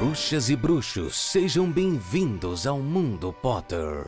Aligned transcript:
Bruxas 0.00 0.48
e 0.48 0.56
bruxos, 0.56 1.14
sejam 1.14 1.70
bem-vindos 1.70 2.66
ao 2.66 2.78
Mundo 2.78 3.34
Potter. 3.34 4.06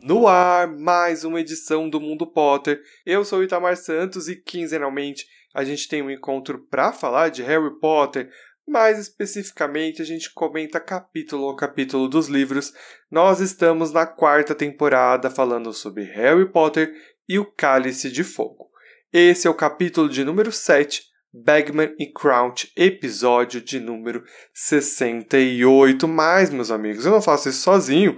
No 0.00 0.28
ar, 0.28 0.68
mais 0.68 1.24
uma 1.24 1.40
edição 1.40 1.90
do 1.90 2.00
Mundo 2.00 2.24
Potter. 2.24 2.80
Eu 3.04 3.24
sou 3.24 3.42
Itamar 3.42 3.76
Santos 3.76 4.28
e 4.28 4.36
quinzenalmente 4.36 5.26
a 5.52 5.64
gente 5.64 5.88
tem 5.88 6.02
um 6.02 6.10
encontro 6.10 6.64
para 6.70 6.92
falar 6.92 7.30
de 7.30 7.42
Harry 7.42 7.76
Potter. 7.80 8.30
Mais 8.64 8.96
especificamente, 8.96 10.00
a 10.00 10.04
gente 10.04 10.32
comenta 10.32 10.78
capítulo 10.78 11.50
a 11.50 11.56
capítulo 11.56 12.06
dos 12.08 12.28
livros. 12.28 12.72
Nós 13.10 13.40
estamos 13.40 13.90
na 13.90 14.06
quarta 14.06 14.54
temporada 14.54 15.30
falando 15.30 15.72
sobre 15.72 16.04
Harry 16.04 16.48
Potter 16.48 16.94
e 17.28 17.40
o 17.40 17.44
Cálice 17.44 18.08
de 18.08 18.22
Fogo. 18.22 18.69
Esse 19.12 19.48
é 19.48 19.50
o 19.50 19.54
capítulo 19.54 20.08
de 20.08 20.24
número 20.24 20.52
7, 20.52 21.02
Bagman 21.34 21.92
e 21.98 22.06
Crouch, 22.06 22.70
episódio 22.76 23.60
de 23.60 23.80
número 23.80 24.22
68. 24.54 26.06
Mas, 26.06 26.50
meus 26.50 26.70
amigos, 26.70 27.04
eu 27.04 27.10
não 27.10 27.20
faço 27.20 27.48
isso 27.48 27.60
sozinho. 27.60 28.16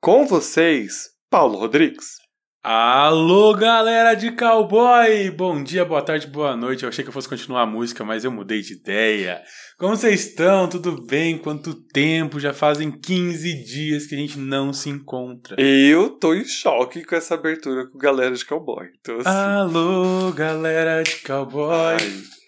Com 0.00 0.26
vocês, 0.26 1.10
Paulo 1.28 1.58
Rodrigues. 1.58 2.19
Alô, 2.62 3.54
galera 3.54 4.12
de 4.12 4.32
cowboy! 4.32 5.30
Bom 5.30 5.64
dia, 5.64 5.82
boa 5.82 6.02
tarde, 6.02 6.26
boa 6.26 6.54
noite. 6.54 6.82
Eu 6.82 6.90
achei 6.90 7.02
que 7.02 7.08
eu 7.08 7.12
fosse 7.12 7.26
continuar 7.26 7.62
a 7.62 7.66
música, 7.66 8.04
mas 8.04 8.22
eu 8.22 8.30
mudei 8.30 8.60
de 8.60 8.74
ideia. 8.74 9.40
Como 9.78 9.96
vocês 9.96 10.26
estão? 10.26 10.68
Tudo 10.68 11.06
bem? 11.06 11.38
Quanto 11.38 11.72
tempo? 11.72 12.38
Já 12.38 12.52
fazem 12.52 12.90
15 12.90 13.64
dias 13.64 14.06
que 14.06 14.14
a 14.14 14.18
gente 14.18 14.38
não 14.38 14.74
se 14.74 14.90
encontra. 14.90 15.56
Eu 15.58 16.10
tô 16.10 16.34
em 16.34 16.44
choque 16.44 17.02
com 17.02 17.16
essa 17.16 17.32
abertura 17.32 17.88
com 17.88 17.96
galera 17.96 18.34
de 18.34 18.44
cowboy. 18.44 18.88
Assim... 19.08 19.26
Alô, 19.26 20.30
galera 20.32 21.02
de 21.02 21.16
cowboy! 21.22 21.96
Ai. 21.98 22.39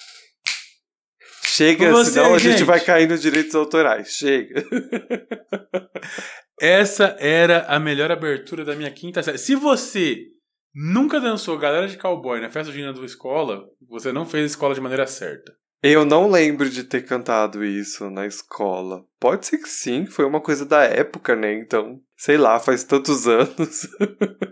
Chega, 1.54 1.90
você, 1.90 2.12
senão 2.12 2.34
a 2.34 2.38
gente 2.38 2.52
gente. 2.52 2.64
vai 2.64 2.80
cair 2.80 3.06
nos 3.06 3.20
direitos 3.20 3.54
autorais. 3.54 4.08
Chega. 4.08 4.64
Essa 6.58 7.16
era 7.18 7.66
a 7.66 7.78
melhor 7.78 8.10
abertura 8.10 8.64
da 8.64 8.74
minha 8.74 8.90
quinta 8.90 9.22
série. 9.22 9.36
Se 9.36 9.54
você 9.54 10.16
nunca 10.74 11.20
dançou 11.20 11.58
Galera 11.58 11.86
de 11.86 11.98
Cowboy 11.98 12.40
na 12.40 12.48
festa 12.48 12.72
junina 12.72 12.94
da 12.94 13.04
escola, 13.04 13.64
você 13.86 14.12
não 14.12 14.24
fez 14.24 14.44
a 14.44 14.46
escola 14.46 14.74
de 14.74 14.80
maneira 14.80 15.06
certa. 15.06 15.52
Eu 15.82 16.04
não 16.04 16.30
lembro 16.30 16.70
de 16.70 16.84
ter 16.84 17.04
cantado 17.04 17.64
isso 17.64 18.08
na 18.08 18.24
escola. 18.24 19.04
Pode 19.18 19.46
ser 19.46 19.58
que 19.58 19.68
sim, 19.68 20.06
foi 20.06 20.24
uma 20.24 20.40
coisa 20.40 20.64
da 20.64 20.84
época, 20.84 21.34
né? 21.34 21.54
Então, 21.54 22.00
sei 22.16 22.36
lá, 22.36 22.60
faz 22.60 22.84
tantos 22.84 23.26
anos. 23.26 23.88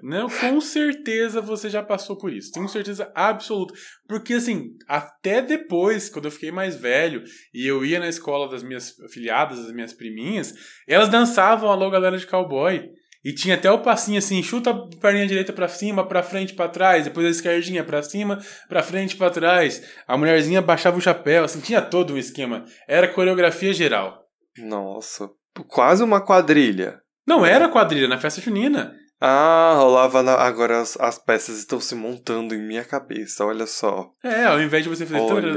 Não, 0.03 0.29
com 0.29 0.61
certeza 0.61 1.41
você 1.41 1.71
já 1.71 1.85
passou 1.85 2.19
por 2.19 2.33
isso. 2.33 2.51
Tenho 2.51 2.69
certeza 2.69 3.13
absoluta. 3.15 3.73
Porque, 4.09 4.35
assim, 4.35 4.77
até 4.89 5.41
depois, 5.41 6.09
quando 6.09 6.25
eu 6.25 6.33
fiquei 6.33 6.51
mais 6.51 6.75
velho 6.75 7.23
e 7.55 7.65
eu 7.65 7.85
ia 7.85 8.01
na 8.01 8.09
escola 8.09 8.51
das 8.51 8.65
minhas 8.65 8.99
afiliadas, 8.99 9.63
das 9.63 9.73
minhas 9.73 9.93
priminhas, 9.93 10.53
elas 10.89 11.09
dançavam 11.09 11.71
Alô 11.71 11.89
Galera 11.91 12.19
de 12.19 12.27
Cowboy. 12.27 12.91
E 13.25 13.35
tinha 13.35 13.55
até 13.55 13.71
o 13.71 13.81
passinho 13.81 14.19
assim, 14.19 14.43
chuta 14.43 14.71
a 14.71 14.87
perninha 15.01 15.27
direita 15.27 15.53
pra 15.53 15.69
cima, 15.69 16.07
pra 16.07 16.23
frente, 16.23 16.55
pra 16.55 16.69
trás, 16.69 17.05
depois 17.05 17.27
a 17.27 17.31
esquerdinha 17.31 17.85
pra 17.85 18.03
cima, 18.03 18.39
pra 18.69 18.83
frente, 18.83 19.17
pra 19.17 19.29
trás. 19.29 19.83
A 20.09 20.17
mulherzinha 20.17 20.63
baixava 20.63 20.97
o 20.97 21.03
chapéu, 21.03 21.45
assim, 21.45 21.61
tinha 21.61 21.83
todo 21.83 22.15
um 22.15 22.19
esquema. 22.19 22.65
Era 22.89 23.09
coreografia 23.09 23.75
geral. 23.75 24.23
Nossa, 24.59 25.29
quase 25.69 26.03
uma 26.03 26.25
quadrilha. 26.25 26.99
Não 27.27 27.45
era 27.45 27.69
quadrilha, 27.69 28.09
na 28.09 28.19
festa 28.19 28.41
junina. 28.41 28.95
Ah, 29.23 29.75
rolava 29.77 30.23
na... 30.23 30.33
Agora 30.33 30.81
as, 30.81 30.99
as 30.99 31.19
peças 31.19 31.59
estão 31.59 31.79
se 31.79 31.95
montando 31.95 32.55
em 32.55 32.67
minha 32.67 32.83
cabeça, 32.83 33.45
olha 33.45 33.67
só. 33.67 34.07
É, 34.25 34.47
ao 34.47 34.59
invés 34.63 34.83
de 34.83 34.89
você 34.89 35.05
fazer. 35.05 35.21
Olha. 35.21 35.53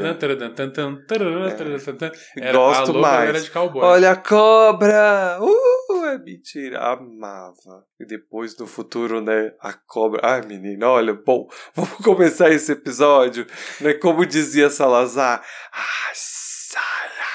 Gosto 2.51 2.93
mais. 2.93 3.49
Olha 3.75 4.11
a 4.11 4.15
cobra! 4.17 5.37
Uh, 5.39 5.82
mentira, 6.17 6.79
amava. 6.79 7.85
E 7.99 8.05
depois 8.05 8.57
no 8.57 8.67
futuro, 8.67 9.21
né, 9.21 9.53
a 9.59 9.73
cobra. 9.73 10.21
Ai, 10.23 10.41
menina, 10.45 10.89
olha, 10.89 11.13
bom, 11.13 11.47
vamos 11.75 11.97
começar 11.97 12.49
esse 12.49 12.71
episódio, 12.71 13.45
né? 13.81 13.93
Como 13.93 14.25
dizia 14.25 14.69
Salazar. 14.69 15.43
Ah, 15.71 16.11
Salazar. 16.13 17.33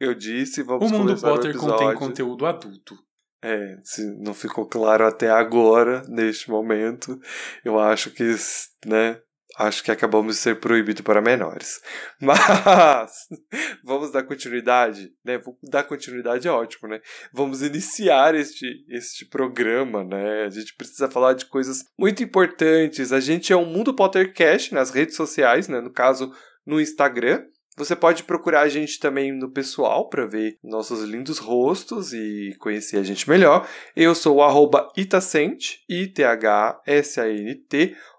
Eu 0.00 0.14
disse, 0.14 0.62
vamos 0.62 0.90
o 0.90 0.94
Mundo 0.94 1.06
começar 1.06 1.28
o 1.28 1.34
Potter 1.34 1.50
episódio. 1.50 1.76
contém 1.76 1.94
conteúdo 1.94 2.46
adulto. 2.46 2.96
É, 3.44 3.76
se 3.82 4.04
não 4.22 4.34
ficou 4.34 4.66
claro 4.66 5.04
até 5.04 5.28
agora, 5.28 6.02
neste 6.08 6.48
momento, 6.48 7.18
eu 7.64 7.78
acho 7.78 8.10
que, 8.12 8.24
né, 8.86 9.20
acho 9.58 9.82
que 9.82 9.90
acabamos 9.90 10.36
de 10.36 10.40
ser 10.40 10.60
proibido 10.60 11.02
para 11.02 11.20
menores. 11.20 11.80
Mas, 12.20 13.26
vamos 13.84 14.10
dar 14.10 14.22
continuidade, 14.22 15.12
né, 15.24 15.40
dar 15.62 15.84
continuidade 15.84 16.48
é 16.48 16.50
ótimo, 16.50 16.88
né, 16.88 17.00
vamos 17.32 17.62
iniciar 17.62 18.34
este, 18.34 18.66
este 18.88 19.26
programa, 19.26 20.04
né, 20.04 20.44
a 20.44 20.50
gente 20.50 20.74
precisa 20.76 21.10
falar 21.10 21.34
de 21.34 21.46
coisas 21.46 21.84
muito 21.98 22.22
importantes, 22.22 23.12
a 23.12 23.20
gente 23.20 23.52
é 23.52 23.56
um 23.56 23.66
Mundo 23.66 23.94
Pottercast 23.94 24.74
nas 24.74 24.90
redes 24.90 25.16
sociais, 25.16 25.68
né, 25.68 25.80
no 25.80 25.92
caso, 25.92 26.32
no 26.66 26.80
Instagram, 26.80 27.44
você 27.76 27.96
pode 27.96 28.24
procurar 28.24 28.60
a 28.62 28.68
gente 28.68 28.98
também 28.98 29.32
no 29.32 29.50
pessoal 29.50 30.06
para 30.10 30.26
ver 30.26 30.58
nossos 30.62 31.02
lindos 31.04 31.38
rostos 31.38 32.12
e 32.12 32.54
conhecer 32.58 32.98
a 32.98 33.02
gente 33.02 33.26
melhor. 33.28 33.66
Eu 33.96 34.14
sou 34.14 34.36
o 34.36 34.42
arroba 34.42 34.92
I-T-H-S-A-N-T, 34.94 36.36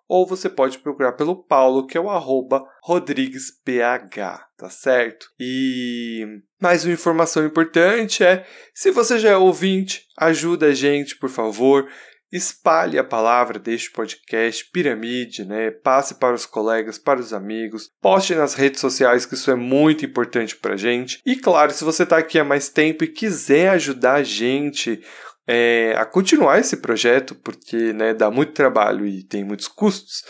ou 0.08 0.28
você 0.28 0.50
pode 0.50 0.80
procurar 0.80 1.14
pelo 1.14 1.44
Paulo, 1.44 1.88
que 1.88 1.98
é 1.98 2.02
o 2.02 2.10
arroba 2.10 2.64
RodriguesPH, 2.84 4.48
tá 4.58 4.70
certo? 4.70 5.28
E 5.40 6.26
mais 6.62 6.84
uma 6.84 6.94
informação 6.94 7.46
importante 7.46 8.24
é, 8.24 8.46
se 8.74 8.92
você 8.92 9.20
já 9.20 9.32
é 9.32 9.38
ouvinte, 9.38 10.06
ajuda 10.18 10.68
a 10.68 10.74
gente, 10.74 11.18
por 11.18 11.30
favor. 11.30 11.88
Espalhe 12.32 12.98
a 12.98 13.04
palavra 13.04 13.60
deste 13.60 13.92
podcast, 13.92 14.68
Piramide, 14.72 15.46
né? 15.46 15.70
Passe 15.70 16.16
para 16.16 16.34
os 16.34 16.48
colegas, 16.48 16.98
para 16.98 17.20
os 17.20 17.32
amigos, 17.32 17.92
poste 18.02 18.34
nas 18.34 18.56
redes 18.56 18.82
sociais, 18.82 19.24
que 19.24 19.36
isso 19.36 19.52
é 19.52 19.56
muito 19.56 20.04
importante 20.04 20.56
para 20.56 20.74
a 20.74 20.78
gente. 20.78 21.22
E 21.24 21.36
claro, 21.36 21.72
se 21.72 21.84
você 21.84 22.02
está 22.02 22.18
aqui 22.18 22.40
há 22.40 22.44
mais 22.44 22.70
tempo 22.70 23.04
e 23.04 23.08
quiser 23.08 23.70
ajudar 23.70 24.16
a 24.16 24.24
gente 24.24 25.00
é, 25.48 25.94
a 25.98 26.06
continuar 26.06 26.60
esse 26.60 26.78
projeto, 26.78 27.36
porque 27.36 27.94
né, 27.94 28.14
dá 28.14 28.32
muito 28.32 28.54
trabalho 28.54 29.06
e 29.06 29.24
tem 29.24 29.44
muitos 29.44 29.68
custos, 29.68 30.24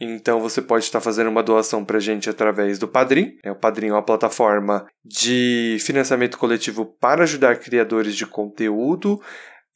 então 0.00 0.40
você 0.40 0.62
pode 0.62 0.84
estar 0.84 1.00
fazendo 1.00 1.28
uma 1.28 1.42
doação 1.42 1.84
para 1.84 1.96
a 1.96 2.00
gente 2.00 2.30
através 2.30 2.78
do 2.78 2.86
Padrim. 2.86 3.36
É, 3.42 3.50
o 3.50 3.56
Padrim 3.56 3.88
é 3.88 3.92
uma 3.92 4.04
plataforma 4.04 4.86
de 5.04 5.76
financiamento 5.80 6.38
coletivo 6.38 6.86
para 6.86 7.24
ajudar 7.24 7.58
criadores 7.58 8.14
de 8.14 8.26
conteúdo. 8.26 9.20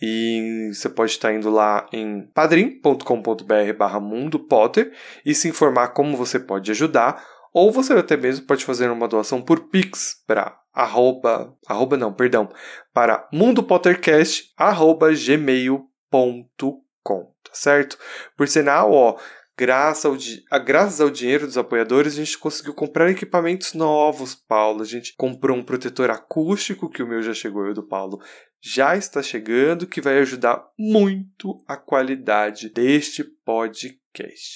E 0.01 0.71
você 0.73 0.89
pode 0.89 1.13
estar 1.13 1.33
indo 1.33 1.49
lá 1.49 1.89
em 1.93 2.27
padrim.com.br 2.35 3.73
barra 3.79 4.01
Mundo 4.01 4.41
Potter 4.41 4.93
e 5.25 5.33
se 5.33 5.49
informar 5.49 5.89
como 5.89 6.17
você 6.17 6.41
pode 6.41 6.71
ajudar. 6.73 7.25
Ou 7.55 7.71
você 7.71 7.93
até 7.93 8.17
mesmo 8.17 8.47
pode 8.47 8.65
fazer 8.65 8.91
uma 8.91 9.07
doação 9.07 9.41
por 9.41 9.69
Pix 9.69 10.25
para 10.27 10.57
arroba, 10.73 11.57
arroba 11.67 11.97
não, 11.97 12.13
perdão, 12.13 12.49
para 12.93 13.29
mundopottercast 13.33 14.53
arroba 14.57 15.11
gmail.com, 16.11 17.25
tá 17.43 17.51
certo? 17.53 17.99
Por 18.37 18.49
sinal, 18.49 18.93
ó, 18.93 19.17
graças 19.57 20.05
ao, 20.05 20.17
a- 20.51 20.59
graças 20.59 21.01
ao 21.01 21.11
dinheiro 21.11 21.47
dos 21.47 21.59
apoiadores, 21.59 22.15
a 22.15 22.17
gente 22.25 22.39
conseguiu 22.39 22.75
comprar 22.75 23.11
equipamentos 23.11 23.75
novos, 23.75 24.35
Paulo. 24.35 24.83
A 24.83 24.87
gente 24.87 25.15
comprou 25.17 25.57
um 25.57 25.65
protetor 25.65 26.11
acústico, 26.11 26.89
que 26.91 27.03
o 27.03 27.07
meu 27.07 27.23
já 27.23 27.35
chegou, 27.35 27.67
e 27.67 27.71
o 27.71 27.75
do 27.75 27.87
Paulo 27.87 28.19
já 28.65 28.97
está 28.97 29.23
chegando, 29.23 29.87
que 29.87 30.01
vai 30.01 30.19
ajudar 30.19 30.65
muito 30.79 31.59
a 31.67 31.77
qualidade 31.77 32.69
deste 32.71 33.25
podcast. 33.45 34.01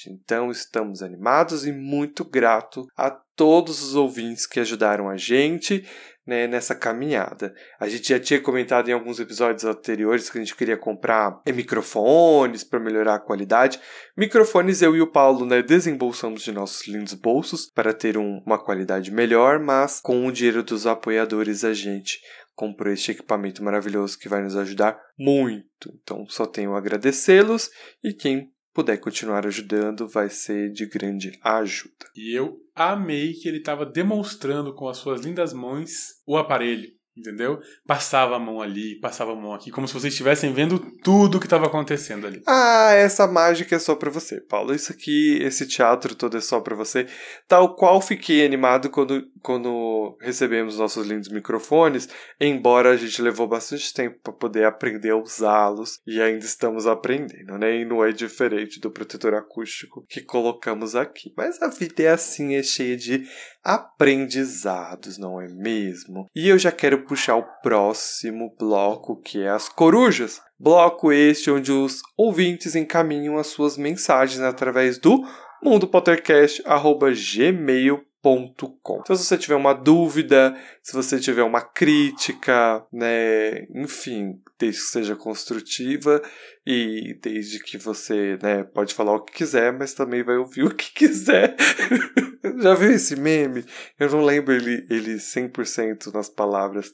Então, 0.09 0.51
estamos 0.51 1.01
animados 1.01 1.65
e 1.65 1.71
muito 1.71 2.23
grato 2.23 2.85
a 2.95 3.09
todos 3.09 3.81
os 3.83 3.95
ouvintes 3.95 4.45
que 4.45 4.59
ajudaram 4.59 5.09
a 5.09 5.17
gente 5.17 5.85
né, 6.25 6.45
nessa 6.45 6.75
caminhada. 6.75 7.55
A 7.79 7.87
gente 7.87 8.09
já 8.09 8.19
tinha 8.19 8.41
comentado 8.41 8.89
em 8.89 8.91
alguns 8.91 9.19
episódios 9.19 9.63
anteriores 9.63 10.29
que 10.29 10.37
a 10.37 10.41
gente 10.41 10.55
queria 10.55 10.75
comprar 10.75 11.41
microfones 11.47 12.63
para 12.65 12.79
melhorar 12.81 13.15
a 13.15 13.19
qualidade. 13.19 13.79
Microfones 14.15 14.81
eu 14.81 14.95
e 14.95 15.01
o 15.01 15.07
Paulo 15.11 15.45
né, 15.45 15.61
desembolsamos 15.61 16.41
de 16.41 16.51
nossos 16.51 16.85
lindos 16.85 17.13
bolsos 17.13 17.71
para 17.71 17.93
ter 17.93 18.17
um- 18.17 18.41
uma 18.45 18.61
qualidade 18.61 19.09
melhor, 19.11 19.59
mas 19.59 20.01
com 20.01 20.27
o 20.27 20.31
dinheiro 20.31 20.63
dos 20.63 20.85
apoiadores 20.85 21.63
a 21.63 21.73
gente 21.73 22.19
comprou 22.53 22.91
este 22.91 23.11
equipamento 23.11 23.63
maravilhoso 23.63 24.17
que 24.17 24.27
vai 24.27 24.41
nos 24.41 24.57
ajudar 24.57 24.99
muito. 25.17 25.93
Então 26.01 26.25
só 26.27 26.45
tenho 26.45 26.73
a 26.73 26.77
agradecê-los 26.79 27.69
e 28.03 28.13
quem 28.13 28.51
puder 28.77 28.97
continuar 28.99 29.47
ajudando 29.47 30.07
vai 30.07 30.29
ser 30.29 30.71
de 30.71 30.85
grande 30.85 31.35
ajuda. 31.43 32.05
E 32.15 32.37
eu 32.37 32.59
amei 32.75 33.33
que 33.33 33.47
ele 33.47 33.57
estava 33.57 33.83
demonstrando 33.83 34.71
com 34.71 34.87
as 34.87 34.97
suas 34.97 35.21
lindas 35.21 35.51
mãos 35.51 36.21
o 36.27 36.37
aparelho. 36.37 36.91
Entendeu? 37.17 37.59
Passava 37.85 38.35
a 38.35 38.39
mão 38.39 38.61
ali, 38.61 38.99
passava 38.99 39.31
a 39.31 39.35
mão 39.35 39.53
aqui, 39.53 39.71
como 39.71 39.87
se 39.87 39.93
vocês 39.93 40.13
estivessem 40.13 40.53
vendo 40.53 40.79
tudo 41.03 41.39
que 41.39 41.47
estava 41.47 41.65
acontecendo 41.65 42.27
ali. 42.27 42.43
Ah, 42.45 42.91
essa 42.93 43.25
mágica 43.25 43.75
é 43.75 43.79
só 43.79 43.95
pra 43.95 44.11
você, 44.11 44.39
Paulo. 44.39 44.73
Isso 44.73 44.91
aqui, 44.91 45.39
esse 45.41 45.67
teatro 45.67 46.13
todo 46.13 46.37
é 46.37 46.41
só 46.41 46.59
pra 46.59 46.75
você. 46.75 47.07
Tal 47.47 47.75
qual 47.75 47.99
fiquei 48.01 48.45
animado 48.45 48.89
quando, 48.89 49.27
quando 49.41 50.15
recebemos 50.21 50.77
nossos 50.77 51.07
lindos 51.07 51.29
microfones, 51.29 52.07
embora 52.39 52.91
a 52.91 52.97
gente 52.97 53.21
levou 53.21 53.47
bastante 53.47 53.91
tempo 53.93 54.19
para 54.21 54.33
poder 54.33 54.65
aprender 54.65 55.09
a 55.09 55.17
usá-los 55.17 55.99
e 56.05 56.21
ainda 56.21 56.45
estamos 56.45 56.85
aprendendo, 56.85 57.57
né? 57.57 57.81
E 57.81 57.85
não 57.85 58.03
é 58.03 58.11
diferente 58.11 58.79
do 58.79 58.91
protetor 58.91 59.33
acústico 59.33 60.05
que 60.07 60.21
colocamos 60.21 60.95
aqui. 60.95 61.33
Mas 61.35 61.59
a 61.61 61.67
vida 61.67 62.03
é 62.03 62.09
assim, 62.09 62.53
é 62.53 62.61
cheia 62.61 62.95
de 62.95 63.25
aprendizados, 63.67 65.17
não 65.17 65.41
é 65.41 65.49
mesmo? 65.49 66.27
E 66.33 66.47
eu 66.47 66.57
já 66.57 66.71
quero 66.71 67.03
puxar 67.03 67.35
o 67.35 67.43
próximo 67.61 68.55
bloco, 68.57 69.21
que 69.21 69.43
é 69.43 69.49
as 69.49 69.67
corujas. 69.67 70.39
Bloco 70.57 71.11
este 71.11 71.51
onde 71.51 71.73
os 71.73 72.01
ouvintes 72.17 72.75
encaminham 72.75 73.37
as 73.37 73.47
suas 73.47 73.77
mensagens 73.77 74.39
através 74.41 74.97
do 74.97 75.21
mundopottercast.gmail.com 75.61 78.07
então, 78.27 79.15
se 79.15 79.23
você 79.23 79.37
tiver 79.37 79.55
uma 79.55 79.73
dúvida, 79.73 80.55
se 80.83 80.93
você 80.93 81.19
tiver 81.19 81.43
uma 81.43 81.61
crítica, 81.61 82.85
né, 82.91 83.65
enfim, 83.73 84.41
desde 84.59 84.81
que 84.81 84.87
seja 84.87 85.15
construtiva 85.15 86.21
e 86.65 87.17
desde 87.21 87.59
que 87.59 87.77
você, 87.77 88.37
né, 88.41 88.63
pode 88.63 88.93
falar 88.93 89.13
o 89.13 89.23
que 89.23 89.33
quiser, 89.33 89.71
mas 89.71 89.93
também 89.93 90.23
vai 90.23 90.37
ouvir 90.37 90.63
o 90.63 90.73
que 90.73 90.91
quiser. 90.93 91.55
Já 92.61 92.73
viu 92.73 92.91
esse 92.91 93.15
meme? 93.15 93.63
Eu 93.99 94.09
não 94.09 94.23
lembro 94.23 94.53
ele, 94.53 94.85
ele 94.89 95.15
100% 95.15 96.13
nas 96.13 96.29
palavras. 96.29 96.93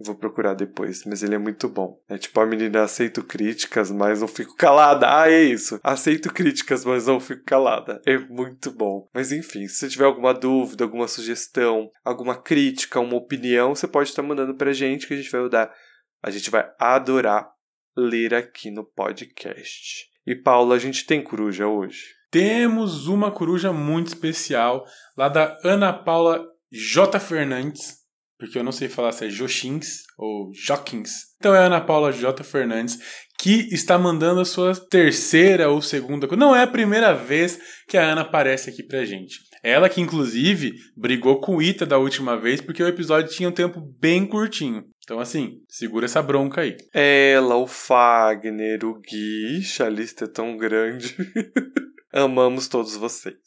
Vou 0.00 0.14
procurar 0.14 0.54
depois, 0.54 1.04
mas 1.04 1.24
ele 1.24 1.34
é 1.34 1.38
muito 1.38 1.68
bom. 1.68 2.00
É 2.08 2.16
tipo 2.16 2.40
a 2.40 2.46
menina 2.46 2.84
aceito 2.84 3.20
críticas, 3.24 3.90
mas 3.90 4.20
não 4.20 4.28
fico 4.28 4.54
calada. 4.54 5.08
Ah, 5.22 5.28
é 5.28 5.42
isso. 5.42 5.80
Aceito 5.82 6.32
críticas, 6.32 6.84
mas 6.84 7.06
não 7.08 7.18
fico 7.18 7.42
calada. 7.44 8.00
É 8.06 8.16
muito 8.16 8.70
bom. 8.70 9.08
Mas 9.12 9.32
enfim, 9.32 9.66
se 9.66 9.74
você 9.74 9.88
tiver 9.88 10.04
alguma 10.04 10.32
dúvida, 10.32 10.84
alguma 10.84 11.08
sugestão, 11.08 11.90
alguma 12.04 12.36
crítica, 12.36 13.00
uma 13.00 13.16
opinião, 13.16 13.74
você 13.74 13.88
pode 13.88 14.10
estar 14.10 14.22
mandando 14.22 14.54
pra 14.54 14.72
gente 14.72 15.06
que 15.06 15.14
a 15.14 15.16
gente 15.16 15.32
vai 15.32 15.48
dar. 15.48 15.74
A 16.22 16.30
gente 16.30 16.50
vai 16.50 16.68
adorar 16.78 17.48
ler 17.96 18.34
aqui 18.34 18.70
no 18.70 18.84
podcast. 18.84 20.06
E 20.26 20.34
Paula, 20.34 20.74
a 20.74 20.78
gente 20.78 21.06
tem 21.06 21.22
coruja 21.22 21.66
hoje? 21.66 22.14
Temos 22.30 23.06
uma 23.06 23.30
coruja 23.30 23.72
muito 23.72 24.08
especial 24.08 24.84
lá 25.16 25.28
da 25.28 25.56
Ana 25.64 25.92
Paula 25.92 26.46
J. 26.70 27.18
Fernandes 27.18 27.98
porque 28.38 28.56
eu 28.56 28.62
não 28.62 28.70
sei 28.70 28.88
falar 28.88 29.10
se 29.10 29.26
é 29.26 29.28
Jochins 29.28 30.04
ou 30.16 30.52
Jockins. 30.54 31.10
Então 31.38 31.54
é 31.54 31.58
a 31.58 31.66
Ana 31.66 31.80
Paula 31.80 32.12
J. 32.12 32.44
Fernandes 32.44 32.98
que 33.36 33.68
está 33.72 33.98
mandando 33.98 34.40
a 34.40 34.44
sua 34.44 34.74
terceira 34.74 35.68
ou 35.68 35.82
segunda. 35.82 36.28
Não 36.36 36.54
é 36.54 36.62
a 36.62 36.66
primeira 36.66 37.12
vez 37.12 37.58
que 37.88 37.96
a 37.96 38.12
Ana 38.12 38.20
aparece 38.20 38.70
aqui 38.70 38.82
pra 38.82 39.04
gente. 39.04 39.40
Ela 39.62 39.88
que, 39.88 40.00
inclusive, 40.00 40.72
brigou 40.96 41.40
com 41.40 41.56
o 41.56 41.62
Ita 41.62 41.84
da 41.84 41.98
última 41.98 42.36
vez 42.36 42.60
porque 42.60 42.82
o 42.82 42.86
episódio 42.86 43.34
tinha 43.34 43.48
um 43.48 43.52
tempo 43.52 43.80
bem 44.00 44.24
curtinho. 44.24 44.84
Então, 45.08 45.20
assim, 45.20 45.62
segura 45.66 46.04
essa 46.04 46.20
bronca 46.20 46.60
aí. 46.60 46.76
Ela, 46.92 47.56
o 47.56 47.66
Fagner, 47.66 48.84
o 48.84 49.00
Gui, 49.00 49.62
a 49.80 49.88
lista 49.88 50.26
é 50.26 50.28
tão 50.28 50.54
grande. 50.54 51.16
Amamos 52.12 52.68
todos 52.68 52.94
vocês. 52.94 53.38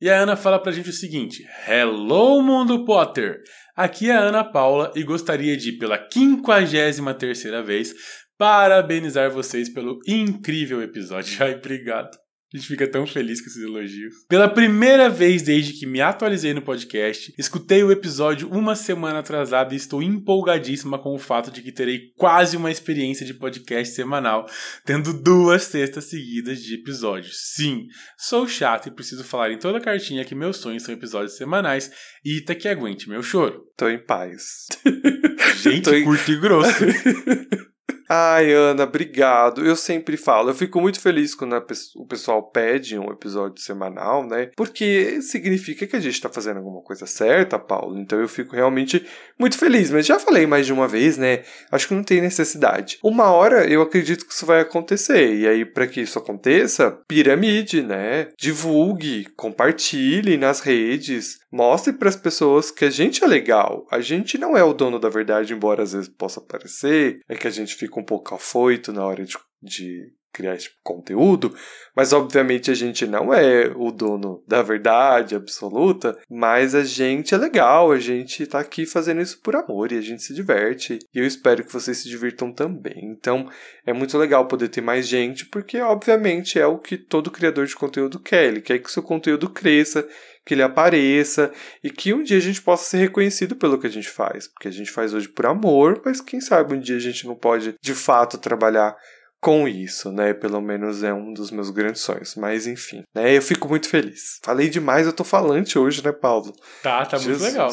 E 0.00 0.08
a 0.08 0.16
Ana 0.16 0.36
fala 0.36 0.62
pra 0.62 0.70
gente 0.70 0.90
o 0.90 0.92
seguinte: 0.92 1.44
Hello, 1.66 2.40
Mundo 2.40 2.84
Potter! 2.84 3.42
Aqui 3.74 4.08
é 4.08 4.14
a 4.14 4.20
Ana 4.20 4.44
Paula 4.44 4.92
e 4.94 5.02
gostaria 5.02 5.56
de, 5.56 5.72
pela 5.72 5.98
53 5.98 7.00
terceira 7.18 7.64
vez, 7.64 7.92
parabenizar 8.38 9.28
vocês 9.28 9.68
pelo 9.68 9.98
incrível 10.06 10.80
episódio. 10.80 11.36
Ai, 11.42 11.56
obrigado. 11.56 12.16
A 12.52 12.56
gente 12.56 12.68
fica 12.68 12.88
tão 12.88 13.06
feliz 13.06 13.42
com 13.42 13.46
esses 13.48 13.62
elogios. 13.62 14.14
Pela 14.26 14.48
primeira 14.48 15.10
vez 15.10 15.42
desde 15.42 15.74
que 15.74 15.84
me 15.84 16.00
atualizei 16.00 16.54
no 16.54 16.62
podcast, 16.62 17.34
escutei 17.36 17.82
o 17.82 17.92
episódio 17.92 18.48
uma 18.48 18.74
semana 18.74 19.18
atrasada 19.18 19.74
e 19.74 19.76
estou 19.76 20.02
empolgadíssima 20.02 20.98
com 20.98 21.14
o 21.14 21.18
fato 21.18 21.50
de 21.50 21.60
que 21.60 21.70
terei 21.70 22.10
quase 22.16 22.56
uma 22.56 22.70
experiência 22.70 23.26
de 23.26 23.34
podcast 23.34 23.94
semanal, 23.94 24.48
tendo 24.82 25.12
duas 25.12 25.64
sextas 25.64 26.04
seguidas 26.04 26.62
de 26.62 26.76
episódios. 26.76 27.36
Sim, 27.54 27.86
sou 28.16 28.48
chato 28.48 28.88
e 28.88 28.92
preciso 28.92 29.24
falar 29.24 29.52
em 29.52 29.58
toda 29.58 29.76
a 29.76 29.82
cartinha 29.82 30.24
que 30.24 30.34
meus 30.34 30.56
sonhos 30.56 30.84
são 30.84 30.94
episódios 30.94 31.36
semanais 31.36 31.90
e 32.24 32.38
Ita 32.38 32.54
que 32.54 32.68
aguente 32.68 33.08
meu 33.08 33.22
choro. 33.22 33.64
Tô 33.76 33.88
em 33.88 33.98
paz. 33.98 34.68
Gente, 35.60 35.90
em... 35.90 36.04
curto 36.04 36.30
e 36.30 36.40
grosso. 36.40 36.84
Ai, 38.08 38.52
Ana, 38.52 38.84
obrigado. 38.84 39.66
Eu 39.66 39.76
sempre 39.76 40.16
falo, 40.16 40.48
eu 40.48 40.54
fico 40.54 40.80
muito 40.80 40.98
feliz 40.98 41.34
quando 41.34 41.54
o 41.96 42.06
pessoal 42.06 42.42
pede 42.42 42.98
um 42.98 43.10
episódio 43.12 43.62
semanal, 43.62 44.26
né? 44.26 44.50
Porque 44.56 45.20
significa 45.20 45.86
que 45.86 45.94
a 45.94 46.00
gente 46.00 46.18
tá 46.18 46.30
fazendo 46.30 46.56
alguma 46.56 46.80
coisa 46.80 47.04
certa, 47.04 47.58
Paulo. 47.58 47.98
Então 47.98 48.18
eu 48.18 48.28
fico 48.28 48.56
realmente 48.56 49.04
muito 49.38 49.58
feliz. 49.58 49.90
Mas 49.90 50.06
já 50.06 50.18
falei 50.18 50.46
mais 50.46 50.64
de 50.64 50.72
uma 50.72 50.88
vez, 50.88 51.18
né? 51.18 51.42
Acho 51.70 51.88
que 51.88 51.94
não 51.94 52.02
tem 52.02 52.22
necessidade. 52.22 52.98
Uma 53.02 53.30
hora 53.30 53.70
eu 53.70 53.82
acredito 53.82 54.26
que 54.26 54.32
isso 54.32 54.46
vai 54.46 54.60
acontecer. 54.60 55.34
E 55.34 55.46
aí, 55.46 55.66
para 55.66 55.86
que 55.86 56.00
isso 56.00 56.18
aconteça, 56.18 56.90
piramide, 57.06 57.82
né? 57.82 58.28
Divulgue, 58.38 59.26
compartilhe 59.36 60.38
nas 60.38 60.60
redes, 60.60 61.40
mostre 61.52 61.92
para 61.92 62.08
as 62.08 62.16
pessoas 62.16 62.70
que 62.70 62.86
a 62.86 62.90
gente 62.90 63.22
é 63.22 63.26
legal. 63.26 63.86
A 63.90 64.00
gente 64.00 64.38
não 64.38 64.56
é 64.56 64.64
o 64.64 64.72
dono 64.72 64.98
da 64.98 65.10
verdade, 65.10 65.52
embora 65.52 65.82
às 65.82 65.92
vezes 65.92 66.08
possa 66.08 66.40
parecer. 66.40 67.20
É 67.28 67.34
que 67.34 67.46
a 67.46 67.50
gente 67.50 67.74
fica 67.74 67.97
um 67.98 68.04
pouco 68.04 68.34
afoito 68.34 68.92
na 68.92 69.04
hora 69.04 69.24
de, 69.24 69.36
de 69.62 70.12
criar 70.32 70.54
esse 70.54 70.70
conteúdo, 70.84 71.54
mas 71.96 72.12
obviamente 72.12 72.70
a 72.70 72.74
gente 72.74 73.06
não 73.06 73.34
é 73.34 73.72
o 73.74 73.90
dono 73.90 74.42
da 74.46 74.62
verdade 74.62 75.34
absoluta, 75.34 76.16
mas 76.30 76.74
a 76.76 76.84
gente 76.84 77.34
é 77.34 77.38
legal, 77.38 77.90
a 77.90 77.98
gente 77.98 78.46
tá 78.46 78.60
aqui 78.60 78.86
fazendo 78.86 79.20
isso 79.20 79.40
por 79.42 79.56
amor 79.56 79.90
e 79.90 79.98
a 79.98 80.00
gente 80.00 80.22
se 80.22 80.32
diverte. 80.32 80.98
E 81.12 81.18
eu 81.18 81.26
espero 81.26 81.64
que 81.64 81.72
vocês 81.72 81.98
se 81.98 82.08
divirtam 82.08 82.52
também. 82.52 83.00
Então, 83.02 83.50
é 83.84 83.92
muito 83.92 84.16
legal 84.16 84.46
poder 84.46 84.68
ter 84.68 84.80
mais 84.80 85.08
gente, 85.08 85.44
porque 85.46 85.80
obviamente 85.80 86.58
é 86.58 86.66
o 86.66 86.78
que 86.78 86.96
todo 86.96 87.32
criador 87.32 87.66
de 87.66 87.74
conteúdo 87.74 88.20
quer, 88.20 88.44
ele 88.44 88.60
quer 88.60 88.78
que 88.78 88.92
seu 88.92 89.02
conteúdo 89.02 89.50
cresça, 89.50 90.06
que 90.48 90.54
ele 90.54 90.62
apareça 90.62 91.52
e 91.84 91.90
que 91.90 92.14
um 92.14 92.22
dia 92.22 92.38
a 92.38 92.40
gente 92.40 92.62
possa 92.62 92.88
ser 92.88 92.96
reconhecido 92.96 93.54
pelo 93.54 93.78
que 93.78 93.86
a 93.86 93.90
gente 93.90 94.08
faz, 94.08 94.48
porque 94.48 94.66
a 94.66 94.70
gente 94.70 94.90
faz 94.90 95.12
hoje 95.12 95.28
por 95.28 95.44
amor, 95.44 96.00
mas 96.02 96.22
quem 96.22 96.40
sabe 96.40 96.74
um 96.74 96.80
dia 96.80 96.96
a 96.96 97.00
gente 97.00 97.26
não 97.26 97.34
pode 97.34 97.74
de 97.78 97.94
fato 97.94 98.38
trabalhar 98.38 98.96
com 99.42 99.68
isso, 99.68 100.10
né? 100.10 100.32
Pelo 100.32 100.62
menos 100.62 101.02
é 101.04 101.12
um 101.12 101.34
dos 101.34 101.50
meus 101.50 101.68
grandes 101.68 102.00
sonhos. 102.00 102.34
Mas 102.34 102.66
enfim, 102.66 103.02
né? 103.14 103.36
Eu 103.36 103.42
fico 103.42 103.68
muito 103.68 103.90
feliz. 103.90 104.40
Falei 104.42 104.70
demais, 104.70 105.06
eu 105.06 105.12
tô 105.12 105.22
falante 105.22 105.78
hoje, 105.78 106.02
né, 106.02 106.12
Paulo? 106.12 106.50
Tá, 106.82 107.04
tá 107.04 107.18
Jesus. 107.18 107.42
muito 107.42 107.52
legal. 107.52 107.70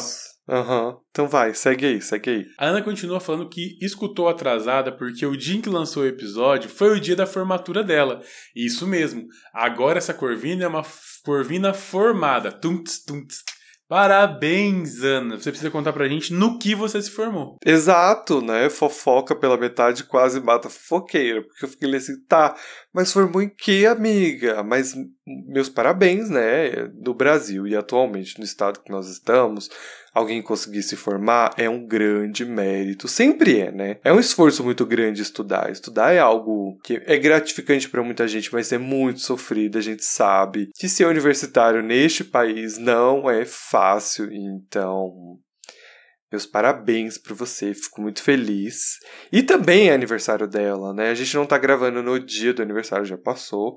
Aham. 0.48 0.88
Uhum. 0.88 0.96
Então 1.10 1.26
vai, 1.28 1.54
segue 1.54 1.86
aí, 1.86 2.00
segue 2.00 2.30
aí. 2.30 2.46
A 2.58 2.66
Ana 2.66 2.82
continua 2.82 3.18
falando 3.20 3.48
que 3.48 3.76
escutou 3.80 4.28
atrasada 4.28 4.92
porque 4.92 5.26
o 5.26 5.36
dia 5.36 5.56
em 5.56 5.60
que 5.60 5.68
lançou 5.68 6.02
o 6.02 6.06
episódio 6.06 6.70
foi 6.70 6.90
o 6.90 7.00
dia 7.00 7.16
da 7.16 7.26
formatura 7.26 7.82
dela. 7.82 8.20
Isso 8.54 8.86
mesmo. 8.86 9.26
Agora 9.52 9.98
essa 9.98 10.14
corvina 10.14 10.64
é 10.64 10.68
uma 10.68 10.84
corvina 11.24 11.72
formada. 11.74 12.52
Tunts, 12.52 13.02
tunts. 13.04 13.42
Parabéns, 13.88 15.02
Ana. 15.02 15.38
Você 15.38 15.50
precisa 15.50 15.70
contar 15.70 15.92
pra 15.92 16.08
gente 16.08 16.32
no 16.32 16.58
que 16.58 16.74
você 16.74 17.00
se 17.00 17.10
formou. 17.10 17.56
Exato, 17.64 18.42
né? 18.42 18.68
Fofoca 18.68 19.34
pela 19.34 19.56
metade 19.56 20.02
quase 20.04 20.40
mata 20.40 20.68
fofoqueira. 20.68 21.42
Porque 21.42 21.64
eu 21.64 21.68
fiquei 21.68 21.94
assim, 21.94 22.20
tá, 22.26 22.56
mas 22.92 23.12
formou 23.12 23.40
em 23.40 23.48
que, 23.48 23.86
amiga? 23.86 24.62
Mas 24.64 24.92
meus 25.26 25.68
parabéns, 25.68 26.30
né? 26.30 26.88
No 26.94 27.12
Brasil 27.12 27.66
e 27.66 27.74
atualmente 27.74 28.38
no 28.38 28.44
estado 28.44 28.80
que 28.80 28.92
nós 28.92 29.08
estamos, 29.08 29.68
alguém 30.14 30.40
conseguir 30.40 30.82
se 30.82 30.94
formar 30.94 31.52
é 31.56 31.68
um 31.68 31.84
grande 31.84 32.44
mérito. 32.44 33.08
Sempre 33.08 33.60
é, 33.60 33.72
né? 33.72 33.98
É 34.04 34.12
um 34.12 34.20
esforço 34.20 34.62
muito 34.62 34.86
grande 34.86 35.22
estudar. 35.22 35.70
Estudar 35.70 36.12
é 36.12 36.20
algo 36.20 36.78
que 36.84 37.02
é 37.04 37.16
gratificante 37.18 37.88
para 37.88 38.04
muita 38.04 38.28
gente, 38.28 38.52
mas 38.52 38.70
é 38.70 38.78
muito 38.78 39.20
sofrido. 39.20 39.78
A 39.78 39.82
gente 39.82 40.04
sabe 40.04 40.70
que 40.76 40.88
ser 40.88 41.06
universitário 41.06 41.82
neste 41.82 42.22
país 42.22 42.78
não 42.78 43.28
é 43.28 43.44
fácil. 43.44 44.32
Então, 44.32 45.40
meus 46.30 46.46
parabéns 46.46 47.18
para 47.18 47.34
você, 47.34 47.74
fico 47.74 48.00
muito 48.00 48.22
feliz. 48.22 48.98
E 49.32 49.42
também 49.42 49.88
é 49.88 49.94
aniversário 49.94 50.46
dela, 50.46 50.94
né? 50.94 51.10
A 51.10 51.14
gente 51.14 51.34
não 51.34 51.46
tá 51.46 51.58
gravando 51.58 52.00
no 52.00 52.18
dia 52.18 52.54
do 52.54 52.62
aniversário, 52.62 53.04
já 53.04 53.18
passou. 53.18 53.76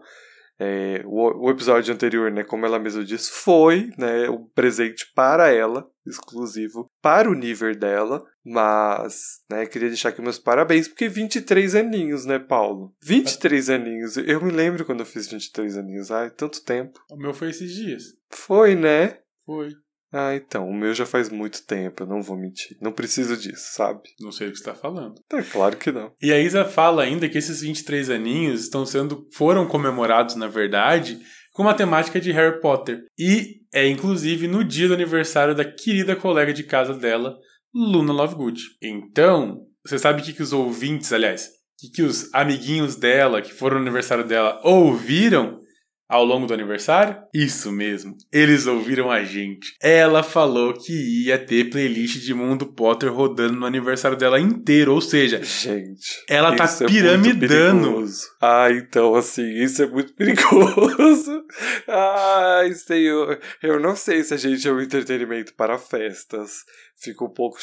É, 0.59 1.01
o, 1.05 1.45
o, 1.45 1.49
episódio 1.49 1.93
anterior, 1.93 2.29
né, 2.29 2.43
como 2.43 2.65
ela 2.65 2.77
mesma 2.77 3.03
disse, 3.03 3.31
foi 3.31 3.89
né, 3.97 4.29
um 4.29 4.45
presente 4.45 5.09
para 5.15 5.49
ela, 5.49 5.89
exclusivo 6.05 6.85
para 7.01 7.29
o 7.29 7.33
nível 7.33 7.73
dela, 7.73 8.21
mas 8.43 9.39
né, 9.49 9.65
queria 9.65 9.87
deixar 9.87 10.09
aqui 10.09 10.21
meus 10.21 10.37
parabéns, 10.37 10.87
porque 10.87 11.07
23 11.07 11.75
aninhos, 11.75 12.25
né, 12.25 12.37
Paulo? 12.37 12.93
23 13.01 13.69
aninhos, 13.69 14.17
eu 14.17 14.43
me 14.43 14.51
lembro 14.51 14.85
quando 14.85 14.99
eu 14.99 15.05
fiz 15.05 15.27
23 15.27 15.77
aninhos, 15.77 16.11
ai, 16.11 16.29
tanto 16.29 16.63
tempo. 16.63 16.99
O 17.09 17.15
meu 17.15 17.33
foi 17.33 17.51
esses 17.51 17.73
dias. 17.73 18.03
Foi, 18.29 18.75
né? 18.75 19.19
Foi. 19.45 19.69
Ah, 20.11 20.35
então, 20.35 20.67
o 20.67 20.73
meu 20.73 20.93
já 20.93 21.05
faz 21.05 21.29
muito 21.29 21.63
tempo, 21.63 22.03
eu 22.03 22.07
não 22.07 22.21
vou 22.21 22.35
mentir. 22.35 22.75
Não 22.81 22.91
preciso 22.91 23.37
disso, 23.37 23.73
sabe? 23.73 24.01
Não 24.19 24.31
sei 24.31 24.47
o 24.47 24.51
que 24.51 24.57
você 24.57 24.63
tá 24.63 24.73
falando. 24.73 25.21
É 25.31 25.41
claro 25.43 25.77
que 25.77 25.91
não. 25.91 26.11
E 26.21 26.33
a 26.33 26.39
Isa 26.39 26.65
fala 26.65 27.03
ainda 27.03 27.29
que 27.29 27.37
esses 27.37 27.61
23 27.61 28.09
aninhos 28.09 28.61
estão 28.61 28.85
sendo 28.85 29.27
foram 29.31 29.67
comemorados, 29.67 30.35
na 30.35 30.47
verdade, 30.47 31.19
com 31.53 31.61
uma 31.61 31.75
temática 31.75 32.19
de 32.19 32.31
Harry 32.31 32.59
Potter. 32.59 33.03
E 33.17 33.59
é 33.73 33.87
inclusive 33.87 34.47
no 34.47 34.63
dia 34.63 34.87
do 34.87 34.93
aniversário 34.93 35.53
da 35.53 35.63
querida 35.63 36.15
colega 36.15 36.53
de 36.53 36.63
casa 36.63 36.93
dela, 36.93 37.37
Luna 37.73 38.11
Lovegood. 38.11 38.61
Então, 38.81 39.61
você 39.85 39.99
sabe 39.99 40.21
o 40.21 40.25
que, 40.25 40.33
que 40.33 40.41
os 40.41 40.53
ouvintes, 40.53 41.13
aliás, 41.13 41.45
o 41.45 41.51
que, 41.79 41.91
que 41.91 42.01
os 42.01 42.33
amiguinhos 42.33 42.95
dela, 42.95 43.41
que 43.41 43.53
foram 43.53 43.75
no 43.75 43.83
aniversário 43.83 44.25
dela, 44.25 44.59
ouviram? 44.63 45.59
Ao 46.09 46.25
longo 46.25 46.47
do 46.47 46.53
aniversário? 46.53 47.15
Isso 47.31 47.71
mesmo, 47.71 48.17
eles 48.33 48.65
ouviram 48.65 49.11
a 49.11 49.23
gente. 49.23 49.75
Ela 49.81 50.23
falou 50.23 50.73
que 50.73 51.25
ia 51.25 51.37
ter 51.37 51.69
playlist 51.69 52.17
de 52.17 52.33
Mundo 52.33 52.65
Potter 52.65 53.13
rodando 53.13 53.53
no 53.53 53.65
aniversário 53.65 54.17
dela 54.17 54.39
inteiro, 54.39 54.93
ou 54.93 55.01
seja, 55.01 55.43
gente, 55.43 56.23
ela 56.27 56.55
tá 56.55 56.67
piramidando. 56.87 58.03
É 58.03 58.19
ah, 58.41 58.71
então 58.71 59.13
assim, 59.13 59.47
isso 59.61 59.83
é 59.83 59.87
muito 59.87 60.13
perigoso. 60.17 61.43
ah, 61.87 62.61
aí, 62.89 63.03
eu, 63.03 63.37
eu 63.61 63.79
não 63.79 63.95
sei 63.95 64.23
se 64.23 64.33
a 64.33 64.37
gente 64.37 64.67
é 64.67 64.71
um 64.71 64.81
entretenimento 64.81 65.53
para 65.53 65.77
festas. 65.77 66.63
Fico 67.01 67.25
um 67.25 67.33
pouco, 67.33 67.57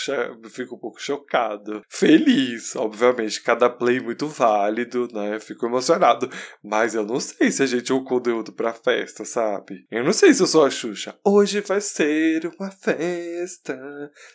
fico 0.49 0.77
um 0.77 0.79
pouco 0.79 1.01
chocado. 1.01 1.83
Feliz, 1.89 2.75
obviamente, 2.75 3.43
cada 3.43 3.69
play 3.69 4.01
muito 4.01 4.27
válido, 4.27 5.09
né? 5.13 5.39
Fico 5.39 5.67
emocionado. 5.67 6.31
Mas 6.65 6.95
eu 6.95 7.05
não 7.05 7.21
sei 7.21 7.51
se 7.51 7.63
a 7.63 7.67
gente 7.67 7.93
é 7.93 7.95
um 7.95 8.05
conteúdo 8.05 8.53
pra 8.53 8.73
festa, 8.73 9.25
sabe? 9.25 9.85
Eu 9.91 10.05
não 10.05 10.13
sei 10.13 10.33
se 10.33 10.43
eu 10.43 10.47
sou 10.47 10.65
a 10.65 10.71
Xuxa. 10.71 11.19
Hoje 11.25 11.61
vai 11.61 11.81
ser 11.81 12.51
uma 12.59 12.71
festa, 12.71 13.79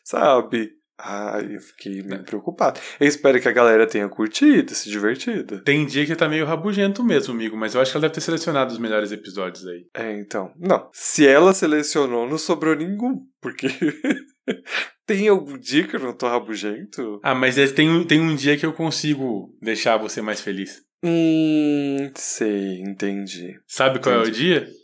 sabe? 0.03 0.81
Ai, 1.03 1.55
eu 1.55 1.60
fiquei 1.60 2.03
meio 2.03 2.24
preocupado. 2.24 2.79
Eu 3.00 3.08
espero 3.08 3.41
que 3.41 3.48
a 3.48 3.51
galera 3.51 3.88
tenha 3.88 4.08
curtido, 4.08 4.74
se 4.74 4.89
divertido. 4.89 5.63
Tem 5.63 5.86
dia 5.86 6.05
que 6.05 6.15
tá 6.15 6.29
meio 6.29 6.46
rabugento 6.46 7.03
mesmo, 7.03 7.34
amigo, 7.34 7.58
mas 7.58 7.74
eu 7.74 7.81
acho 7.81 7.91
que 7.91 7.98
ela 7.98 8.03
deve 8.03 8.13
ter 8.13 8.22
selecionado 8.22 8.72
os 8.72 8.79
melhores 8.79 9.12
episódios 9.12 9.65
aí. 9.65 9.86
É, 9.96 10.20
então. 10.20 10.51
Não. 10.60 10.89
Se 10.93 11.27
ela 11.27 11.53
selecionou, 11.53 12.29
não 12.29 12.38
sobrou 12.38 12.75
nenhum. 12.75 13.20
Porque. 13.41 13.67
tem 15.08 15.27
algum 15.27 15.58
dia 15.58 15.88
que 15.88 15.96
eu 15.96 16.00
não 16.00 16.13
tô 16.13 16.27
rabugento? 16.27 17.20
Ah, 17.24 17.34
mas 17.34 17.58
é, 17.58 17.67
tem, 17.67 17.89
um, 17.89 18.05
tem 18.05 18.22
um 18.22 18.36
dia 18.36 18.58
que 18.58 18.65
eu 18.65 18.74
consigo 18.74 19.55
deixar 19.62 19.98
você 19.98 20.22
mais 20.22 20.39
feliz. 20.39 20.84
Hum, 21.03 22.12
sei, 22.15 22.79
entendi. 22.81 23.60
Sabe 23.67 24.00
qual 24.00 24.22
entendi. 24.22 24.53
é 24.53 24.58
o 24.58 24.62
dia? 24.62 24.81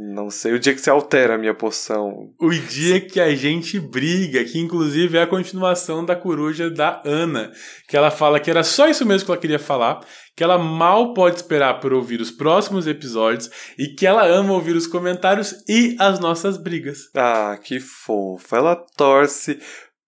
Não 0.00 0.30
sei, 0.30 0.52
o 0.52 0.60
dia 0.60 0.72
que 0.72 0.80
você 0.80 0.90
altera 0.90 1.34
a 1.34 1.38
minha 1.38 1.54
poção. 1.54 2.32
O 2.38 2.50
dia 2.50 3.00
que 3.00 3.18
a 3.18 3.34
gente 3.34 3.80
briga, 3.80 4.44
que 4.44 4.60
inclusive 4.60 5.18
é 5.18 5.22
a 5.22 5.26
continuação 5.26 6.04
da 6.04 6.14
coruja 6.14 6.70
da 6.70 7.02
Ana. 7.04 7.50
Que 7.88 7.96
ela 7.96 8.08
fala 8.08 8.38
que 8.38 8.48
era 8.48 8.62
só 8.62 8.88
isso 8.88 9.04
mesmo 9.04 9.26
que 9.26 9.32
ela 9.32 9.40
queria 9.40 9.58
falar, 9.58 10.00
que 10.36 10.44
ela 10.44 10.56
mal 10.56 11.14
pode 11.14 11.34
esperar 11.34 11.80
por 11.80 11.92
ouvir 11.92 12.20
os 12.20 12.30
próximos 12.30 12.86
episódios 12.86 13.50
e 13.76 13.88
que 13.88 14.06
ela 14.06 14.24
ama 14.24 14.52
ouvir 14.52 14.76
os 14.76 14.86
comentários 14.86 15.52
e 15.68 15.96
as 15.98 16.20
nossas 16.20 16.56
brigas. 16.56 17.10
Ah, 17.16 17.58
que 17.60 17.80
fofa. 17.80 18.56
Ela 18.56 18.76
torce 18.96 19.58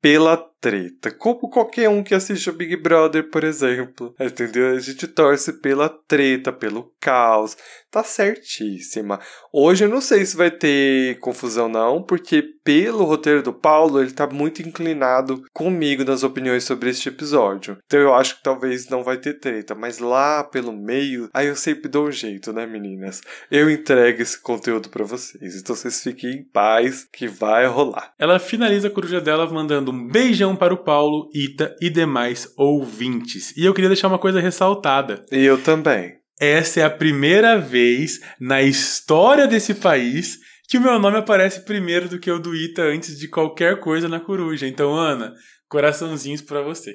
pela 0.01 0.50
treta. 0.61 1.11
Como 1.11 1.49
qualquer 1.49 1.88
um 1.88 2.02
que 2.02 2.14
assiste 2.14 2.50
o 2.50 2.52
Big 2.52 2.76
Brother, 2.76 3.31
por 3.31 3.43
exemplo. 3.43 4.14
Entendeu? 4.21 4.76
A 4.76 4.79
gente 4.79 5.07
torce 5.07 5.55
pela 5.55 5.88
treta, 5.88 6.52
pelo 6.52 6.93
caos. 7.00 7.57
Tá 7.90 8.05
certíssima. 8.05 9.19
Hoje 9.52 9.85
eu 9.85 9.88
não 9.88 10.00
sei 10.00 10.25
se 10.25 10.37
vai 10.37 10.50
ter 10.50 11.19
confusão, 11.19 11.69
não, 11.69 12.00
porque 12.00 12.40
pelo 12.62 13.02
roteiro 13.02 13.43
do 13.43 13.52
Paulo, 13.52 14.00
ele 14.00 14.12
tá 14.12 14.29
muito 14.29 14.62
inclinado 14.62 15.43
comigo 15.52 16.05
nas 16.05 16.23
opiniões 16.23 16.62
sobre 16.62 16.90
este 16.90 17.09
episódio. 17.09 17.79
Então 17.87 17.99
eu 17.99 18.14
acho 18.14 18.37
que 18.37 18.45
talvez 18.45 18.88
não 18.88 19.02
vai 19.02 19.17
ter 19.17 19.40
treta. 19.40 19.75
Mas 19.75 19.99
lá 19.99 20.45
pelo 20.45 20.73
meio, 20.73 21.29
aí 21.35 21.49
eu 21.49 21.57
sempre 21.57 21.88
dou 21.88 22.07
um 22.07 22.12
jeito, 22.12 22.52
né, 22.52 22.64
meninas? 22.64 23.21
Eu 23.50 23.69
entrego 23.69 24.23
esse 24.23 24.40
conteúdo 24.40 24.88
para 24.88 25.05
vocês. 25.05 25.57
Então 25.57 25.75
vocês 25.75 26.00
fiquem 26.00 26.31
em 26.31 26.45
paz 26.45 27.09
que 27.12 27.26
vai 27.26 27.67
rolar. 27.67 28.12
Ela 28.19 28.38
finaliza 28.38 28.87
a 28.87 28.90
coruja 28.90 29.21
dela 29.21 29.50
mandando 29.50 29.90
um 29.90 30.07
beijão 30.07 30.50
para 30.57 30.75
o 30.75 30.85
Paulo, 30.85 31.28
Ita 31.35 31.75
e 31.80 31.90
demais 31.90 32.52
ouvintes. 32.57 33.57
E 33.57 33.64
eu 33.64 33.75
queria 33.75 33.88
deixar 33.88 34.09
uma 34.09 34.19
coisa 34.19 34.40
ressaltada. 34.40 35.25
E 35.30 35.45
eu 35.45 35.61
também. 35.62 36.14
Essa 36.40 36.80
é 36.80 36.85
a 36.85 36.90
primeira 36.90 37.59
vez 37.59 38.21
na 38.40 38.62
história 38.62 39.47
desse 39.47 39.75
país 39.75 40.38
que 40.69 40.78
o 40.78 40.80
meu 40.80 40.99
nome 40.99 41.19
aparece 41.19 41.64
primeiro 41.64 42.09
do 42.09 42.19
que 42.19 42.30
o 42.30 42.38
do 42.38 42.54
Ita 42.54 42.83
antes 42.83 43.19
de 43.19 43.28
qualquer 43.28 43.80
coisa 43.80 44.09
na 44.09 44.21
coruja. 44.21 44.66
Então, 44.66 44.95
Ana, 44.95 45.35
coraçãozinhos 45.69 46.40
para 46.40 46.62
você. 46.62 46.95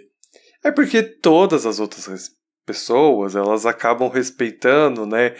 É 0.63 0.71
porque 0.71 1.03
todas 1.03 1.65
as 1.65 1.79
outras 1.79 2.31
pessoas, 2.65 3.35
elas 3.35 3.65
acabam 3.65 4.09
respeitando, 4.09 5.05
né? 5.05 5.35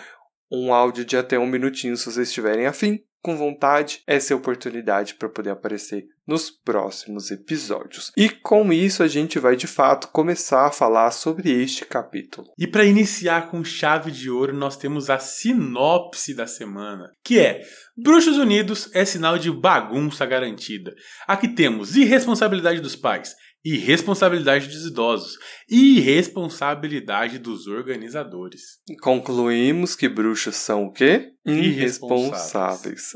um 0.51 0.73
áudio 0.73 1.05
de 1.05 1.15
até 1.15 1.37
um 1.37 1.45
minutinho 1.45 1.95
se 1.95 2.05
vocês 2.05 2.29
estiverem 2.29 2.65
afim 2.65 3.05
com 3.27 3.35
vontade, 3.35 4.01
essa 4.07 4.31
é 4.31 4.33
a 4.33 4.37
oportunidade 4.37 5.15
para 5.15 5.27
poder 5.27 5.49
aparecer 5.49 6.05
nos 6.25 6.49
próximos 6.49 7.29
episódios. 7.29 8.09
E 8.15 8.29
com 8.29 8.71
isso 8.71 9.03
a 9.03 9.07
gente 9.07 9.37
vai 9.37 9.57
de 9.57 9.67
fato 9.67 10.07
começar 10.13 10.65
a 10.65 10.71
falar 10.71 11.11
sobre 11.11 11.51
este 11.51 11.83
capítulo. 11.83 12.47
E 12.57 12.65
para 12.65 12.85
iniciar 12.85 13.51
com 13.51 13.65
chave 13.65 14.11
de 14.11 14.29
ouro, 14.29 14.55
nós 14.55 14.77
temos 14.77 15.09
a 15.09 15.19
sinopse 15.19 16.33
da 16.33 16.47
semana, 16.47 17.11
que 17.21 17.37
é 17.37 17.59
Bruxos 17.97 18.37
Unidos 18.37 18.89
é 18.93 19.03
sinal 19.03 19.37
de 19.37 19.51
bagunça 19.51 20.25
garantida. 20.25 20.95
Aqui 21.27 21.49
temos 21.49 21.97
irresponsabilidade 21.97 22.79
dos 22.79 22.95
pais, 22.95 23.35
irresponsabilidade 23.65 24.67
dos 24.67 24.85
idosos 24.85 25.37
e 25.69 25.97
irresponsabilidade 25.97 27.39
dos 27.39 27.67
organizadores. 27.67 28.61
Concluímos 29.01 29.95
que 29.95 30.07
bruxos 30.07 30.55
são 30.55 30.85
o 30.85 30.93
quê? 30.93 31.33
Irresponsáveis. 31.47 33.15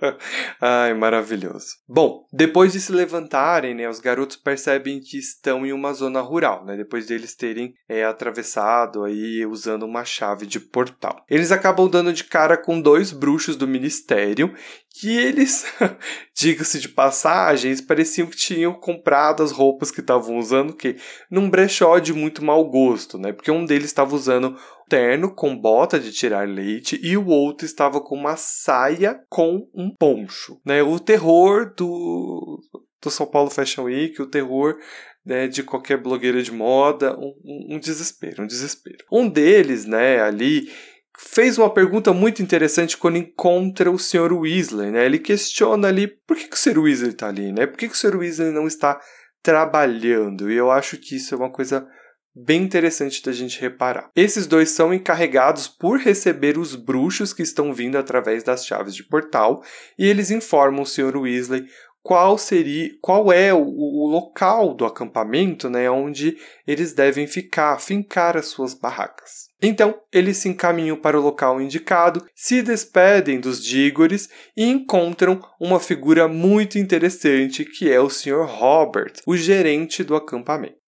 Ai, 0.60 0.92
maravilhoso. 0.94 1.68
Bom, 1.88 2.26
depois 2.32 2.72
de 2.72 2.80
se 2.80 2.92
levantarem, 2.92 3.74
né, 3.74 3.88
os 3.88 3.98
garotos 3.98 4.36
percebem 4.36 5.00
que 5.00 5.18
estão 5.18 5.64
em 5.64 5.72
uma 5.72 5.92
zona 5.92 6.20
rural, 6.20 6.64
né, 6.64 6.76
depois 6.76 7.06
deles 7.06 7.34
terem 7.34 7.74
é, 7.88 8.04
atravessado 8.04 9.04
aí 9.04 9.46
usando 9.46 9.84
uma 9.84 10.04
chave 10.04 10.46
de 10.46 10.60
portal. 10.60 11.24
Eles 11.28 11.50
acabam 11.50 11.88
dando 11.88 12.12
de 12.12 12.24
cara 12.24 12.56
com 12.56 12.80
dois 12.80 13.10
bruxos 13.10 13.56
do 13.56 13.66
ministério 13.66 14.54
que 14.94 15.16
eles, 15.16 15.64
diga-se 16.36 16.78
de 16.78 16.88
passagens, 16.88 17.80
pareciam 17.80 18.26
que 18.26 18.36
tinham 18.36 18.74
comprado 18.74 19.42
as 19.42 19.50
roupas 19.50 19.90
que 19.90 20.00
estavam 20.00 20.36
usando 20.36 20.74
que 20.74 20.96
num 21.30 21.48
brechó 21.48 21.98
de 21.98 22.12
muito 22.12 22.44
mau 22.44 22.64
gosto, 22.68 23.18
né? 23.18 23.32
Porque 23.32 23.50
um 23.50 23.64
deles 23.64 23.86
estava 23.86 24.14
usando 24.14 24.56
terno 24.88 25.34
com 25.34 25.56
bota 25.56 25.98
de 25.98 26.12
tirar 26.12 26.48
leite 26.48 27.00
e 27.02 27.16
o 27.16 27.26
outro 27.26 27.64
estava 27.64 28.00
com 28.00 28.14
uma 28.14 28.36
saia 28.36 29.20
com 29.28 29.68
um 29.74 29.94
poncho, 29.98 30.60
né? 30.64 30.82
O 30.82 30.98
terror 30.98 31.72
do 31.74 32.60
do 33.02 33.10
São 33.10 33.26
Paulo 33.26 33.50
Fashion 33.50 33.84
Week, 33.84 34.22
o 34.22 34.26
terror 34.26 34.78
né, 35.26 35.48
de 35.48 35.62
qualquer 35.62 36.00
blogueira 36.00 36.42
de 36.42 36.52
moda, 36.52 37.16
um, 37.18 37.74
um, 37.74 37.78
desespero, 37.78 38.44
um 38.44 38.46
desespero. 38.46 39.04
Um 39.10 39.28
deles, 39.28 39.84
né, 39.86 40.20
ali 40.20 40.70
fez 41.18 41.58
uma 41.58 41.72
pergunta 41.72 42.12
muito 42.12 42.42
interessante 42.42 42.96
quando 42.96 43.18
encontra 43.18 43.90
o 43.90 43.98
Sr. 43.98 44.32
Weasley, 44.32 44.90
né? 44.90 45.04
Ele 45.04 45.18
questiona 45.18 45.88
ali 45.88 46.08
por 46.08 46.36
que, 46.36 46.48
que 46.48 46.56
o 46.56 46.58
Sr. 46.58 46.78
Weasley 46.78 47.10
está 47.10 47.28
ali, 47.28 47.52
né? 47.52 47.66
Por 47.66 47.76
que, 47.76 47.88
que 47.88 47.94
o 47.94 47.96
Sr. 47.96 48.16
Weasley 48.16 48.50
não 48.50 48.66
está 48.66 49.00
trabalhando? 49.42 50.50
E 50.50 50.56
eu 50.56 50.70
acho 50.70 50.96
que 50.96 51.16
isso 51.16 51.34
é 51.34 51.38
uma 51.38 51.52
coisa 51.52 51.86
bem 52.34 52.62
interessante 52.62 53.22
da 53.22 53.32
gente 53.32 53.60
reparar. 53.60 54.10
Esses 54.16 54.46
dois 54.46 54.70
são 54.70 54.92
encarregados 54.92 55.68
por 55.68 55.98
receber 55.98 56.58
os 56.58 56.74
bruxos 56.74 57.32
que 57.32 57.42
estão 57.42 57.72
vindo 57.72 57.96
através 57.96 58.42
das 58.42 58.66
chaves 58.66 58.94
de 58.94 59.04
portal 59.04 59.62
e 59.98 60.06
eles 60.06 60.30
informam 60.30 60.82
o 60.82 60.86
Sr. 60.86 61.16
Weasley 61.16 61.66
qual 62.02 62.36
seria, 62.36 62.90
qual 63.00 63.32
é 63.32 63.54
o, 63.54 63.62
o, 63.62 64.08
local 64.08 64.74
do 64.74 64.84
acampamento, 64.84 65.70
né, 65.70 65.88
onde 65.88 66.36
eles 66.66 66.92
devem 66.92 67.26
ficar, 67.26 67.78
fincar 67.78 68.36
as 68.36 68.46
suas 68.46 68.74
barracas. 68.74 69.50
Então, 69.62 69.94
eles 70.12 70.38
se 70.38 70.48
encaminham 70.48 70.96
para 70.96 71.18
o 71.18 71.22
local 71.22 71.60
indicado, 71.60 72.26
se 72.34 72.60
despedem 72.60 73.38
dos 73.38 73.64
Dígores 73.64 74.28
e 74.56 74.64
encontram 74.64 75.40
uma 75.60 75.78
figura 75.78 76.26
muito 76.26 76.76
interessante 76.76 77.64
que 77.64 77.88
é 77.88 78.00
o 78.00 78.10
Sr. 78.10 78.44
Robert, 78.46 79.12
o 79.24 79.36
gerente 79.36 80.02
do 80.02 80.16
acampamento. 80.16 80.81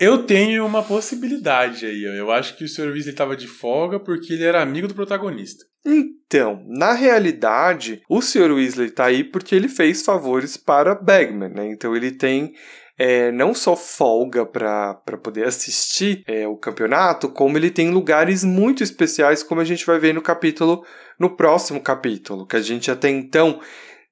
Eu 0.00 0.24
tenho 0.24 0.64
uma 0.64 0.82
possibilidade 0.82 1.86
aí. 1.86 2.04
Eu 2.04 2.30
acho 2.30 2.56
que 2.56 2.64
o 2.64 2.68
Sr. 2.68 2.92
Weasley 2.92 3.10
estava 3.10 3.36
de 3.36 3.46
folga 3.46 3.98
porque 3.98 4.32
ele 4.32 4.44
era 4.44 4.62
amigo 4.62 4.88
do 4.88 4.94
protagonista. 4.94 5.64
Então, 5.84 6.62
na 6.66 6.92
realidade, 6.92 8.02
o 8.08 8.20
Sr. 8.20 8.52
Weasley 8.52 8.88
está 8.88 9.06
aí 9.06 9.24
porque 9.24 9.54
ele 9.54 9.68
fez 9.68 10.02
favores 10.02 10.56
para 10.56 10.94
Bagman, 10.94 11.50
né? 11.50 11.70
Então 11.70 11.96
ele 11.96 12.10
tem 12.10 12.52
é, 12.98 13.30
não 13.30 13.54
só 13.54 13.76
folga 13.76 14.44
para 14.44 14.94
poder 15.22 15.46
assistir 15.46 16.22
é, 16.26 16.46
o 16.48 16.56
campeonato, 16.56 17.28
como 17.28 17.56
ele 17.56 17.70
tem 17.70 17.90
lugares 17.90 18.42
muito 18.42 18.82
especiais, 18.82 19.42
como 19.42 19.60
a 19.60 19.64
gente 19.64 19.86
vai 19.86 20.00
ver 20.00 20.12
no 20.12 20.20
capítulo, 20.20 20.84
no 21.18 21.36
próximo 21.36 21.80
capítulo, 21.80 22.44
que 22.44 22.56
a 22.56 22.60
gente 22.60 22.90
até 22.90 23.08
então 23.08 23.60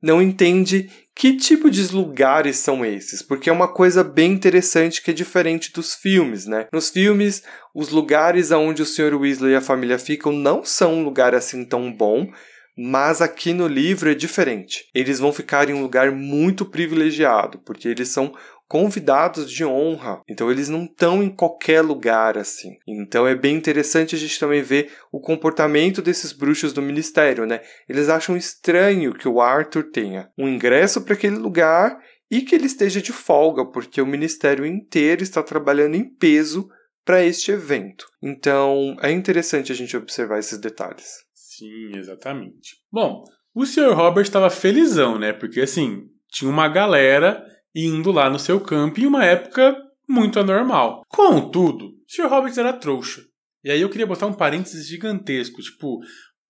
não 0.06 0.22
entende 0.22 0.88
que 1.14 1.36
tipo 1.36 1.68
de 1.68 1.92
lugares 1.92 2.56
são 2.56 2.84
esses? 2.84 3.22
Porque 3.22 3.50
é 3.50 3.52
uma 3.52 3.66
coisa 3.66 4.04
bem 4.04 4.32
interessante 4.32 5.02
que 5.02 5.10
é 5.10 5.14
diferente 5.14 5.72
dos 5.72 5.94
filmes, 5.94 6.46
né? 6.46 6.68
Nos 6.72 6.90
filmes, 6.90 7.42
os 7.74 7.88
lugares 7.88 8.52
aonde 8.52 8.82
o 8.82 8.86
Sr. 8.86 9.14
Weasley 9.18 9.52
e 9.52 9.56
a 9.56 9.60
família 9.60 9.98
ficam 9.98 10.30
não 10.30 10.64
são 10.64 10.94
um 10.94 11.04
lugar 11.04 11.34
assim 11.34 11.64
tão 11.64 11.92
bom, 11.92 12.30
mas 12.78 13.20
aqui 13.20 13.52
no 13.52 13.66
livro 13.66 14.10
é 14.10 14.14
diferente. 14.14 14.84
Eles 14.94 15.18
vão 15.18 15.32
ficar 15.32 15.68
em 15.68 15.72
um 15.72 15.82
lugar 15.82 16.12
muito 16.12 16.64
privilegiado, 16.64 17.58
porque 17.64 17.88
eles 17.88 18.08
são 18.08 18.34
convidados 18.68 19.50
de 19.50 19.64
honra. 19.64 20.20
Então 20.28 20.50
eles 20.50 20.68
não 20.68 20.84
estão 20.84 21.22
em 21.22 21.30
qualquer 21.30 21.82
lugar 21.82 22.36
assim. 22.36 22.76
Então 22.86 23.26
é 23.26 23.34
bem 23.34 23.56
interessante 23.56 24.14
a 24.14 24.18
gente 24.18 24.38
também 24.38 24.62
ver 24.62 24.92
o 25.12 25.20
comportamento 25.20 26.02
desses 26.02 26.32
bruxos 26.32 26.72
do 26.72 26.82
ministério, 26.82 27.46
né? 27.46 27.60
Eles 27.88 28.08
acham 28.08 28.36
estranho 28.36 29.14
que 29.14 29.28
o 29.28 29.40
Arthur 29.40 29.84
tenha 29.90 30.30
um 30.36 30.48
ingresso 30.48 31.02
para 31.02 31.14
aquele 31.14 31.36
lugar 31.36 31.98
e 32.30 32.42
que 32.42 32.54
ele 32.54 32.66
esteja 32.66 33.00
de 33.00 33.12
folga, 33.12 33.64
porque 33.64 34.00
o 34.02 34.06
ministério 34.06 34.66
inteiro 34.66 35.22
está 35.22 35.42
trabalhando 35.42 35.94
em 35.94 36.12
peso 36.12 36.68
para 37.04 37.24
este 37.24 37.52
evento. 37.52 38.04
Então 38.20 38.96
é 39.00 39.12
interessante 39.12 39.70
a 39.70 39.74
gente 39.74 39.96
observar 39.96 40.40
esses 40.40 40.58
detalhes. 40.58 41.24
Sim, 41.32 41.96
exatamente. 41.96 42.76
Bom, 42.92 43.22
o 43.54 43.64
Sr. 43.64 43.94
Robert 43.94 44.24
estava 44.24 44.50
felizão, 44.50 45.18
né? 45.18 45.32
Porque 45.32 45.60
assim, 45.60 46.08
tinha 46.28 46.50
uma 46.50 46.68
galera 46.68 47.42
indo 47.76 48.10
lá 48.10 48.30
no 48.30 48.38
seu 48.38 48.58
campo 48.58 48.98
em 48.98 49.06
uma 49.06 49.22
época 49.22 49.76
muito 50.08 50.40
anormal. 50.40 51.02
Contudo, 51.08 51.92
Sr. 52.08 52.28
Roberts 52.28 52.56
era 52.56 52.72
trouxa. 52.72 53.20
E 53.62 53.70
aí 53.70 53.80
eu 53.80 53.90
queria 53.90 54.06
botar 54.06 54.26
um 54.26 54.32
parênteses 54.32 54.86
gigantesco, 54.86 55.60
tipo, 55.60 56.00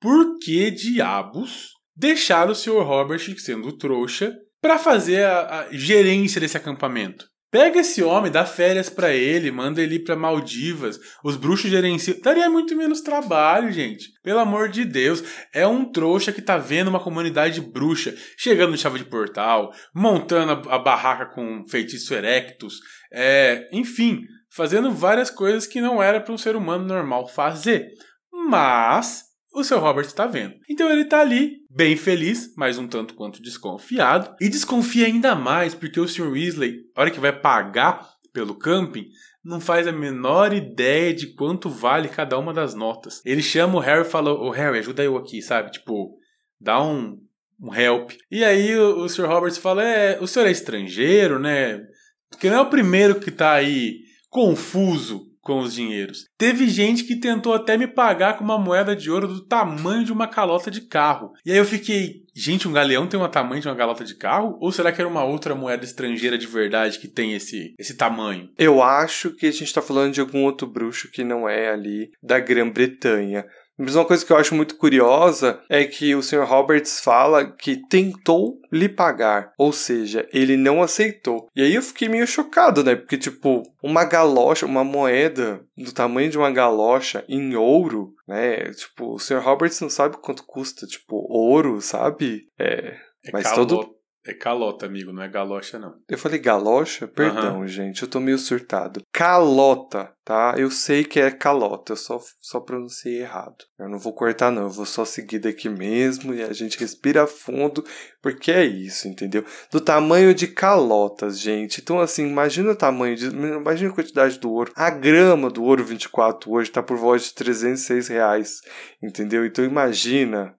por 0.00 0.38
que 0.38 0.70
diabos 0.70 1.70
deixar 1.96 2.48
o 2.48 2.54
Sr. 2.54 2.82
Robert 2.82 3.20
sendo 3.38 3.72
trouxa 3.72 4.36
para 4.60 4.78
fazer 4.78 5.24
a, 5.24 5.60
a, 5.60 5.72
gerência 5.72 6.40
desse 6.40 6.56
acampamento? 6.56 7.26
Pega 7.56 7.80
esse 7.80 8.02
homem, 8.02 8.30
dá 8.30 8.44
férias 8.44 8.90
para 8.90 9.14
ele, 9.14 9.50
manda 9.50 9.80
ele 9.80 9.98
pra 9.98 10.14
Maldivas. 10.14 11.00
Os 11.24 11.36
bruxos 11.36 11.70
gerenciam. 11.70 12.20
Daria 12.20 12.50
muito 12.50 12.76
menos 12.76 13.00
trabalho, 13.00 13.72
gente. 13.72 14.10
Pelo 14.22 14.40
amor 14.40 14.68
de 14.68 14.84
Deus. 14.84 15.24
É 15.54 15.66
um 15.66 15.90
trouxa 15.90 16.32
que 16.32 16.42
tá 16.42 16.58
vendo 16.58 16.88
uma 16.88 17.00
comunidade 17.00 17.62
bruxa 17.62 18.14
chegando 18.36 18.72
no 18.72 18.76
chave 18.76 18.98
de 18.98 19.06
portal, 19.06 19.72
montando 19.94 20.68
a, 20.68 20.74
a 20.74 20.78
barraca 20.78 21.24
com 21.34 21.64
feitiço 21.66 22.12
erectus. 22.12 22.74
É, 23.10 23.66
enfim, 23.72 24.26
fazendo 24.50 24.92
várias 24.92 25.30
coisas 25.30 25.66
que 25.66 25.80
não 25.80 26.02
era 26.02 26.20
para 26.20 26.34
um 26.34 26.38
ser 26.38 26.56
humano 26.56 26.84
normal 26.84 27.26
fazer. 27.26 27.88
Mas 28.30 29.22
o 29.56 29.64
seu 29.64 29.78
Robert 29.78 30.04
está 30.04 30.26
vendo. 30.26 30.54
Então 30.68 30.90
ele 30.90 31.02
está 31.02 31.20
ali, 31.20 31.62
bem 31.70 31.96
feliz, 31.96 32.54
mas 32.56 32.76
um 32.76 32.86
tanto 32.86 33.14
quanto 33.14 33.40
desconfiado. 33.40 34.36
E 34.38 34.50
desconfia 34.50 35.06
ainda 35.06 35.34
mais 35.34 35.74
porque 35.74 35.98
o 35.98 36.06
Sr. 36.06 36.30
Weasley, 36.30 36.82
a 36.94 37.00
hora 37.00 37.10
que 37.10 37.18
vai 37.18 37.32
pagar 37.32 38.06
pelo 38.34 38.54
camping, 38.54 39.06
não 39.42 39.58
faz 39.58 39.86
a 39.86 39.92
menor 39.92 40.52
ideia 40.52 41.14
de 41.14 41.28
quanto 41.34 41.70
vale 41.70 42.08
cada 42.08 42.38
uma 42.38 42.52
das 42.52 42.74
notas. 42.74 43.22
Ele 43.24 43.42
chama 43.42 43.76
o 43.76 43.80
Harry 43.80 44.02
e 44.02 44.10
fala: 44.10 44.30
Ô 44.30 44.50
Harry, 44.50 44.78
ajuda 44.78 45.02
eu 45.02 45.16
aqui, 45.16 45.40
sabe? 45.40 45.70
Tipo, 45.70 46.18
dá 46.60 46.82
um, 46.82 47.16
um 47.58 47.74
help. 47.74 48.10
E 48.30 48.44
aí 48.44 48.76
o, 48.76 49.04
o 49.04 49.08
Sr. 49.08 49.26
Roberts 49.26 49.56
fala: 49.56 49.82
É, 49.82 50.18
o 50.20 50.26
senhor 50.26 50.46
é 50.46 50.50
estrangeiro, 50.50 51.38
né? 51.38 51.80
Porque 52.28 52.50
não 52.50 52.58
é 52.58 52.60
o 52.60 52.70
primeiro 52.70 53.18
que 53.18 53.30
tá 53.30 53.52
aí 53.52 54.00
confuso 54.28 55.22
com 55.46 55.60
os 55.60 55.74
dinheiros. 55.74 56.26
Teve 56.36 56.68
gente 56.68 57.04
que 57.04 57.14
tentou 57.14 57.54
até 57.54 57.78
me 57.78 57.86
pagar 57.86 58.36
com 58.36 58.42
uma 58.42 58.58
moeda 58.58 58.96
de 58.96 59.08
ouro 59.08 59.28
do 59.28 59.40
tamanho 59.40 60.04
de 60.04 60.12
uma 60.12 60.26
calota 60.26 60.72
de 60.72 60.80
carro. 60.80 61.32
E 61.44 61.52
aí 61.52 61.56
eu 61.56 61.64
fiquei, 61.64 62.24
gente, 62.34 62.66
um 62.66 62.72
galeão 62.72 63.06
tem 63.06 63.20
o 63.20 63.28
tamanho 63.28 63.62
de 63.62 63.68
uma 63.68 63.76
calota 63.76 64.04
de 64.04 64.16
carro? 64.16 64.58
Ou 64.60 64.72
será 64.72 64.90
que 64.90 65.00
era 65.00 65.08
uma 65.08 65.22
outra 65.22 65.54
moeda 65.54 65.84
estrangeira 65.84 66.36
de 66.36 66.48
verdade 66.48 66.98
que 66.98 67.06
tem 67.06 67.34
esse, 67.34 67.74
esse 67.78 67.96
tamanho? 67.96 68.50
Eu 68.58 68.82
acho 68.82 69.30
que 69.30 69.46
a 69.46 69.52
gente 69.52 69.72
tá 69.72 69.80
falando 69.80 70.14
de 70.14 70.20
algum 70.20 70.42
outro 70.42 70.66
bruxo 70.66 71.12
que 71.12 71.22
não 71.22 71.48
é 71.48 71.70
ali 71.70 72.10
da 72.20 72.40
Grã-Bretanha. 72.40 73.46
Mas 73.78 73.94
uma 73.94 74.04
coisa 74.04 74.24
que 74.24 74.32
eu 74.32 74.36
acho 74.36 74.54
muito 74.54 74.76
curiosa 74.76 75.60
é 75.68 75.84
que 75.84 76.14
o 76.14 76.22
Sr. 76.22 76.44
Roberts 76.44 77.00
fala 77.00 77.44
que 77.44 77.76
tentou 77.88 78.58
lhe 78.72 78.88
pagar, 78.88 79.52
ou 79.58 79.72
seja, 79.72 80.26
ele 80.32 80.56
não 80.56 80.82
aceitou. 80.82 81.48
E 81.54 81.62
aí 81.62 81.74
eu 81.74 81.82
fiquei 81.82 82.08
meio 82.08 82.26
chocado, 82.26 82.82
né? 82.82 82.96
Porque, 82.96 83.18
tipo, 83.18 83.62
uma 83.82 84.04
galocha, 84.04 84.64
uma 84.64 84.84
moeda 84.84 85.60
do 85.76 85.92
tamanho 85.92 86.30
de 86.30 86.38
uma 86.38 86.50
galocha 86.50 87.24
em 87.28 87.54
ouro, 87.54 88.14
né? 88.26 88.70
Tipo, 88.72 89.14
o 89.14 89.18
Sr. 89.18 89.40
Roberts 89.40 89.80
não 89.80 89.90
sabe 89.90 90.16
quanto 90.18 90.44
custa, 90.44 90.86
tipo, 90.86 91.16
ouro, 91.28 91.80
sabe? 91.80 92.48
É. 92.58 92.96
É 93.26 93.32
mas 93.32 93.42
calota, 93.42 93.74
todo. 93.74 93.95
É 94.26 94.34
calota, 94.34 94.86
amigo, 94.86 95.12
não 95.12 95.22
é 95.22 95.28
galocha, 95.28 95.78
não. 95.78 95.94
Eu 96.08 96.18
falei 96.18 96.40
galocha? 96.40 97.06
Perdão, 97.06 97.66
gente, 97.68 98.02
eu 98.02 98.08
tô 98.08 98.18
meio 98.18 98.38
surtado. 98.38 99.00
Calota, 99.12 100.12
tá? 100.24 100.54
Eu 100.58 100.68
sei 100.68 101.04
que 101.04 101.20
é 101.20 101.30
calota, 101.30 101.92
eu 101.92 101.96
só, 101.96 102.20
só 102.40 102.58
pronunciei 102.58 103.20
errado. 103.20 103.64
Eu 103.78 103.88
não 103.88 104.00
vou 104.00 104.12
cortar, 104.12 104.50
não, 104.50 104.64
eu 104.64 104.70
vou 104.70 104.84
só 104.84 105.04
seguir 105.04 105.38
daqui 105.38 105.68
mesmo 105.68 106.34
e 106.34 106.42
a 106.42 106.52
gente 106.52 106.76
respira 106.76 107.24
fundo, 107.24 107.84
porque 108.20 108.50
é 108.50 108.64
isso, 108.64 109.06
entendeu? 109.06 109.44
Do 109.70 109.80
tamanho 109.80 110.34
de 110.34 110.48
calotas, 110.48 111.38
gente. 111.38 111.80
Então, 111.80 112.00
assim, 112.00 112.26
imagina 112.28 112.72
o 112.72 112.76
tamanho, 112.76 113.14
de, 113.14 113.26
imagina 113.26 113.92
a 113.92 113.94
quantidade 113.94 114.40
do 114.40 114.50
ouro. 114.50 114.72
A 114.74 114.90
grama 114.90 115.48
do 115.48 115.62
ouro 115.62 115.84
24 115.84 116.50
hoje 116.50 116.72
tá 116.72 116.82
por 116.82 116.96
volta 116.96 117.22
de 117.22 117.32
306 117.32 118.08
reais, 118.08 118.60
entendeu? 119.00 119.46
Então, 119.46 119.64
imagina 119.64 120.52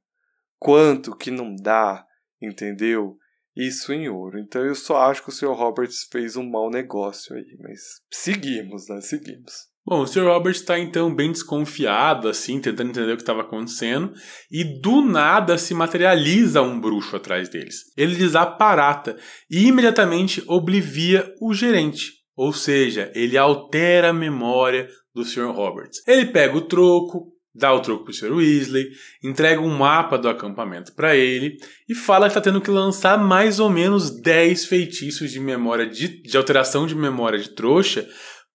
quanto 0.57 1.17
que 1.17 1.29
não 1.29 1.53
dá, 1.53 2.05
entendeu? 2.41 3.17
Isso 3.57 3.91
em 3.91 4.07
ouro. 4.07 4.39
Então 4.39 4.63
eu 4.63 4.75
só 4.75 4.97
acho 4.97 5.23
que 5.23 5.29
o 5.29 5.31
Sr. 5.31 5.53
Roberts 5.53 6.07
fez 6.11 6.35
um 6.35 6.47
mau 6.47 6.69
negócio 6.69 7.35
aí, 7.35 7.57
mas 7.59 7.79
seguimos, 8.11 8.87
né? 8.87 9.01
Seguimos. 9.01 9.67
Bom, 9.89 10.01
o 10.01 10.05
Sr. 10.05 10.25
Robert 10.25 10.51
está 10.51 10.77
então 10.77 11.15
bem 11.15 11.31
desconfiado, 11.31 12.27
assim, 12.27 12.59
tentando 12.59 12.89
entender 12.89 13.13
o 13.13 13.15
que 13.15 13.21
estava 13.21 13.39
acontecendo, 13.39 14.11
e 14.51 14.81
do 14.81 15.01
nada 15.01 15.57
se 15.57 15.73
materializa 15.73 16.61
um 16.61 16.77
bruxo 16.77 17.15
atrás 17.15 17.47
deles. 17.47 17.85
Ele 17.95 18.13
desaparata 18.13 19.15
e 19.49 19.65
imediatamente 19.65 20.43
oblivia 20.45 21.33
o 21.41 21.53
gerente, 21.53 22.11
ou 22.35 22.51
seja, 22.51 23.09
ele 23.15 23.37
altera 23.37 24.09
a 24.09 24.13
memória 24.13 24.89
do 25.15 25.23
Sr. 25.23 25.55
Roberts. 25.55 26.05
Ele 26.05 26.25
pega 26.25 26.57
o 26.57 26.67
troco, 26.67 27.31
dá 27.57 27.73
o 27.73 27.79
troco 27.79 28.05
pro 28.05 28.13
Sr. 28.13 28.33
Weasley, 28.33 28.87
entrega 29.23 29.59
um 29.59 29.75
mapa 29.75 30.17
do 30.17 30.29
acampamento 30.29 30.93
para 30.93 31.15
ele 31.15 31.57
e 31.89 31.95
fala 31.95 32.27
que 32.27 32.31
está 32.31 32.41
tendo 32.41 32.61
que 32.61 32.71
lançar 32.71 33.17
mais 33.17 33.59
ou 33.59 33.69
menos 33.69 34.09
10 34.21 34.65
feitiços 34.65 35.31
de 35.31 35.39
memória 35.39 35.87
de, 35.87 36.21
de 36.21 36.37
alteração 36.37 36.85
de 36.85 36.95
memória 36.95 37.39
de 37.39 37.49
trouxa 37.49 38.07